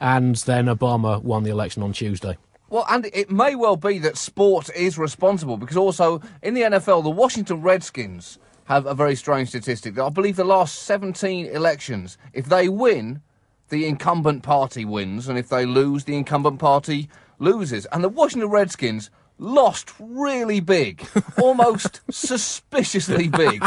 And 0.00 0.36
then 0.36 0.66
Obama 0.66 1.22
won 1.22 1.42
the 1.42 1.50
election 1.50 1.82
on 1.82 1.92
Tuesday. 1.92 2.36
Well, 2.70 2.84
and 2.88 3.06
it 3.14 3.30
may 3.30 3.54
well 3.54 3.76
be 3.76 3.98
that 4.00 4.18
sport 4.18 4.68
is 4.76 4.98
responsible 4.98 5.56
because 5.56 5.76
also 5.76 6.20
in 6.42 6.54
the 6.54 6.62
NFL, 6.62 7.02
the 7.02 7.10
Washington 7.10 7.62
Redskins 7.62 8.38
have 8.64 8.84
a 8.84 8.94
very 8.94 9.16
strange 9.16 9.48
statistic. 9.48 9.98
I 9.98 10.10
believe 10.10 10.36
the 10.36 10.44
last 10.44 10.82
17 10.82 11.46
elections, 11.46 12.18
if 12.34 12.46
they 12.46 12.68
win, 12.68 13.22
the 13.70 13.86
incumbent 13.86 14.42
party 14.42 14.84
wins, 14.84 15.28
and 15.28 15.38
if 15.38 15.48
they 15.48 15.64
lose, 15.64 16.04
the 16.04 16.16
incumbent 16.16 16.58
party 16.58 17.08
loses. 17.38 17.86
And 17.86 18.02
the 18.02 18.08
Washington 18.08 18.50
Redskins 18.50 19.10
lost 19.38 19.92
really 19.98 20.60
big, 20.60 21.06
almost 21.40 22.00
suspiciously 22.10 23.28
big. 23.28 23.64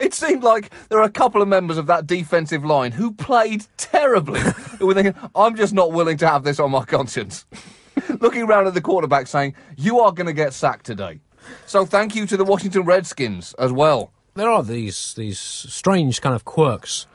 It 0.00 0.14
seemed 0.14 0.42
like 0.42 0.70
there 0.88 0.98
are 0.98 1.04
a 1.04 1.10
couple 1.10 1.42
of 1.42 1.48
members 1.48 1.76
of 1.76 1.86
that 1.86 2.06
defensive 2.06 2.64
line 2.64 2.92
who 2.92 3.12
played 3.12 3.66
terribly. 3.76 4.40
who 4.78 4.86
were 4.86 4.94
thinking, 4.94 5.14
I'm 5.34 5.56
just 5.56 5.74
not 5.74 5.92
willing 5.92 6.16
to 6.18 6.28
have 6.28 6.44
this 6.44 6.58
on 6.58 6.70
my 6.70 6.84
conscience. 6.84 7.44
Looking 8.20 8.42
around 8.42 8.66
at 8.66 8.74
the 8.74 8.80
quarterback 8.80 9.26
saying, 9.26 9.54
You 9.76 10.00
are 10.00 10.12
going 10.12 10.26
to 10.26 10.32
get 10.32 10.52
sacked 10.52 10.86
today. 10.86 11.20
So 11.66 11.84
thank 11.84 12.14
you 12.14 12.26
to 12.26 12.36
the 12.36 12.44
Washington 12.44 12.84
Redskins 12.84 13.54
as 13.54 13.72
well. 13.72 14.12
there 14.34 14.48
are 14.48 14.62
these 14.62 15.14
these 15.14 15.38
strange 15.38 16.20
kind 16.20 16.34
of 16.34 16.44
quirks 16.44 17.06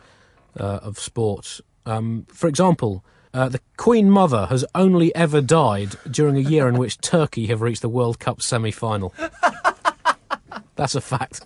uh, 0.59 0.79
of 0.83 0.99
sport. 0.99 1.61
Um, 1.85 2.25
for 2.31 2.47
example, 2.47 3.03
uh, 3.33 3.49
the 3.49 3.59
Queen 3.77 4.09
Mother 4.09 4.47
has 4.47 4.65
only 4.75 5.13
ever 5.15 5.41
died 5.41 5.95
during 6.09 6.35
a 6.37 6.41
year 6.49 6.67
in 6.67 6.77
which 6.77 6.99
Turkey 6.99 7.47
have 7.47 7.61
reached 7.61 7.81
the 7.81 7.89
World 7.89 8.19
Cup 8.19 8.41
semi-final. 8.41 9.13
That's 10.75 10.95
a 10.95 11.01
fact. 11.01 11.41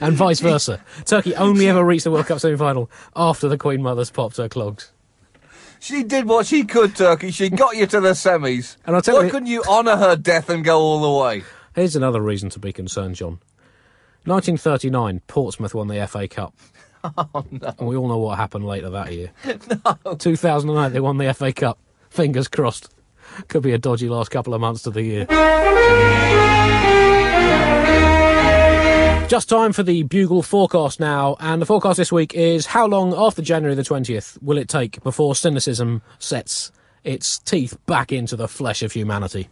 And 0.00 0.14
vice 0.14 0.40
versa. 0.40 0.82
Turkey 1.04 1.34
only 1.36 1.68
ever 1.68 1.84
reached 1.84 2.04
the 2.04 2.10
World 2.10 2.26
Cup 2.26 2.40
semi-final 2.40 2.90
after 3.14 3.48
the 3.48 3.56
Queen 3.58 3.82
Mother's 3.82 4.10
popped 4.10 4.36
her 4.38 4.48
clogs. 4.48 4.92
She 5.78 6.02
did 6.02 6.26
what 6.26 6.46
she 6.46 6.64
could, 6.64 6.96
Turkey. 6.96 7.30
She 7.30 7.48
got 7.50 7.76
you 7.76 7.86
to 7.86 8.00
the 8.00 8.10
semis. 8.12 8.76
And 8.86 8.96
I'll 8.96 9.02
tell 9.02 9.18
Why 9.18 9.24
you- 9.24 9.30
couldn't 9.30 9.48
you 9.48 9.62
honour 9.68 9.96
her 9.96 10.16
death 10.16 10.48
and 10.50 10.64
go 10.64 10.80
all 10.80 11.00
the 11.00 11.22
way? 11.24 11.44
Here's 11.74 11.94
another 11.94 12.20
reason 12.20 12.48
to 12.50 12.58
be 12.58 12.72
concerned, 12.72 13.14
John. 13.16 13.38
1939, 14.24 15.20
Portsmouth 15.28 15.74
won 15.74 15.86
the 15.88 16.04
FA 16.08 16.26
Cup. 16.26 16.54
Oh, 17.34 17.44
no. 17.50 17.74
And 17.78 17.88
we 17.88 17.96
all 17.96 18.08
know 18.08 18.18
what 18.18 18.36
happened 18.36 18.66
later 18.66 18.90
that 18.90 19.12
year. 19.12 19.30
no. 20.04 20.14
2008, 20.14 20.92
they 20.92 21.00
won 21.00 21.18
the 21.18 21.32
FA 21.34 21.52
Cup. 21.52 21.78
Fingers 22.10 22.48
crossed. 22.48 22.92
Could 23.48 23.62
be 23.62 23.72
a 23.72 23.78
dodgy 23.78 24.08
last 24.08 24.30
couple 24.30 24.54
of 24.54 24.60
months 24.60 24.82
to 24.82 24.90
the 24.90 25.02
year. 25.02 25.26
Just 29.28 29.48
time 29.48 29.72
for 29.72 29.82
the 29.82 30.04
Bugle 30.04 30.42
forecast 30.42 31.00
now, 31.00 31.36
and 31.40 31.60
the 31.60 31.66
forecast 31.66 31.96
this 31.96 32.12
week 32.12 32.32
is 32.34 32.66
how 32.66 32.86
long 32.86 33.12
after 33.12 33.42
January 33.42 33.74
the 33.74 33.82
20th 33.82 34.40
will 34.40 34.56
it 34.56 34.68
take 34.68 35.02
before 35.02 35.34
cynicism 35.34 36.00
sets 36.20 36.70
its 37.02 37.38
teeth 37.40 37.76
back 37.86 38.12
into 38.12 38.36
the 38.36 38.46
flesh 38.46 38.84
of 38.84 38.92
humanity? 38.92 39.48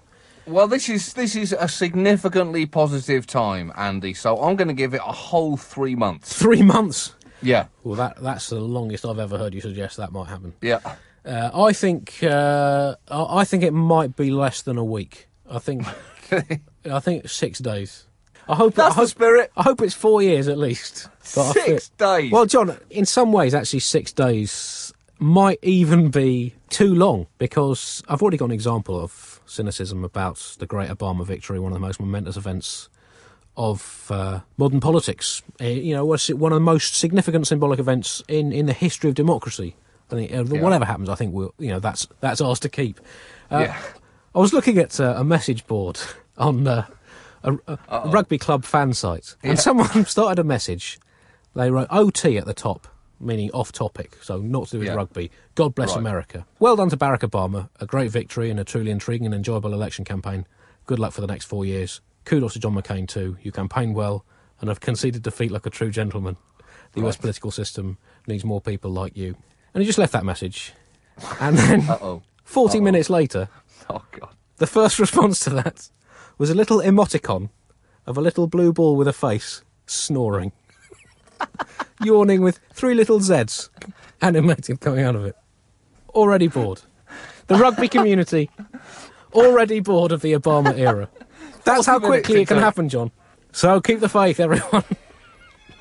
Well, 0.47 0.69
this 0.69 0.89
is 0.89 1.15
this 1.15 1.35
is 1.35 1.53
a 1.59 1.67
significantly 1.67 2.67
positive 2.67 3.27
time, 3.27 3.73
Andy. 3.77 4.15
So 4.15 4.41
I'm 4.41 4.57
going 4.57 4.69
to 4.69 4.75
give 4.75 4.95
it 4.95 5.01
a 5.01 5.13
whole 5.13 5.57
three 5.57 5.97
months. 5.97 6.39
Three 6.39 6.63
months. 6.63 7.15
Yeah, 7.45 7.67
Well, 7.85 7.95
that 7.97 8.17
that's 8.23 8.49
the 8.49 8.61
longest 8.61 9.05
I've 9.05 9.19
ever 9.19 9.39
heard 9.39 9.55
you 9.55 9.61
suggest 9.61 9.97
that 9.99 10.13
might 10.13 10.29
happen. 10.29 10.55
yeah. 10.61 10.81
Uh, 11.27 11.51
I 11.69 11.73
think 11.73 12.23
uh, 12.23 12.97
I 13.09 13.45
think 13.45 13.63
it 13.63 13.73
might 13.73 14.15
be 14.15 14.31
less 14.31 14.61
than 14.63 14.77
a 14.77 14.85
week. 14.85 15.29
I 15.51 15.59
think 15.59 15.87
I 16.91 17.01
think 17.01 17.29
six 17.31 17.61
days. 17.61 18.07
I 18.47 18.57
hope. 18.57 18.75
That's 18.75 18.93
I 18.93 18.95
hope, 18.97 19.05
the 19.05 19.09
spirit. 19.09 19.53
I 19.57 19.63
hope 19.63 19.81
it's 19.81 19.95
four 19.95 20.23
years 20.23 20.49
at 20.49 20.59
least. 20.59 21.09
Six 21.23 21.89
days. 21.97 22.31
Well, 22.31 22.45
John, 22.45 22.77
in 22.91 23.07
some 23.07 23.33
ways, 23.33 23.55
actually, 23.55 23.81
six 23.81 24.13
days 24.13 24.93
might 25.19 25.59
even 25.63 26.11
be 26.11 26.53
too 26.69 26.95
long 26.95 27.27
because 27.39 28.03
I've 28.07 28.21
already 28.21 28.37
got 28.37 28.47
an 28.47 28.51
example 28.53 29.01
of 29.01 29.41
cynicism 29.47 30.05
about 30.05 30.57
the 30.59 30.67
Great 30.67 30.91
Obama 30.91 31.25
victory, 31.25 31.59
one 31.59 31.73
of 31.73 31.77
the 31.77 31.87
most 31.87 32.01
momentous 32.01 32.37
events 32.37 32.91
of 33.57 34.11
uh, 34.11 34.41
modern 34.57 34.81
politics. 34.81 35.43
Uh, 35.61 35.65
you 35.67 35.95
know, 35.95 36.05
was 36.05 36.29
one 36.29 36.53
of 36.53 36.57
the 36.57 36.61
most 36.61 36.97
significant 36.97 37.47
symbolic 37.47 37.79
events 37.79 38.23
in, 38.29 38.53
in 38.53 38.67
the 38.67 38.73
history 38.73 39.09
of 39.11 39.15
democracy. 39.15 39.77
I 40.11 40.15
think, 40.15 40.33
uh, 40.33 40.45
whatever 40.45 40.85
happens, 40.85 41.09
I 41.09 41.15
think 41.15 41.33
we'll, 41.35 41.55
you 41.59 41.71
know, 41.71 41.81
that's 41.81 42.07
that's 42.21 42.41
ours 42.41 42.61
to 42.61 42.69
keep. 42.69 43.01
Uh, 43.51 43.67
yeah. 43.69 43.83
I 44.35 44.39
was 44.39 44.53
looking 44.53 44.79
at 44.79 44.99
uh, 45.01 45.15
a 45.17 45.25
message 45.25 45.67
board 45.67 45.99
on 46.39 46.67
uh, 46.67 46.87
a, 47.43 47.57
a, 47.89 48.09
rugby 48.09 48.39
club 48.39 48.65
fan 48.65 48.93
site, 48.93 49.37
and 49.43 49.59
someone 49.59 50.05
started 50.07 50.41
a 50.41 50.45
message. 50.45 50.99
They 51.55 51.71
wrote 51.71 51.87
OT 51.91 52.37
at 52.37 52.47
the 52.47 52.55
top, 52.55 52.89
meaning 53.21 53.51
off 53.53 53.71
topic, 53.71 54.19
so 54.21 54.39
not 54.39 54.67
to 54.67 54.73
do 54.73 54.79
with 54.81 54.89
Yeah. 54.89 54.95
rugby. 54.95 55.31
God 55.55 55.75
bless 55.75 55.91
Right. 55.91 55.99
America. 55.99 56.47
Well 56.59 56.75
done 56.77 56.91
to 56.91 56.97
Barack 56.97 57.21
Obama. 57.21 57.69
A 57.81 57.87
great 57.87 58.11
victory 58.11 58.51
and 58.51 58.59
a 58.59 58.65
truly 58.65 58.91
intriguing 58.91 59.27
and 59.27 59.35
enjoyable 59.35 59.73
election 59.73 60.05
campaign. 60.05 60.47
Good 60.87 60.99
luck 60.99 61.13
for 61.13 61.21
the 61.21 61.29
next 61.29 61.45
four 61.45 61.65
years. 61.65 62.01
Kudos 62.25 62.55
to 62.55 62.59
John 62.59 62.75
McCain, 62.75 63.07
too. 63.09 63.37
You 63.43 63.53
campaigned 63.53 63.95
well 63.95 64.25
and 64.61 64.69
have 64.69 64.81
conceded 64.81 65.23
defeat 65.23 65.51
like 65.51 65.67
a 65.67 65.71
true 65.71 65.91
gentleman. 65.91 66.37
The 66.93 67.07
US 67.07 67.17
political 67.17 67.51
system 67.51 67.99
needs 68.27 68.45
more 68.45 68.61
people 68.61 68.91
like 68.91 69.17
you. 69.17 69.37
And 69.75 69.83
he 69.83 69.87
just 69.87 69.99
left 69.99 70.13
that 70.13 70.25
message. 70.25 70.73
And 71.41 71.57
then, 71.59 71.81
Uh-oh. 71.89 72.23
40 72.45 72.81
minutes 72.81 73.11
later, 73.11 73.49
Oh, 73.91 74.03
God. 74.13 74.31
the 74.57 74.67
first 74.67 74.99
response 75.05 75.41
to 75.41 75.51
that 75.51 75.89
was 76.39 76.51
a 76.51 76.55
little 76.55 76.79
emoticon 76.79 77.51
of 78.07 78.17
a 78.17 78.21
little 78.21 78.47
blue 78.47 78.73
ball 78.73 78.97
with 78.97 79.09
a 79.09 79.13
face 79.13 79.63
snoring, 79.87 80.53
yawning 82.05 82.43
with 82.43 82.61
three 82.73 82.95
little 82.95 83.19
Zs 83.21 83.69
animated 84.21 84.81
coming 84.81 85.05
out 85.05 85.17
of 85.17 85.25
it. 85.25 85.37
Already 86.11 86.49
bored. 86.49 86.83
The 87.47 87.57
rugby 87.57 87.89
community 87.89 88.51
already 89.33 89.81
bored 89.81 90.13
of 90.13 90.23
the 90.23 90.33
Obama 90.33 90.77
era. 90.79 91.09
That's 91.65 91.87
how 91.87 91.99
quickly 91.99 92.43
it 92.43 92.49
can 92.49 92.59
happen, 92.59 92.89
John. 92.89 93.11
So 93.53 93.81
keep 93.81 94.01
the 94.01 94.09
faith, 94.09 94.41
everyone. 94.41 94.85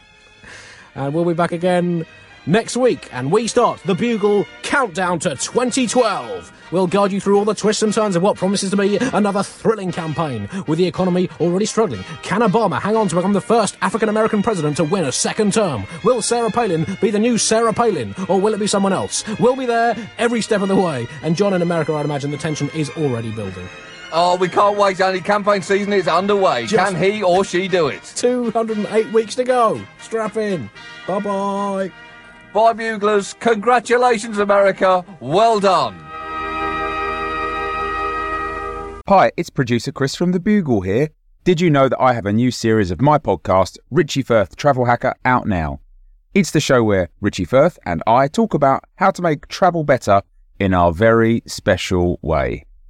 and 0.96 1.14
we'll 1.14 1.26
be 1.26 1.34
back 1.34 1.52
again 1.52 2.06
next 2.46 2.76
week, 2.78 3.10
and 3.14 3.32
we 3.32 3.48
start 3.48 3.82
the 3.84 3.96
Bugle 3.96 4.46
countdown 4.62 5.20
to 5.20 5.30
2012. 5.30 6.52
We'll 6.72 6.88
guide 6.88 7.12
you 7.12 7.20
through 7.20 7.38
all 7.38 7.46
the 7.46 7.54
twists 7.54 7.84
and 7.84 7.94
turns 7.94 8.16
of 8.16 8.24
what 8.24 8.38
promises 8.38 8.72
to 8.72 8.78
be 8.78 8.98
another 8.98 9.44
thrilling 9.44 9.92
campaign. 9.92 10.50
With 10.68 10.78
the 10.80 10.86
economy 10.86 11.30
already 11.40 11.66
struggling, 11.66 12.04
can 12.22 12.42
Obama 12.42 12.82
hang 12.82 12.96
on 12.96 13.08
to 13.10 13.16
become 13.16 13.34
the 13.34 13.42
first 13.42 13.78
African 13.82 14.10
American 14.10 14.44
president 14.44 14.78
to 14.78 14.84
win 14.84 15.04
a 15.04 15.12
second 15.12 15.54
term? 15.54 15.86
Will 16.04 16.22
Sarah 16.22 16.52
Palin 16.52 16.86
be 17.02 17.12
the 17.12 17.20
new 17.20 17.38
Sarah 17.38 17.74
Palin, 17.74 18.16
or 18.28 18.40
will 18.40 18.54
it 18.54 18.60
be 18.60 18.68
someone 18.68 18.94
else? 18.94 19.24
We'll 19.40 19.56
be 19.56 19.66
there 19.66 19.96
every 20.18 20.42
step 20.42 20.62
of 20.62 20.68
the 20.68 20.76
way, 20.76 21.08
and 21.22 21.36
John 21.36 21.54
in 21.54 21.62
America, 21.62 21.94
I'd 21.94 22.06
imagine 22.06 22.32
the 22.32 22.38
tension 22.38 22.70
is 22.72 22.90
already 22.92 23.32
building. 23.32 23.68
Oh, 24.16 24.38
we 24.38 24.48
can't 24.48 24.78
wait, 24.78 25.02
Andy. 25.02 25.22
Campaign 25.22 25.64
season 25.64 25.92
is 25.92 26.08
underway. 26.08 26.68
Just- 26.68 26.94
Can 26.94 27.02
he 27.02 27.24
or 27.24 27.44
she 27.44 27.68
do 27.68 27.88
it? 27.88 28.04
208 28.16 29.12
weeks 29.12 29.34
to 29.36 29.44
go. 29.44 29.82
Strap 30.00 30.38
in. 30.38 30.70
Bye 31.08 31.20
bye. 31.20 31.92
Bye, 32.54 32.74
Buglers. 32.74 33.34
Congratulations, 33.40 34.38
America. 34.38 35.04
Well 35.20 35.60
done. 35.60 35.96
Hi, 39.10 39.32
it's 39.36 39.50
producer 39.50 39.92
Chris 39.92 40.16
from 40.16 40.32
The 40.32 40.40
Bugle 40.40 40.82
here. 40.82 41.10
Did 41.44 41.60
you 41.60 41.70
know 41.72 41.90
that 41.90 42.00
I 42.00 42.14
have 42.14 42.26
a 42.28 42.32
new 42.32 42.52
series 42.52 42.92
of 42.92 43.02
my 43.02 43.18
podcast, 43.18 43.78
Richie 43.92 44.22
Firth 44.22 44.56
Travel 44.56 44.86
Hacker, 44.86 45.14
out 45.26 45.48
now? 45.48 45.80
It's 46.36 46.52
the 46.52 46.60
show 46.62 46.84
where 46.84 47.10
Richie 47.20 47.46
Firth 47.46 47.78
and 47.86 48.02
I 48.08 48.28
talk 48.28 48.54
about 48.54 48.84
how 48.96 49.12
to 49.12 49.22
make 49.24 49.48
travel 49.48 49.84
better 49.84 50.22
in 50.60 50.74
our 50.74 50.94
very 50.94 51.42
special 51.48 52.18
way. 52.22 52.66